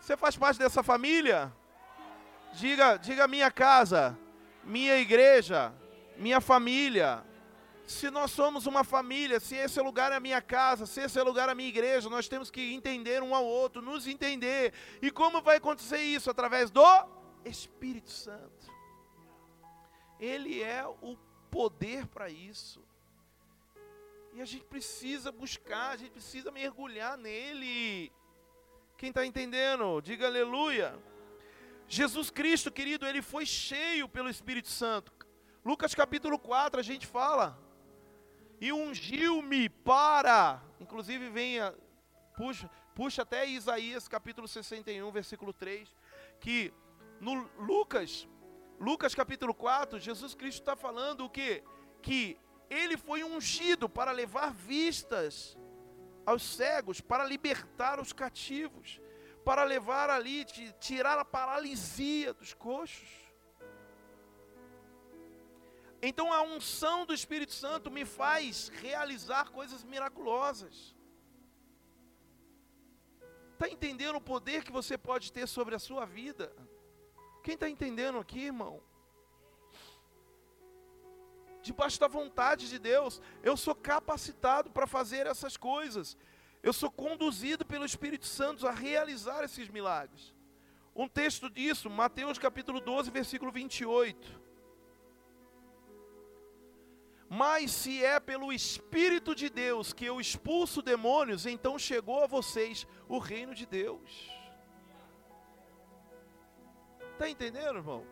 Você 0.00 0.16
faz 0.16 0.36
parte 0.36 0.58
dessa 0.58 0.82
família? 0.82 1.52
Diga, 2.52 2.96
diga 2.96 3.26
minha 3.26 3.50
casa, 3.50 4.16
minha 4.62 4.96
igreja, 4.98 5.74
minha 6.16 6.40
família. 6.40 7.24
Se 7.86 8.10
nós 8.10 8.30
somos 8.30 8.66
uma 8.66 8.84
família, 8.84 9.40
se 9.40 9.56
esse 9.56 9.80
lugar 9.80 10.12
é 10.12 10.16
a 10.16 10.20
minha 10.20 10.40
casa, 10.40 10.86
se 10.86 11.00
esse 11.00 11.20
lugar 11.20 11.48
é 11.48 11.52
a 11.52 11.54
minha 11.54 11.68
igreja, 11.68 12.08
nós 12.08 12.28
temos 12.28 12.50
que 12.50 12.72
entender 12.72 13.22
um 13.22 13.34
ao 13.34 13.44
outro, 13.44 13.82
nos 13.82 14.06
entender. 14.06 14.72
E 15.02 15.10
como 15.10 15.42
vai 15.42 15.56
acontecer 15.56 15.98
isso? 15.98 16.30
Através 16.30 16.70
do 16.70 16.84
Espírito 17.44 18.10
Santo. 18.10 18.72
Ele 20.18 20.62
é 20.62 20.86
o 20.86 21.16
poder 21.50 22.06
para 22.06 22.30
isso. 22.30 22.82
E 24.34 24.42
a 24.42 24.44
gente 24.44 24.64
precisa 24.64 25.30
buscar, 25.30 25.90
a 25.90 25.96
gente 25.96 26.10
precisa 26.10 26.50
mergulhar 26.50 27.16
nele. 27.16 28.12
Quem 28.96 29.10
está 29.10 29.24
entendendo? 29.24 30.00
Diga 30.00 30.26
aleluia. 30.26 30.98
Jesus 31.86 32.30
Cristo, 32.30 32.72
querido, 32.72 33.06
ele 33.06 33.22
foi 33.22 33.46
cheio 33.46 34.08
pelo 34.08 34.28
Espírito 34.28 34.66
Santo. 34.66 35.12
Lucas 35.64 35.94
capítulo 35.94 36.36
4, 36.36 36.80
a 36.80 36.82
gente 36.82 37.06
fala. 37.06 37.56
E 38.60 38.72
ungiu-me 38.72 39.68
para. 39.68 40.60
Inclusive, 40.80 41.28
venha, 41.30 41.72
puxa, 42.36 42.68
puxa 42.92 43.22
até 43.22 43.46
Isaías 43.46 44.08
capítulo 44.08 44.48
61, 44.48 45.12
versículo 45.12 45.52
3. 45.52 45.88
Que 46.40 46.74
no 47.20 47.48
Lucas, 47.56 48.26
Lucas 48.80 49.14
capítulo 49.14 49.54
4, 49.54 50.00
Jesus 50.00 50.34
Cristo 50.34 50.58
está 50.58 50.74
falando 50.74 51.24
o 51.24 51.30
que? 51.30 51.62
Que 52.02 52.36
ele 52.70 52.96
foi 52.96 53.22
ungido 53.22 53.88
para 53.88 54.12
levar 54.12 54.52
vistas 54.52 55.56
aos 56.24 56.42
cegos, 56.42 57.00
para 57.00 57.24
libertar 57.24 58.00
os 58.00 58.12
cativos, 58.12 59.00
para 59.44 59.64
levar 59.64 60.10
ali, 60.10 60.44
tirar 60.80 61.18
a 61.18 61.24
paralisia 61.24 62.32
dos 62.32 62.54
coxos. 62.54 63.08
Então 66.02 66.32
a 66.32 66.42
unção 66.42 67.06
do 67.06 67.14
Espírito 67.14 67.52
Santo 67.52 67.90
me 67.90 68.04
faz 68.04 68.68
realizar 68.68 69.50
coisas 69.50 69.82
miraculosas. 69.82 70.94
Está 73.52 73.68
entendendo 73.68 74.16
o 74.16 74.20
poder 74.20 74.64
que 74.64 74.72
você 74.72 74.98
pode 74.98 75.32
ter 75.32 75.46
sobre 75.46 75.74
a 75.74 75.78
sua 75.78 76.04
vida? 76.04 76.54
Quem 77.42 77.54
está 77.54 77.68
entendendo 77.68 78.18
aqui, 78.18 78.46
irmão? 78.46 78.82
Debaixo 81.64 81.98
da 81.98 82.06
vontade 82.06 82.68
de 82.68 82.78
Deus. 82.78 83.20
Eu 83.42 83.56
sou 83.56 83.74
capacitado 83.74 84.70
para 84.70 84.86
fazer 84.86 85.26
essas 85.26 85.56
coisas. 85.56 86.16
Eu 86.62 86.72
sou 86.72 86.90
conduzido 86.90 87.64
pelo 87.64 87.84
Espírito 87.84 88.26
Santo 88.26 88.68
a 88.68 88.70
realizar 88.70 89.42
esses 89.42 89.68
milagres. 89.68 90.34
Um 90.94 91.08
texto 91.08 91.50
disso, 91.50 91.90
Mateus 91.90 92.38
capítulo 92.38 92.80
12, 92.80 93.10
versículo 93.10 93.50
28. 93.50 94.44
Mas 97.28 97.72
se 97.72 98.04
é 98.04 98.20
pelo 98.20 98.52
Espírito 98.52 99.34
de 99.34 99.48
Deus 99.48 99.92
que 99.92 100.04
eu 100.04 100.20
expulso 100.20 100.80
demônios, 100.82 101.46
então 101.46 101.78
chegou 101.78 102.22
a 102.22 102.26
vocês 102.26 102.86
o 103.08 103.18
reino 103.18 103.54
de 103.54 103.66
Deus. 103.66 104.30
Está 107.12 107.28
entendendo, 107.28 107.78
irmão? 107.78 108.06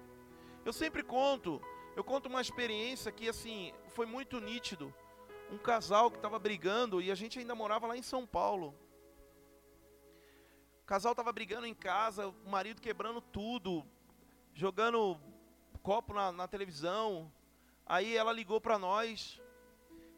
Eu 0.65 0.73
sempre 0.73 1.03
conto 1.03 1.61
eu 1.95 2.03
conto 2.03 2.27
uma 2.27 2.41
experiência 2.41 3.13
que, 3.13 3.29
assim, 3.29 3.73
foi 3.89 4.07
muito 4.07 4.41
nítido. 4.41 4.93
Um 5.51 5.59
casal 5.59 6.11
que 6.11 6.17
estava 6.17 6.39
brigando 6.39 7.03
e 7.03 7.11
a 7.11 7.15
gente 7.15 7.39
ainda 7.39 7.55
morava 7.55 7.87
lá 7.87 7.97
em 7.97 8.03
São 8.03 8.27
Paulo. 8.27 8.75
O 10.83 10.87
casal 10.87 11.13
estava 11.13 11.31
brigando 11.31 11.67
em 11.67 11.75
casa, 11.75 12.29
o 12.29 12.51
marido 12.51 12.81
quebrando 12.81 13.21
tudo, 13.21 13.85
jogando 14.55 15.21
copo 15.83 16.15
na, 16.15 16.33
na 16.33 16.49
televisão. 16.49 17.31
Aí 17.85 18.17
ela 18.17 18.33
ligou 18.33 18.59
para 18.59 18.79
nós. 18.79 19.39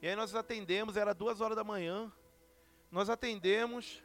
E 0.00 0.06
aí 0.06 0.14
nós 0.14 0.32
atendemos, 0.34 0.96
era 0.96 1.12
duas 1.12 1.40
horas 1.40 1.56
da 1.56 1.64
manhã. 1.64 2.12
Nós 2.88 3.10
atendemos. 3.10 4.00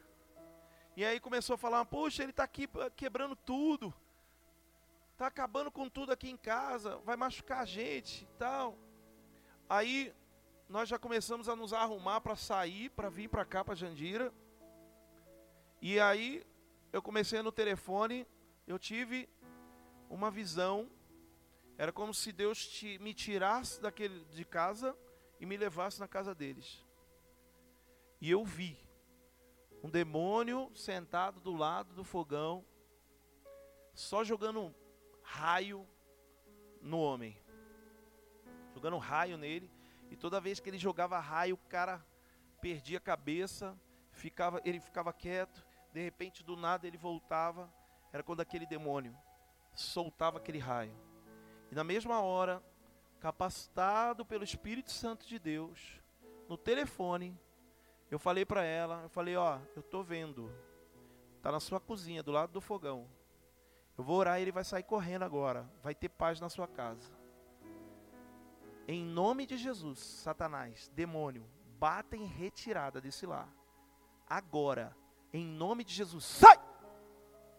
E 0.96 1.04
aí 1.04 1.20
começou 1.20 1.54
a 1.54 1.58
falar, 1.58 1.84
poxa, 1.84 2.24
ele 2.24 2.32
está 2.32 2.42
aqui 2.42 2.68
quebrando 2.96 3.36
tudo 3.36 3.94
está 5.20 5.26
acabando 5.26 5.70
com 5.70 5.86
tudo 5.86 6.12
aqui 6.12 6.30
em 6.30 6.36
casa, 6.36 6.96
vai 7.04 7.14
machucar 7.14 7.60
a 7.60 7.66
gente 7.66 8.24
e 8.24 8.38
tal. 8.38 8.78
Aí 9.68 10.14
nós 10.66 10.88
já 10.88 10.98
começamos 10.98 11.46
a 11.46 11.54
nos 11.54 11.74
arrumar 11.74 12.22
para 12.22 12.34
sair, 12.34 12.88
para 12.88 13.10
vir 13.10 13.28
para 13.28 13.44
cá, 13.44 13.62
para 13.62 13.74
Jandira. 13.74 14.32
E 15.82 16.00
aí 16.00 16.42
eu 16.90 17.02
comecei 17.02 17.42
no 17.42 17.52
telefone, 17.52 18.26
eu 18.66 18.78
tive 18.78 19.28
uma 20.08 20.30
visão. 20.30 20.90
Era 21.76 21.92
como 21.92 22.14
se 22.14 22.32
Deus 22.32 22.66
te, 22.66 22.98
me 22.98 23.12
tirasse 23.12 23.78
daquele 23.78 24.24
de 24.24 24.44
casa 24.46 24.96
e 25.38 25.44
me 25.44 25.58
levasse 25.58 26.00
na 26.00 26.08
casa 26.08 26.34
deles. 26.34 26.82
E 28.22 28.30
eu 28.30 28.42
vi 28.42 28.74
um 29.82 29.90
demônio 29.90 30.72
sentado 30.74 31.40
do 31.40 31.54
lado 31.54 31.92
do 31.92 32.04
fogão, 32.04 32.64
só 33.92 34.24
jogando 34.24 34.74
raio 35.30 35.86
no 36.82 36.98
homem. 36.98 37.36
Jogando 38.74 38.98
raio 38.98 39.36
nele. 39.36 39.70
E 40.10 40.16
toda 40.16 40.40
vez 40.40 40.58
que 40.58 40.68
ele 40.68 40.78
jogava 40.78 41.18
raio, 41.20 41.54
o 41.54 41.68
cara 41.68 42.04
perdia 42.60 42.98
a 42.98 43.00
cabeça, 43.00 43.78
ficava, 44.10 44.60
ele 44.64 44.80
ficava 44.80 45.12
quieto, 45.12 45.64
de 45.92 46.02
repente 46.02 46.42
do 46.42 46.56
nada 46.56 46.86
ele 46.86 46.98
voltava. 46.98 47.72
Era 48.12 48.22
quando 48.22 48.40
aquele 48.40 48.66
demônio 48.66 49.16
soltava 49.74 50.38
aquele 50.38 50.58
raio. 50.58 50.94
E 51.70 51.74
na 51.74 51.84
mesma 51.84 52.20
hora, 52.20 52.62
capacitado 53.20 54.26
pelo 54.26 54.42
Espírito 54.42 54.90
Santo 54.90 55.26
de 55.26 55.38
Deus, 55.38 56.00
no 56.48 56.58
telefone, 56.58 57.38
eu 58.10 58.18
falei 58.18 58.44
para 58.44 58.64
ela, 58.64 59.02
eu 59.04 59.08
falei, 59.08 59.36
ó, 59.36 59.60
eu 59.76 59.82
tô 59.82 60.02
vendo. 60.02 60.52
Tá 61.40 61.52
na 61.52 61.60
sua 61.60 61.78
cozinha, 61.78 62.22
do 62.22 62.32
lado 62.32 62.52
do 62.52 62.60
fogão. 62.60 63.08
Eu 63.96 64.04
vou 64.04 64.16
orar 64.16 64.38
e 64.38 64.42
ele 64.42 64.52
vai 64.52 64.64
sair 64.64 64.82
correndo 64.82 65.24
agora. 65.24 65.68
Vai 65.82 65.94
ter 65.94 66.08
paz 66.08 66.40
na 66.40 66.48
sua 66.48 66.66
casa. 66.66 67.10
Em 68.88 69.04
nome 69.04 69.46
de 69.46 69.56
Jesus, 69.56 69.98
Satanás, 69.98 70.90
demônio, 70.94 71.48
bata 71.78 72.16
em 72.16 72.24
retirada 72.24 73.00
desse 73.00 73.24
lar. 73.24 73.48
Agora, 74.26 74.96
em 75.32 75.44
nome 75.44 75.84
de 75.84 75.94
Jesus, 75.94 76.24
sai! 76.24 76.58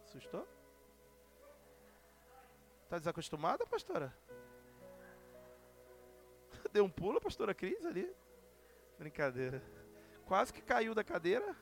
Assustou? 0.04 0.46
Está 2.84 2.98
desacostumada, 2.98 3.66
pastora? 3.66 4.14
Deu 6.72 6.84
um 6.84 6.90
pulo, 6.90 7.20
pastora 7.20 7.54
Cris, 7.54 7.84
ali? 7.86 8.14
Brincadeira. 8.98 9.62
Quase 10.26 10.52
que 10.52 10.60
caiu 10.60 10.94
da 10.94 11.02
cadeira. 11.02 11.56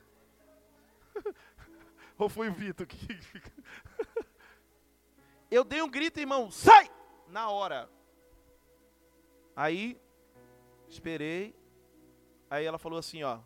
Ou 2.17 2.29
foi 2.29 2.49
o 2.49 2.53
Vitor 2.53 2.85
que 2.85 3.07
Eu 5.51 5.63
dei 5.65 5.81
um 5.81 5.89
grito, 5.89 6.17
irmão, 6.17 6.49
sai! 6.49 6.89
Na 7.27 7.49
hora. 7.49 7.89
Aí, 9.53 9.99
esperei. 10.87 11.53
Aí 12.49 12.65
ela 12.65 12.79
falou 12.79 12.97
assim, 12.97 13.21
ó. 13.21 13.41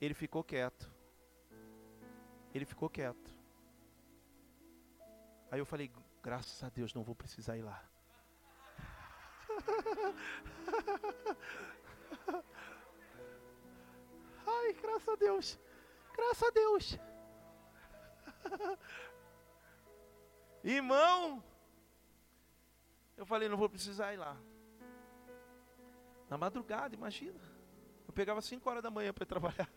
Ele 0.00 0.14
ficou 0.14 0.44
quieto. 0.44 0.88
Ele 2.54 2.64
ficou 2.64 2.88
quieto. 2.88 3.28
Aí 5.50 5.58
eu 5.58 5.66
falei, 5.66 5.90
graças 6.22 6.62
a 6.62 6.68
Deus, 6.68 6.94
não 6.94 7.02
vou 7.02 7.16
precisar 7.16 7.56
ir 7.56 7.62
lá. 7.62 7.82
Ai, 14.46 14.72
graças 14.80 15.08
a 15.08 15.16
Deus. 15.16 15.58
Graças 16.14 16.42
a 16.42 16.50
Deus. 16.50 16.98
Irmão, 20.64 21.42
eu 23.16 23.26
falei, 23.26 23.48
não 23.48 23.56
vou 23.56 23.68
precisar 23.68 24.14
ir 24.14 24.16
lá. 24.16 24.36
Na 26.28 26.38
madrugada, 26.38 26.94
imagina. 26.94 27.40
Eu 28.06 28.12
pegava 28.12 28.40
5 28.40 28.68
horas 28.68 28.82
da 28.82 28.90
manhã 28.90 29.12
para 29.12 29.26
trabalhar. 29.26 29.68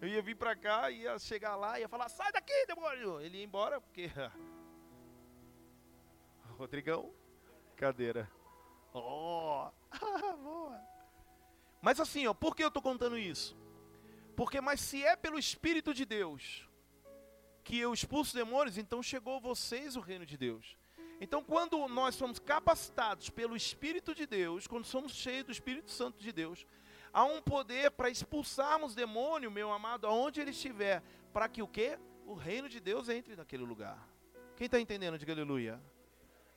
Eu 0.00 0.08
ia 0.08 0.22
vir 0.22 0.34
para 0.34 0.56
cá, 0.56 0.90
ia 0.90 1.18
chegar 1.18 1.54
lá, 1.54 1.78
ia 1.78 1.88
falar, 1.88 2.08
sai 2.08 2.32
daqui, 2.32 2.66
demônio. 2.66 3.20
Ele 3.20 3.38
ia 3.38 3.44
embora, 3.44 3.80
porque. 3.80 4.10
Rodrigão, 6.58 7.12
cadeira. 7.76 8.30
Oh, 8.92 9.70
boa. 10.42 10.80
Mas 11.80 12.00
assim, 12.00 12.26
ó, 12.26 12.34
por 12.34 12.56
que 12.56 12.64
eu 12.64 12.68
estou 12.68 12.82
contando 12.82 13.18
isso? 13.18 13.56
Porque, 14.36 14.60
mas 14.60 14.80
se 14.80 15.04
é 15.04 15.14
pelo 15.14 15.38
Espírito 15.38 15.92
de 15.92 16.04
Deus 16.04 16.68
que 17.62 17.78
eu 17.78 17.92
expulso 17.92 18.34
demônios, 18.34 18.78
então 18.78 19.02
chegou 19.02 19.40
vocês 19.40 19.96
o 19.96 20.00
reino 20.00 20.26
de 20.26 20.36
Deus. 20.36 20.76
Então, 21.20 21.42
quando 21.42 21.86
nós 21.86 22.16
somos 22.16 22.40
capacitados 22.40 23.30
pelo 23.30 23.56
Espírito 23.56 24.12
de 24.14 24.26
Deus, 24.26 24.66
quando 24.66 24.84
somos 24.84 25.12
cheios 25.12 25.44
do 25.44 25.52
Espírito 25.52 25.90
Santo 25.90 26.18
de 26.18 26.32
Deus, 26.32 26.66
há 27.12 27.24
um 27.24 27.40
poder 27.40 27.92
para 27.92 28.10
expulsarmos 28.10 28.94
demônio, 28.94 29.50
meu 29.50 29.72
amado, 29.72 30.06
aonde 30.06 30.40
ele 30.40 30.50
estiver, 30.50 31.00
para 31.32 31.48
que 31.48 31.62
o 31.62 31.68
quê? 31.68 31.96
O 32.26 32.34
reino 32.34 32.68
de 32.68 32.80
Deus 32.80 33.08
entre 33.08 33.36
naquele 33.36 33.62
lugar. 33.62 34.08
Quem 34.56 34.66
está 34.66 34.80
entendendo? 34.80 35.16
Diga 35.16 35.32
aleluia. 35.32 35.80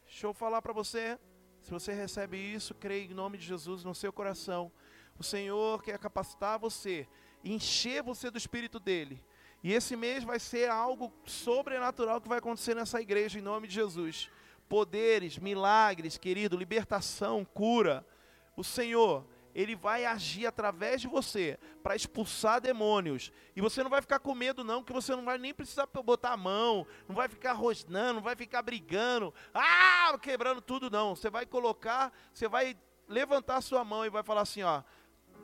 Deixa 0.05 0.25
eu 0.25 0.33
falar 0.33 0.61
para 0.61 0.73
você. 0.73 1.19
Se 1.61 1.71
você 1.71 1.93
recebe 1.93 2.37
isso, 2.37 2.73
creia 2.73 3.05
em 3.05 3.13
nome 3.13 3.37
de 3.37 3.45
Jesus 3.45 3.83
no 3.83 3.93
seu 3.93 4.11
coração. 4.11 4.71
O 5.17 5.23
Senhor 5.23 5.81
quer 5.81 5.97
capacitar 5.97 6.59
você, 6.59 7.07
encher 7.43 8.03
você 8.03 8.29
do 8.29 8.37
Espírito 8.37 8.79
dele. 8.79 9.23
E 9.65 9.73
esse 9.73 9.95
mês 9.95 10.23
vai 10.23 10.39
ser 10.39 10.69
algo 10.69 11.11
sobrenatural 11.25 12.21
que 12.21 12.29
vai 12.29 12.37
acontecer 12.37 12.75
nessa 12.75 13.01
igreja, 13.01 13.39
em 13.39 13.41
nome 13.41 13.67
de 13.67 13.73
Jesus 13.73 14.29
poderes, 14.67 15.37
milagres, 15.37 16.17
querido, 16.17 16.57
libertação, 16.57 17.45
cura. 17.45 18.05
O 18.55 18.63
Senhor, 18.63 19.25
ele 19.53 19.75
vai 19.75 20.05
agir 20.05 20.45
através 20.45 21.01
de 21.01 21.07
você 21.07 21.57
para 21.83 21.95
expulsar 21.95 22.61
demônios. 22.61 23.31
E 23.55 23.61
você 23.61 23.83
não 23.83 23.89
vai 23.89 24.01
ficar 24.01 24.19
com 24.19 24.33
medo, 24.33 24.63
não, 24.63 24.83
que 24.83 24.93
você 24.93 25.15
não 25.15 25.23
vai 25.23 25.37
nem 25.37 25.53
precisar 25.53 25.87
botar 25.87 26.31
a 26.31 26.37
mão, 26.37 26.85
não 27.07 27.15
vai 27.15 27.27
ficar 27.27 27.53
rosnando, 27.53 28.15
não 28.15 28.21
vai 28.21 28.35
ficar 28.35 28.61
brigando, 28.61 29.33
ah, 29.53 30.17
quebrando 30.21 30.61
tudo, 30.61 30.89
não. 30.89 31.15
Você 31.15 31.29
vai 31.29 31.45
colocar, 31.45 32.11
você 32.33 32.47
vai 32.47 32.77
levantar 33.07 33.57
a 33.57 33.61
sua 33.61 33.83
mão 33.83 34.05
e 34.05 34.09
vai 34.09 34.23
falar 34.23 34.41
assim: 34.41 34.63
ó, 34.63 34.81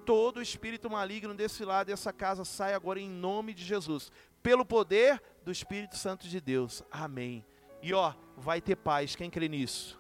todo 0.06 0.42
espírito 0.42 0.90
maligno 0.90 1.34
desse 1.34 1.64
lado 1.64 1.88
dessa 1.88 2.12
casa 2.12 2.44
sai 2.44 2.74
agora 2.74 3.00
em 3.00 3.10
nome 3.10 3.54
de 3.54 3.64
Jesus, 3.64 4.12
pelo 4.42 4.66
poder 4.66 5.22
do 5.44 5.52
Espírito 5.52 5.98
Santo 5.98 6.28
de 6.28 6.42
Deus. 6.42 6.84
Amém. 6.92 7.46
E 7.82 7.94
ó, 7.94 8.14
vai 8.36 8.62
ter 8.62 8.76
paz. 8.76 9.16
Quem 9.16 9.30
crê 9.30 9.48
nisso? 9.48 10.00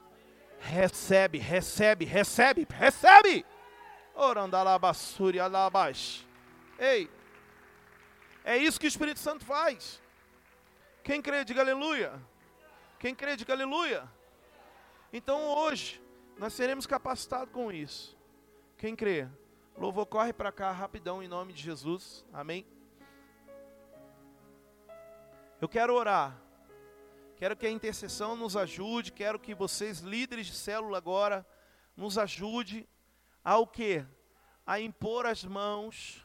Recebe, 0.60 1.38
recebe, 1.38 2.06
recebe, 2.06 2.68
recebe. 2.70 3.45
Orandalabassuri 4.14 5.39
alabash. 5.39 6.26
Ei, 6.78 7.10
é 8.43 8.58
isso 8.58 8.80
que 8.80 8.86
o 8.86 8.89
Espírito 8.89 9.20
Santo 9.20 9.45
faz. 9.45 10.02
Quem 11.04 11.22
crê, 11.22 11.43
diga 11.43 11.62
aleluia. 11.62 12.14
Quem 12.99 13.16
crê, 13.16 13.36
diga 13.36 13.54
aleluia. 13.54 14.08
Então 15.12 15.39
hoje, 15.47 16.02
nós 16.38 16.54
seremos 16.54 16.86
capacitados 16.86 17.54
com 17.54 17.72
isso. 17.72 18.18
Quem 18.78 18.95
crê? 18.95 19.28
Louvor, 19.78 20.06
corre 20.06 20.34
para 20.34 20.52
cá 20.52 20.72
rapidão 20.72 21.24
em 21.24 21.28
nome 21.28 21.54
de 21.54 21.64
Jesus. 21.64 22.26
Amém. 22.32 22.66
Eu 25.60 25.68
quero 25.70 25.94
orar. 25.94 26.40
Quero 27.36 27.56
que 27.56 27.66
a 27.66 27.72
intercessão 27.72 28.36
nos 28.36 28.56
ajude, 28.56 29.12
quero 29.12 29.40
que 29.40 29.56
vocês, 29.56 30.00
líderes 30.00 30.46
de 30.46 30.54
célula 30.54 30.98
agora, 30.98 31.46
nos 31.98 32.18
ajude 32.18 32.88
ao 33.44 33.66
que? 33.66 34.06
A 34.66 34.80
impor 34.80 35.26
as 35.26 35.44
mãos 35.44 36.24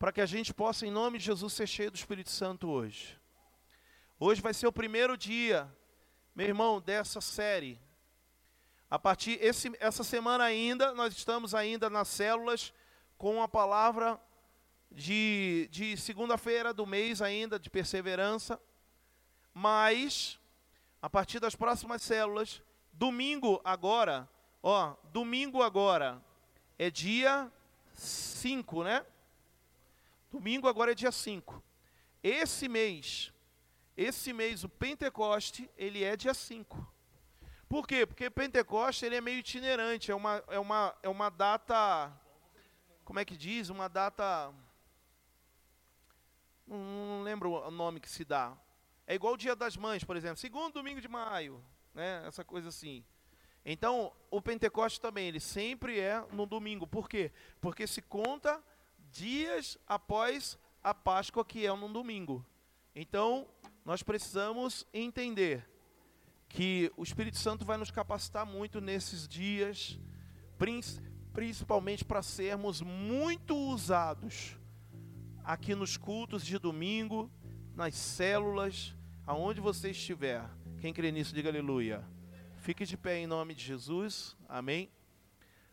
para 0.00 0.10
que 0.10 0.20
a 0.20 0.26
gente 0.26 0.52
possa, 0.52 0.86
em 0.86 0.90
nome 0.90 1.18
de 1.18 1.26
Jesus, 1.26 1.52
ser 1.52 1.66
cheio 1.66 1.90
do 1.90 1.96
Espírito 1.96 2.30
Santo 2.30 2.68
hoje. 2.68 3.20
Hoje 4.18 4.40
vai 4.40 4.54
ser 4.54 4.66
o 4.66 4.72
primeiro 4.72 5.16
dia, 5.16 5.72
meu 6.34 6.46
irmão, 6.46 6.80
dessa 6.80 7.20
série. 7.20 7.80
A 8.90 8.98
partir 8.98 9.38
esse, 9.40 9.70
essa 9.78 10.02
semana 10.02 10.42
ainda, 10.42 10.92
nós 10.92 11.14
estamos 11.14 11.54
ainda 11.54 11.88
nas 11.88 12.08
células 12.08 12.74
com 13.16 13.40
a 13.40 13.46
palavra 13.46 14.20
de, 14.90 15.68
de 15.70 15.96
segunda-feira 15.96 16.74
do 16.74 16.84
mês 16.84 17.22
ainda, 17.22 17.56
de 17.56 17.70
perseverança. 17.70 18.60
Mas, 19.54 20.40
a 21.00 21.08
partir 21.08 21.38
das 21.38 21.54
próximas 21.54 22.02
células, 22.02 22.60
domingo 22.92 23.60
agora, 23.64 24.28
ó, 24.60 24.96
domingo 25.12 25.62
agora 25.62 26.20
é 26.76 26.90
dia 26.90 27.48
5, 27.94 28.82
né? 28.82 29.06
Domingo 30.32 30.66
agora 30.66 30.90
é 30.90 30.94
dia 30.96 31.12
5. 31.12 31.62
Esse 32.24 32.68
mês, 32.68 33.32
esse 33.96 34.32
mês 34.32 34.64
o 34.64 34.68
Pentecoste, 34.68 35.70
ele 35.76 36.02
é 36.02 36.16
dia 36.16 36.34
5. 36.34 36.89
Por 37.70 37.86
quê? 37.86 38.04
Porque 38.04 38.28
Pentecoste 38.28 39.06
ele 39.06 39.14
é 39.14 39.20
meio 39.20 39.38
itinerante, 39.38 40.10
é 40.10 40.14
uma, 40.14 40.42
é 40.48 40.58
uma, 40.58 40.92
é 41.04 41.08
uma 41.08 41.30
data, 41.30 42.12
como 43.04 43.20
é 43.20 43.24
que 43.24 43.36
diz? 43.36 43.68
Uma 43.68 43.86
data, 43.86 44.52
não, 46.66 46.76
não 46.76 47.22
lembro 47.22 47.52
o 47.52 47.70
nome 47.70 48.00
que 48.00 48.10
se 48.10 48.24
dá, 48.24 48.58
é 49.06 49.14
igual 49.14 49.34
o 49.34 49.36
dia 49.36 49.54
das 49.54 49.76
mães, 49.76 50.02
por 50.02 50.16
exemplo, 50.16 50.36
segundo 50.38 50.72
domingo 50.72 51.00
de 51.00 51.06
maio, 51.06 51.64
né? 51.94 52.24
Essa 52.26 52.44
coisa 52.44 52.70
assim. 52.70 53.04
Então, 53.64 54.12
o 54.32 54.42
Pentecoste 54.42 55.00
também, 55.00 55.28
ele 55.28 55.38
sempre 55.38 56.00
é 56.00 56.26
no 56.32 56.46
domingo. 56.46 56.88
Por 56.88 57.08
quê? 57.08 57.30
Porque 57.60 57.86
se 57.86 58.02
conta 58.02 58.60
dias 59.12 59.78
após 59.86 60.58
a 60.82 60.92
Páscoa, 60.92 61.44
que 61.44 61.64
é 61.64 61.72
no 61.72 61.88
domingo. 61.88 62.44
Então, 62.96 63.46
nós 63.84 64.02
precisamos 64.02 64.84
entender 64.92 65.69
que 66.50 66.92
o 66.96 67.02
Espírito 67.04 67.38
Santo 67.38 67.64
vai 67.64 67.76
nos 67.76 67.92
capacitar 67.92 68.44
muito 68.44 68.80
nesses 68.80 69.26
dias, 69.26 69.98
principalmente 71.32 72.04
para 72.04 72.22
sermos 72.22 72.82
muito 72.82 73.56
usados 73.56 74.56
aqui 75.44 75.76
nos 75.76 75.96
cultos 75.96 76.44
de 76.44 76.58
domingo, 76.58 77.30
nas 77.74 77.94
células, 77.94 78.94
aonde 79.24 79.60
você 79.60 79.90
estiver. 79.90 80.44
Quem 80.80 80.92
crê 80.92 81.12
nisso, 81.12 81.32
diga 81.32 81.48
aleluia. 81.48 82.04
Fique 82.58 82.84
de 82.84 82.96
pé 82.96 83.18
em 83.18 83.28
nome 83.28 83.54
de 83.54 83.64
Jesus. 83.64 84.36
Amém. 84.48 84.90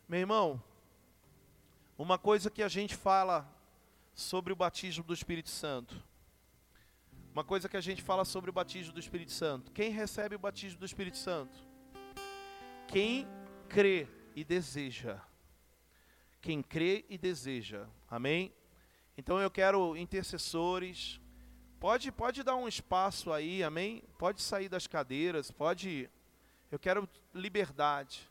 Meu 0.08 0.20
irmão, 0.20 0.62
uma 1.98 2.16
coisa 2.16 2.50
que 2.50 2.62
a 2.62 2.68
gente 2.68 2.94
fala 2.94 3.52
sobre 4.14 4.52
o 4.52 4.56
batismo 4.56 5.02
do 5.02 5.12
Espírito 5.12 5.50
Santo. 5.50 6.00
Uma 7.38 7.44
coisa 7.44 7.68
que 7.68 7.76
a 7.76 7.80
gente 7.80 8.02
fala 8.02 8.24
sobre 8.24 8.50
o 8.50 8.52
batismo 8.52 8.92
do 8.92 8.98
Espírito 8.98 9.30
Santo. 9.30 9.70
Quem 9.70 9.92
recebe 9.92 10.34
o 10.34 10.40
batismo 10.40 10.80
do 10.80 10.84
Espírito 10.84 11.16
Santo? 11.16 11.56
Quem 12.88 13.28
crê 13.68 14.08
e 14.34 14.42
deseja. 14.42 15.20
Quem 16.40 16.60
crê 16.60 17.04
e 17.08 17.16
deseja. 17.16 17.86
Amém? 18.10 18.52
Então 19.16 19.38
eu 19.38 19.52
quero 19.52 19.96
intercessores, 19.96 21.20
Pode, 21.78 22.10
pode 22.10 22.42
dar 22.42 22.56
um 22.56 22.66
espaço 22.66 23.32
aí, 23.32 23.62
amém? 23.62 24.02
Pode 24.18 24.42
sair 24.42 24.68
das 24.68 24.88
cadeiras, 24.88 25.48
pode. 25.48 26.10
Eu 26.72 26.78
quero 26.80 27.08
liberdade. 27.32 28.28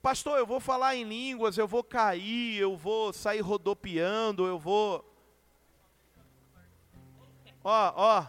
Pastor, 0.00 0.38
eu 0.38 0.46
vou 0.46 0.60
falar 0.60 0.94
em 0.94 1.02
línguas, 1.02 1.58
eu 1.58 1.66
vou 1.66 1.82
cair, 1.82 2.56
eu 2.56 2.76
vou 2.76 3.12
sair 3.12 3.40
rodopiando, 3.40 4.46
eu 4.46 4.60
vou. 4.60 5.07
Ó, 7.62 7.92
ó. 7.96 8.26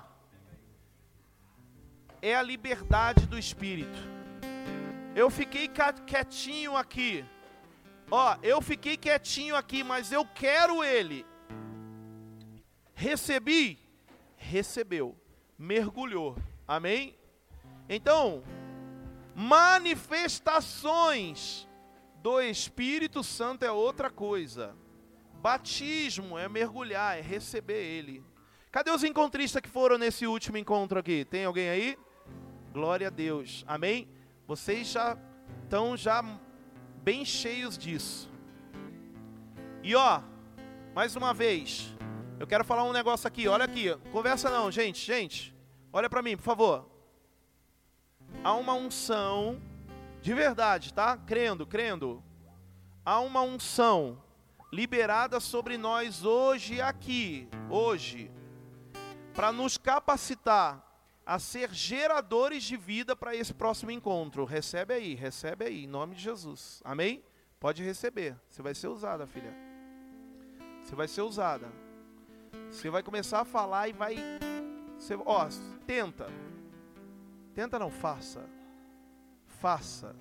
É 2.21 2.35
a 2.35 2.41
liberdade 2.41 3.25
do 3.25 3.37
espírito. 3.37 3.97
Eu 5.15 5.29
fiquei 5.29 5.69
quietinho 6.05 6.75
aqui. 6.75 7.23
Ó, 8.11 8.35
eu 8.41 8.61
fiquei 8.61 8.97
quietinho 8.97 9.55
aqui, 9.55 9.81
mas 9.83 10.11
eu 10.11 10.25
quero 10.25 10.83
ele. 10.83 11.25
Recebi, 12.93 13.79
recebeu, 14.35 15.15
mergulhou. 15.57 16.35
Amém? 16.67 17.15
Então, 17.87 18.43
manifestações 19.33 21.65
do 22.21 22.41
Espírito 22.41 23.23
Santo 23.23 23.63
é 23.63 23.71
outra 23.71 24.09
coisa. 24.09 24.75
Batismo 25.35 26.37
é 26.37 26.49
mergulhar, 26.49 27.17
é 27.17 27.21
receber 27.21 27.81
Ele. 27.81 28.21
Cadê 28.71 28.91
os 28.91 29.03
encontristas 29.03 29.63
que 29.63 29.67
foram 29.69 29.97
nesse 29.97 30.27
último 30.27 30.55
encontro 30.55 30.99
aqui? 30.99 31.25
Tem 31.25 31.43
alguém 31.43 31.69
aí? 31.69 31.97
Glória 32.71 33.07
a 33.07 33.09
Deus. 33.09 33.63
Amém? 33.67 34.07
Vocês 34.45 34.91
já 34.91 35.17
estão 35.63 35.97
já 35.97 36.23
bem 37.01 37.25
cheios 37.25 37.75
disso. 37.75 38.29
E 39.81 39.95
ó, 39.95 40.21
mais 40.93 41.15
uma 41.15 41.33
vez, 41.33 41.95
eu 42.39 42.45
quero 42.45 42.63
falar 42.63 42.83
um 42.83 42.93
negócio 42.93 43.27
aqui. 43.27 43.47
Olha 43.47 43.65
aqui, 43.65 43.95
conversa 44.11 44.51
não, 44.51 44.69
gente, 44.69 45.03
gente. 45.03 45.55
Olha 45.91 46.07
para 46.07 46.21
mim, 46.21 46.37
por 46.37 46.43
favor. 46.43 46.87
Há 48.43 48.53
uma 48.53 48.75
unção 48.75 49.59
de 50.21 50.31
verdade, 50.35 50.93
tá? 50.93 51.17
Crendo, 51.17 51.65
crendo. 51.65 52.23
Há 53.03 53.19
uma 53.19 53.41
unção 53.41 54.21
liberada 54.71 55.39
sobre 55.39 55.75
nós 55.75 56.23
hoje 56.23 56.79
aqui, 56.79 57.49
hoje, 57.67 58.31
para 59.33 59.51
nos 59.51 59.77
capacitar 59.77 60.85
a 61.25 61.37
ser 61.37 61.71
geradores 61.71 62.63
de 62.63 62.75
vida 62.75 63.15
para 63.15 63.35
esse 63.35 63.53
próximo 63.53 63.91
encontro. 63.91 64.45
Recebe 64.45 64.95
aí, 64.95 65.13
recebe 65.13 65.65
aí, 65.65 65.83
em 65.83 65.87
nome 65.87 66.15
de 66.15 66.21
Jesus. 66.21 66.81
Amém? 66.83 67.23
Pode 67.59 67.83
receber. 67.83 68.35
Você 68.49 68.61
vai 68.61 68.73
ser 68.73 68.87
usada, 68.87 69.27
filha. 69.27 69.53
Você 70.83 70.95
vai 70.95 71.07
ser 71.07 71.21
usada. 71.21 71.71
Você 72.71 72.89
vai 72.89 73.03
começar 73.03 73.41
a 73.41 73.45
falar 73.45 73.87
e 73.87 73.93
vai. 73.93 74.15
Você, 74.97 75.15
ó, 75.23 75.47
tenta. 75.85 76.27
Tenta 77.53 77.77
não, 77.77 77.91
faça. 77.91 78.43
Faça. 79.45 80.15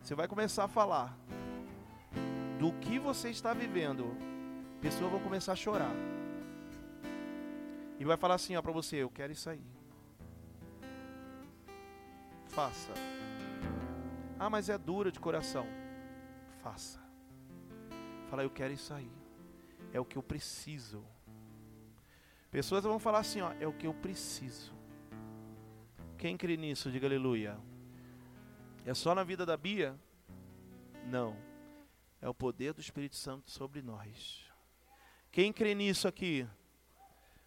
Você 0.00 0.14
vai 0.14 0.26
começar 0.26 0.64
a 0.64 0.68
falar 0.68 1.16
do 2.58 2.72
que 2.80 2.98
você 2.98 3.30
está 3.30 3.54
vivendo. 3.54 4.16
Pessoas 4.80 5.12
vão 5.12 5.20
começar 5.20 5.52
a 5.52 5.56
chorar. 5.56 5.92
E 7.98 8.04
vai 8.04 8.16
falar 8.16 8.34
assim, 8.34 8.56
ó, 8.56 8.62
para 8.62 8.72
você, 8.72 8.96
eu 8.96 9.10
quero 9.10 9.32
isso 9.32 9.50
aí. 9.50 9.64
Faça. 12.46 12.92
Ah, 14.38 14.48
mas 14.48 14.68
é 14.68 14.78
dura 14.78 15.10
de 15.10 15.18
coração. 15.18 15.66
Faça. 16.62 17.00
Fala, 18.30 18.42
eu 18.42 18.50
quero 18.50 18.72
isso 18.72 18.94
aí. 18.94 19.10
É 19.92 19.98
o 19.98 20.04
que 20.04 20.16
eu 20.16 20.22
preciso. 20.22 21.04
Pessoas 22.50 22.84
vão 22.84 22.98
falar 22.98 23.18
assim, 23.18 23.40
ó, 23.40 23.52
é 23.60 23.66
o 23.66 23.72
que 23.72 23.86
eu 23.86 23.94
preciso. 23.94 24.72
Quem 26.16 26.36
crê 26.36 26.56
nisso, 26.56 26.90
diga 26.90 27.06
aleluia. 27.06 27.58
É 28.84 28.94
só 28.94 29.14
na 29.14 29.22
vida 29.22 29.44
da 29.44 29.56
Bia? 29.56 29.98
Não. 31.06 31.36
É 32.20 32.28
o 32.28 32.34
poder 32.34 32.72
do 32.72 32.80
Espírito 32.80 33.16
Santo 33.16 33.50
sobre 33.50 33.82
nós. 33.82 34.44
Quem 35.30 35.52
crê 35.52 35.74
nisso 35.74 36.08
aqui? 36.08 36.46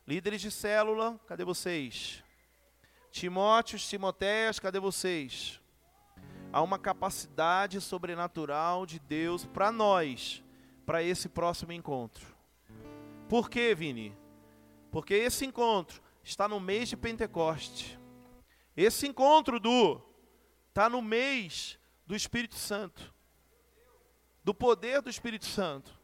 Líderes 0.07 0.41
de 0.41 0.49
célula, 0.49 1.19
cadê 1.27 1.45
vocês? 1.45 2.23
Timóteos, 3.11 3.87
Timoteias, 3.87 4.59
cadê 4.59 4.79
vocês? 4.79 5.61
Há 6.51 6.61
uma 6.61 6.79
capacidade 6.79 7.79
sobrenatural 7.79 8.85
de 8.85 8.99
Deus 8.99 9.45
para 9.45 9.71
nós, 9.71 10.43
para 10.85 11.03
esse 11.03 11.29
próximo 11.29 11.71
encontro. 11.71 12.35
Por 13.29 13.49
quê, 13.49 13.75
Vini? 13.75 14.15
Porque 14.91 15.13
esse 15.13 15.45
encontro 15.45 16.01
está 16.23 16.47
no 16.47 16.59
mês 16.59 16.89
de 16.89 16.97
Pentecoste. 16.97 17.99
Esse 18.75 19.07
encontro 19.07 19.59
do 19.59 20.01
está 20.69 20.89
no 20.89 21.01
mês 21.01 21.77
do 22.07 22.15
Espírito 22.15 22.55
Santo, 22.55 23.13
do 24.43 24.53
poder 24.53 25.01
do 25.01 25.09
Espírito 25.09 25.45
Santo. 25.45 25.97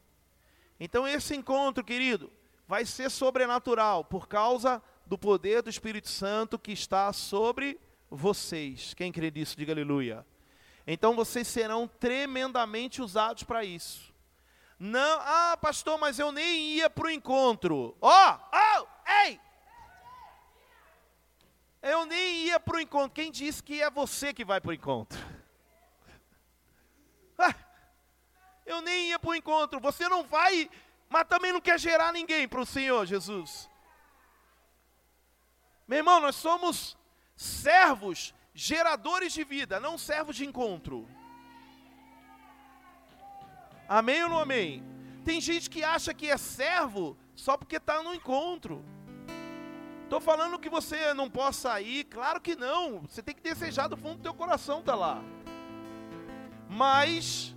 Então 0.80 1.08
esse 1.08 1.36
encontro, 1.36 1.84
querido, 1.84 2.32
vai 2.68 2.86
ser 2.86 3.10
sobrenatural 3.10 4.04
por 4.04 4.28
causa 4.28 4.82
do 5.06 5.18
poder 5.18 5.62
do 5.62 5.70
Espírito 5.70 6.10
Santo 6.10 6.60
que 6.60 6.72
está 6.72 7.12
sobre 7.14 7.80
vocês. 8.10 8.94
Quem 8.94 9.12
crê 9.12 9.32
nisso, 9.32 9.58
diga 9.58 9.72
aleluia. 9.72 10.26
Então 10.86 11.16
vocês 11.16 11.48
serão 11.48 11.88
tremendamente 11.88 13.02
usados 13.02 13.44
para 13.44 13.64
isso. 13.64 14.14
Não, 14.80 15.20
ah, 15.22 15.58
pastor, 15.60 15.98
mas 15.98 16.20
eu 16.20 16.32
nem 16.32 16.76
ia 16.76 16.90
para 16.90 17.08
o 17.08 17.10
encontro. 17.10 17.98
Ó, 18.00 18.34
oh, 18.34 18.82
oh, 18.82 18.88
ei! 19.24 19.40
Eu 21.82 22.06
nem 22.06 22.46
ia 22.46 22.60
para 22.60 22.78
o 22.78 22.80
encontro. 22.80 23.12
Quem 23.12 23.32
disse 23.32 23.64
que 23.64 23.82
é 23.82 23.90
você 23.90 24.34
que 24.34 24.46
vai 24.46 24.62
para 24.62 24.70
o 24.70 24.74
encontro? 24.74 25.18
Ah, 27.40 27.54
eu 28.66 28.82
nem 28.82 29.10
ia 29.10 29.20
para 29.20 29.30
o 29.30 29.36
encontro. 29.36 29.80
Você 29.80 30.10
não 30.10 30.24
vai, 30.24 30.68
mas 31.10 31.28
também 31.28 31.54
não 31.54 31.62
quer 31.62 31.80
gerar 31.80 32.12
ninguém 32.12 32.48
para 32.48 32.62
o 32.62 32.66
Senhor 32.66 33.06
Jesus. 33.06 33.70
Meu 35.88 36.00
irmão, 36.00 36.20
nós 36.20 36.36
somos 36.36 36.98
servos, 37.36 38.34
geradores 38.54 39.32
de 39.32 39.44
vida, 39.44 39.80
não 39.80 39.98
servos 39.98 40.36
de 40.36 40.46
encontro. 40.46 41.08
Amém 43.88 44.24
ou 44.24 44.30
não 44.30 44.40
amém? 44.40 44.84
Tem 45.24 45.40
gente 45.40 45.70
que 45.70 45.84
acha 45.84 46.14
que 46.14 46.30
é 46.30 46.38
servo 46.38 47.18
só 47.36 47.56
porque 47.56 47.78
está 47.78 48.04
no 48.04 48.14
encontro. 48.14 48.84
Estou 50.04 50.20
falando 50.20 50.60
que 50.60 50.70
você 50.70 51.14
não 51.14 51.30
possa 51.30 51.80
ir, 51.82 52.06
claro 52.06 52.40
que 52.40 52.56
não. 52.56 53.02
Você 53.02 53.22
tem 53.22 53.36
que 53.36 53.42
desejar 53.42 53.88
do 53.88 53.98
fundo 53.98 54.16
do 54.16 54.24
teu 54.24 54.34
coração 54.34 54.82
tá 54.82 54.96
lá. 54.96 55.22
Mas 56.70 57.54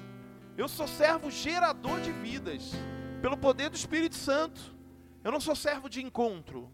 eu 0.56 0.68
sou 0.68 0.86
servo 0.86 1.30
gerador 1.30 2.00
de 2.00 2.12
vidas, 2.12 2.72
pelo 3.20 3.36
poder 3.36 3.68
do 3.68 3.76
Espírito 3.76 4.14
Santo. 4.14 4.74
Eu 5.22 5.30
não 5.30 5.40
sou 5.40 5.54
servo 5.54 5.88
de 5.88 6.02
encontro. 6.02 6.70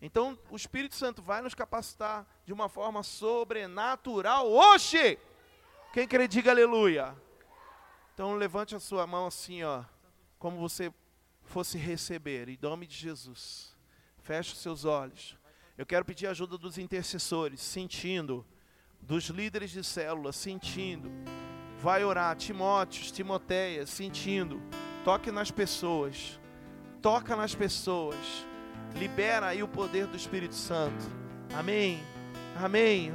Então, 0.00 0.38
o 0.50 0.56
Espírito 0.56 0.94
Santo 0.94 1.22
vai 1.22 1.40
nos 1.40 1.54
capacitar 1.54 2.26
de 2.44 2.52
uma 2.52 2.68
forma 2.68 3.02
sobrenatural 3.02 4.50
hoje. 4.50 5.18
Quem 5.92 6.06
quer 6.06 6.26
diga 6.26 6.50
aleluia. 6.50 7.16
Então, 8.12 8.34
levante 8.34 8.74
a 8.74 8.80
sua 8.80 9.06
mão 9.06 9.26
assim, 9.26 9.62
ó, 9.62 9.84
como 10.38 10.58
você 10.58 10.92
fosse 11.44 11.78
receber, 11.78 12.48
em 12.48 12.58
nome 12.60 12.86
de 12.86 12.96
Jesus. 12.96 13.76
Feche 14.18 14.52
os 14.52 14.58
seus 14.58 14.84
olhos. 14.84 15.36
Eu 15.78 15.86
quero 15.86 16.04
pedir 16.04 16.26
a 16.26 16.30
ajuda 16.30 16.58
dos 16.58 16.78
intercessores, 16.78 17.60
sentindo, 17.60 18.44
dos 19.00 19.24
líderes 19.28 19.70
de 19.70 19.82
célula, 19.82 20.32
sentindo. 20.32 21.10
Vai 21.78 22.04
orar, 22.04 22.36
Timóteos, 22.36 23.10
Timoteias, 23.10 23.88
sentindo. 23.88 24.60
Toque 25.04 25.30
nas 25.30 25.50
pessoas. 25.50 26.40
Toca 27.00 27.34
nas 27.34 27.54
pessoas. 27.54 28.16
Libera 28.94 29.46
aí 29.48 29.62
o 29.62 29.68
poder 29.68 30.06
do 30.06 30.16
Espírito 30.16 30.54
Santo. 30.54 31.04
Amém. 31.56 32.02
Amém. 32.62 33.10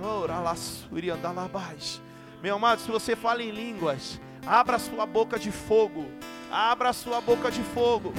Meu 2.42 2.56
amado, 2.56 2.82
se 2.82 2.92
você 2.92 3.16
fala 3.16 3.42
em 3.42 3.52
línguas, 3.52 4.20
abra 4.46 4.78
sua 4.80 5.06
boca 5.06 5.40
de 5.40 5.52
fogo. 5.52 6.06
Abra 6.52 6.94
sua 6.94 7.22
boca 7.22 7.50
de 7.50 7.62
fogo. 7.64 8.14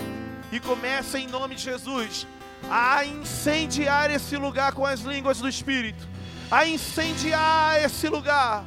E 0.51 0.59
comece 0.59 1.19
em 1.19 1.27
nome 1.27 1.55
de 1.55 1.63
Jesus 1.63 2.27
a 2.71 3.05
incendiar 3.05 4.11
esse 4.11 4.37
lugar 4.37 4.73
com 4.73 4.85
as 4.85 5.01
línguas 5.01 5.39
do 5.39 5.49
Espírito, 5.49 6.09
a 6.51 6.67
incendiar 6.67 7.85
esse 7.85 8.09
lugar. 8.09 8.65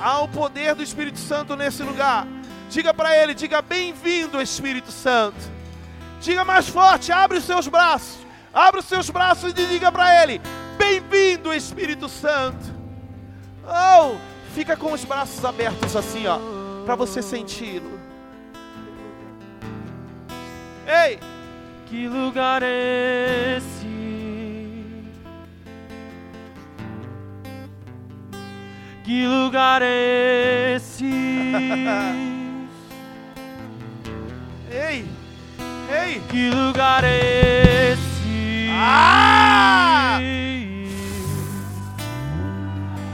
Há 0.00 0.20
o 0.20 0.28
poder 0.28 0.74
do 0.74 0.82
Espírito 0.82 1.18
Santo 1.18 1.56
nesse 1.56 1.82
lugar. 1.82 2.26
Diga 2.70 2.92
para 2.92 3.16
ele, 3.16 3.34
diga 3.34 3.62
bem-vindo, 3.62 4.40
Espírito 4.40 4.92
Santo. 4.92 5.38
Diga 6.20 6.44
mais 6.44 6.68
forte, 6.68 7.12
abre 7.12 7.38
os 7.38 7.44
seus 7.44 7.68
braços. 7.68 8.18
Abre 8.52 8.80
os 8.80 8.86
seus 8.86 9.10
braços 9.10 9.52
e 9.52 9.66
diga 9.66 9.92
para 9.92 10.22
ele: 10.22 10.40
Bem-vindo, 10.78 11.52
Espírito 11.52 12.08
Santo. 12.08 12.74
Oh, 13.64 14.16
fica 14.54 14.76
com 14.76 14.92
os 14.92 15.04
braços 15.04 15.44
abertos 15.44 15.94
assim, 15.96 16.26
ó, 16.26 16.38
para 16.84 16.94
você 16.94 17.20
senti-lo. 17.20 18.00
Ei! 20.86 21.18
Que 21.86 22.08
lugar 22.08 22.62
é 22.64 23.58
esse? 23.58 23.85
Que 29.06 29.24
lugar 29.24 29.82
é 29.82 30.74
esse? 30.74 31.04
ei! 34.68 35.06
Ei! 35.88 36.20
Que 36.28 36.50
lugar 36.50 37.04
é 37.04 37.92
esse? 37.92 38.68
Ah! 38.72 40.18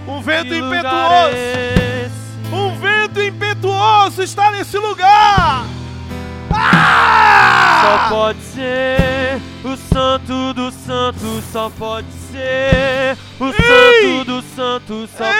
Um 0.08 0.22
vento 0.22 0.48
que 0.48 0.56
impetuoso! 0.56 1.36
É 1.36 2.08
um 2.50 2.74
vento 2.78 3.20
impetuoso 3.20 4.22
está 4.22 4.50
nesse 4.50 4.78
lugar! 4.78 5.66
Só 7.82 8.08
pode 8.08 8.40
ser 8.40 9.42
o 9.64 9.76
santo 9.76 10.52
do 10.54 10.70
santo 10.70 11.42
só 11.52 11.70
pode 11.70 12.10
ser. 12.30 13.16
O 13.38 13.46
Ei! 13.46 13.52
santo 13.52 14.24
do 14.24 14.31
santo 14.54 15.08
só 15.16 15.24
Ei! 15.24 15.32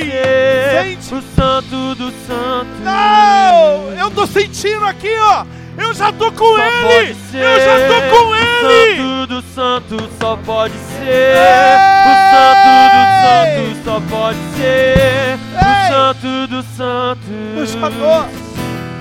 pode 0.00 0.10
ser. 0.10 0.82
Sente. 0.82 1.14
O 1.14 1.22
santo 1.34 1.94
do 1.94 2.10
santo. 2.26 2.66
Não! 2.82 3.92
Eu 3.98 4.10
tô 4.10 4.26
sentindo 4.26 4.84
aqui, 4.84 5.12
ó! 5.20 5.44
Eu 5.78 5.92
já 5.92 6.10
tô 6.12 6.32
com 6.32 6.56
Só 6.56 6.64
ele! 6.64 7.16
Eu 7.34 7.60
já 7.60 7.76
tô 7.86 8.00
com 8.16 8.24
O 8.30 8.34
ele! 8.34 8.96
santo 8.96 9.26
do 9.26 9.42
santo 9.54 10.10
só 10.20 10.36
pode 10.38 10.74
ser. 10.74 11.36
Ei! 11.36 11.76
O 12.06 12.14
santo 12.32 12.68
do 12.96 13.02
santo 13.22 13.84
só 13.84 14.00
pode 14.16 14.38
ser. 14.56 15.38
Ei! 15.38 15.38
O 15.58 15.92
santo 15.92 16.46
do 16.48 16.62
santo. 16.76 17.30
Eu 17.56 17.66
já 17.66 17.90
tô. 17.90 18.46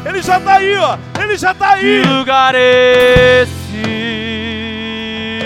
Ele 0.09 0.21
já 0.21 0.39
tá 0.39 0.53
aí, 0.57 0.77
ó! 0.77 0.97
Ele 1.19 1.37
já 1.37 1.53
tá 1.53 1.69
aí! 1.71 1.81
Que 2.03 2.07
lugar 2.07 2.53
é 2.55 3.41
esse? 3.41 3.55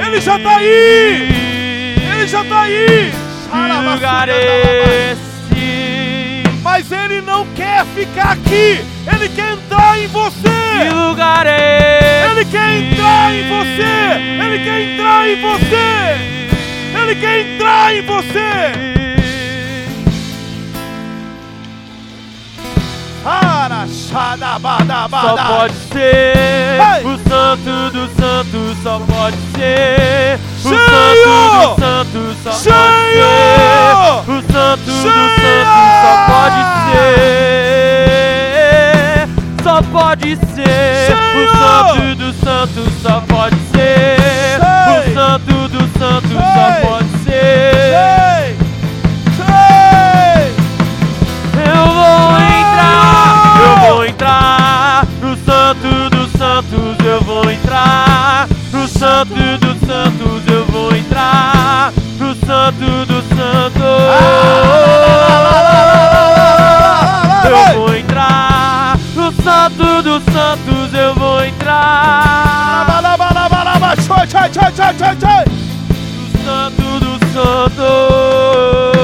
Ele 0.05 0.19
já 0.19 0.37
tá 0.39 0.57
aí! 0.57 1.95
Ele 2.11 2.27
já 2.27 2.43
tá 2.43 2.61
aí! 2.61 3.13
Que 3.51 3.89
lugar 3.93 4.29
é 4.29 5.11
esse? 5.11 6.43
Mas 6.61 6.91
ele 6.91 7.21
não 7.21 7.45
quer 7.55 7.85
ficar 7.95 8.33
aqui! 8.33 8.81
Ele 9.11 9.29
quer 9.29 9.53
entrar 9.53 9.97
em 9.97 10.01
Que 10.03 10.07
você! 10.07 10.89
lugar 10.93 11.45
é 11.47 11.99
esse? 11.99 12.31
Ele 12.31 12.45
quer 12.45 12.73
entrar 12.75 13.33
em 13.33 13.49
você! 13.49 14.43
Ele 14.45 14.63
quer 14.63 14.81
entrar 14.81 15.27
em 15.27 15.41
você! 15.41 16.99
Ele 17.01 17.15
quer 17.15 17.39
entrar 17.41 17.95
em 17.95 18.05
você! 18.05 18.89
Só 25.21 25.37
pode 25.47 25.73
ser 25.91 27.05
o 27.05 27.17
santo 27.29 27.91
do 27.91 28.07
santo, 28.19 28.75
só 28.83 28.99
pode 28.99 29.37
ser 29.55 30.39
o 30.59 30.69
Cheio! 30.69 31.75
santo 31.79 32.11
do 32.11 32.33
santo, 32.35 32.35
só 32.43 32.51
Cheio! 32.51 32.73
pode 32.73 33.49
ser 33.55 34.31
o 34.31 34.33
santo 34.51 34.83
do 34.83 34.91
Cheio! 34.91 35.39
santo, 35.39 35.79
só 36.03 36.13
pode 36.27 36.61
ser, 39.05 39.27
só 39.63 39.81
pode 39.81 40.35
ser 40.35 41.07
Cheio! 41.07 41.43
o 41.43 41.51
santo 41.57 42.15
do 42.15 42.29
santo, 42.33 42.79
só 43.01 43.15
pode 43.21 43.55
ser 43.71 44.59
o 44.59 45.13
santo 45.13 45.53
do 45.69 45.81
santo, 45.99 46.27
só 46.27 46.87
pode 46.87 47.09
ser. 47.23 48.55
Eu 51.65 51.85
vou 51.85 52.39
entrar, 52.39 53.27
eu 53.61 53.73
vou 53.93 54.05
entrar 54.05 55.05
no 55.21 55.35
santo 55.37 56.09
dos 56.09 56.31
santos, 56.33 57.05
eu 57.05 57.21
vou 57.21 57.49
entrar 57.51 58.47
no 58.73 58.87
santo 58.87 59.33
dos 59.33 59.79
santos, 59.87 60.43
vou 60.89 60.97
entrar 60.97 61.93
no 62.17 62.33
santo 62.35 63.05
dos 63.05 63.23
santos. 63.29 63.83
Eu 67.45 67.79
vou 67.79 67.95
entrar 67.95 68.97
no 69.15 69.31
santo 69.43 70.01
dos 70.01 70.23
santos, 70.33 70.93
eu 70.93 71.13
vou 71.15 71.45
entrar. 71.45 72.87
No 76.97 77.19
santo 77.33 78.98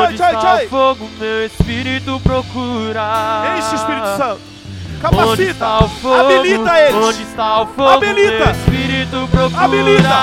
Onde 0.00 0.14
tchai, 0.16 0.34
está 0.34 0.40
tchai. 0.40 0.66
o 0.66 0.68
fogo? 0.68 1.08
Meu 1.18 1.46
espírito 1.46 2.20
procura. 2.20 3.56
Enche, 3.58 3.74
Espírito 3.74 4.16
Santo! 4.16 4.40
Onde 5.04 5.16
Capacita! 5.16 5.50
está 5.50 5.78
o 5.84 5.88
fogo? 5.88 6.14
Habilita 6.14 6.80
eles! 6.80 6.94
Onde 6.94 7.22
está 7.22 7.60
o 7.60 7.66
fogo? 7.66 7.88
Habilita! 7.90 8.44
Meu 8.44 8.50
espírito 8.52 9.28
procura. 9.30 9.64
Habilita! 9.64 10.14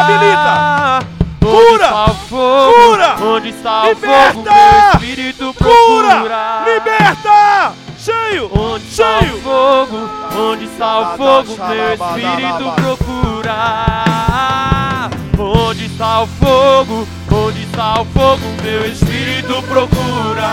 Habilita! 0.00 1.06
Onde 1.46 1.66
Cura! 1.68 1.94
o? 1.94 2.72
Cura! 2.74 3.16
Onde 3.24 3.48
está 3.50 3.82
o 3.84 3.88
Liberta! 3.88 4.32
fogo? 4.32 4.42
Meu 4.42 4.90
espírito 5.00 5.54
procura. 5.54 6.16
Cura! 6.20 6.64
Liberta! 6.66 7.72
Cheio! 7.98 8.50
Onde 8.52 8.84
está 8.88 9.18
o 9.20 9.40
fogo? 9.42 10.10
Onde 10.38 10.64
está 10.64 10.98
o 11.00 11.16
fogo? 11.16 11.56
Meu 11.68 11.94
espírito 11.94 12.72
procura. 12.76 13.56
Onde 15.38 15.86
está 15.86 16.22
o 16.22 16.26
fogo? 16.26 17.06
Onde 17.30 17.62
está 17.62 18.00
o 18.00 18.04
fogo? 18.06 18.42
Meu 18.62 18.86
espírito 18.86 19.62
procura. 19.62 20.48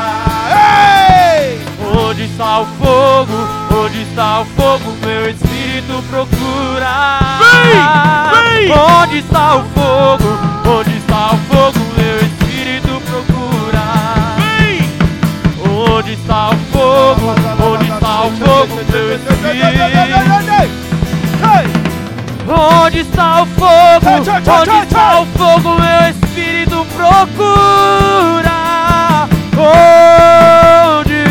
Ei! 0.50 1.62
Onde 1.96 2.26
está 2.26 2.60
o 2.62 2.66
fogo? 2.66 3.34
Onde 3.76 4.02
está 4.04 4.42
o 4.42 4.46
fogo? 4.46 4.98
Meu 5.06 5.30
espírito 5.30 6.04
procura. 6.10 7.20
Vem! 7.40 8.68
Vem! 8.68 8.72
Onde 8.72 9.18
está 9.20 9.56
o 9.56 9.64
fogo? 9.70 10.30
Onde 10.68 10.98
está 10.98 11.34
o 11.34 11.38
fogo? 11.38 11.80
Meu 11.98 12.18
espírito 12.18 13.02
procura. 13.02 13.86
Vem! 14.38 14.90
Onde 15.70 16.14
está 16.14 16.50
o 16.50 16.56
fogo? 16.72 17.36
Onde 17.64 17.86
está 17.92 18.24
o 18.24 18.32
fogo? 18.32 18.76
Meu 18.92 19.16
espírito. 19.16 19.44
Onde 22.46 23.00
está 23.00 23.42
o 23.42 23.46
fogo? 23.46 24.10
Onde 24.62 24.78
está 24.84 25.22
o 25.22 25.26
fogo? 25.26 25.70
Meu 25.80 26.10
espírito 26.10 26.63
procura. 26.96 28.60
Onde? 29.58 31.24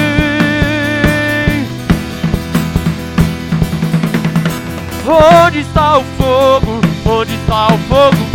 Onde 5.07 5.61
está 5.61 5.99
o 5.99 6.05
fogo? 6.19 6.81
Onde 7.05 7.35
está 7.35 7.67
o 7.67 7.79
fogo? 7.89 8.32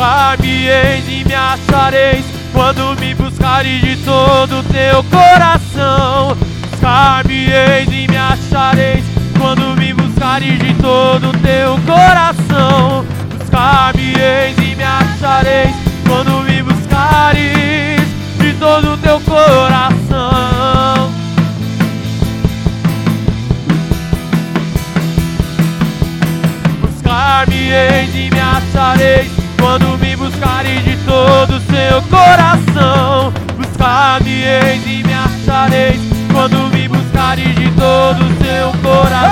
Buscar-me-eis 0.00 1.04
e 1.08 1.24
me 1.28 1.34
achareis 1.34 2.24
quando 2.54 2.98
me 2.98 3.14
buscares 3.14 3.82
de 3.82 3.96
todo 3.96 4.60
o 4.60 4.62
teu 4.62 5.04
coração. 5.04 6.38
Buscar-me-eis 6.70 7.86
e 7.86 8.08
me 8.08 8.16
achareis 8.16 9.04
quando 9.38 9.76
me 9.76 9.92
buscares 9.92 10.58
de 10.58 10.72
todo 10.80 11.28
o 11.28 11.32
teu 11.40 11.78
coração. 11.80 13.04
Buscar-me-eis 13.38 14.56
e 14.56 14.74
me 14.74 14.82
achareis 14.82 15.76
quando 16.08 16.44
me 16.44 16.62
buscares 16.62 18.00
de 18.38 18.54
todo 18.54 18.94
o 18.94 18.96
teu 18.96 19.20
coração. 19.20 21.12
Buscar-me-eis 26.80 28.14
e 28.14 28.30
me 28.30 28.40
achareis 28.40 29.39
quando 29.70 29.98
me 29.98 30.16
buscares 30.16 30.82
de 30.82 30.96
todo 31.04 31.56
o 31.56 31.60
seu 31.60 32.02
coração. 32.10 33.32
Buscar-me-eis 33.56 34.84
e 34.84 35.04
me 35.04 35.14
achareis 35.14 36.00
quando 36.32 36.56
me 36.74 36.88
buscares 36.88 37.54
de 37.54 37.70
todo 37.76 38.20
o 38.20 38.44
seu 38.44 38.72
coração. 38.82 39.30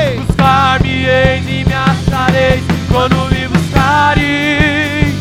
Ei! 0.00 0.20
Buscar-me-eis 0.20 1.44
e 1.46 1.64
me 1.66 1.74
achareis 1.74 2.62
quando 2.90 3.16
me 3.30 3.48
buscares. 3.48 5.14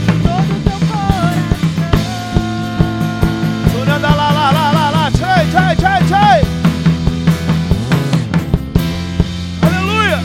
Suranda 3.74 4.08
lá, 4.08 4.32
lá, 4.32 4.52
lá. 4.52 5.12
Aleluia! 9.62 10.24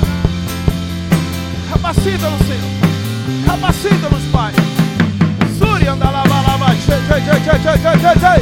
Capacita-nos, 1.68 2.46
Senhor. 2.46 2.73
Capacita-nos, 3.54 4.24
pais. 4.32 4.56
Suri 5.56 5.86
andalaba 5.86 6.42
lava, 6.42 6.74
che, 6.74 6.98
che, 7.06 7.22
che, 7.22 7.40
che, 7.40 7.54
che, 7.62 7.78
che, 7.78 7.92
che, 8.00 8.12
che. 8.18 8.34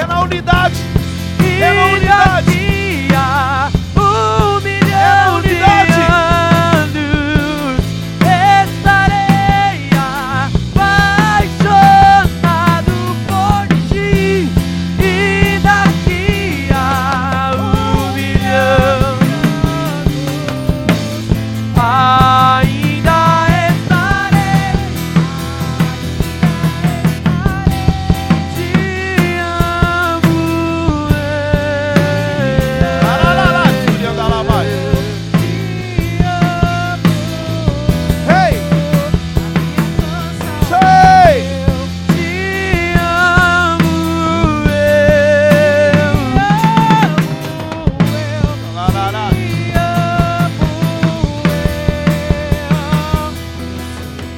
É 0.00 0.04
na 0.04 0.22
unidade. 0.22 0.74
É 1.38 1.72
na 1.72 1.84
unidade. 1.86 2.54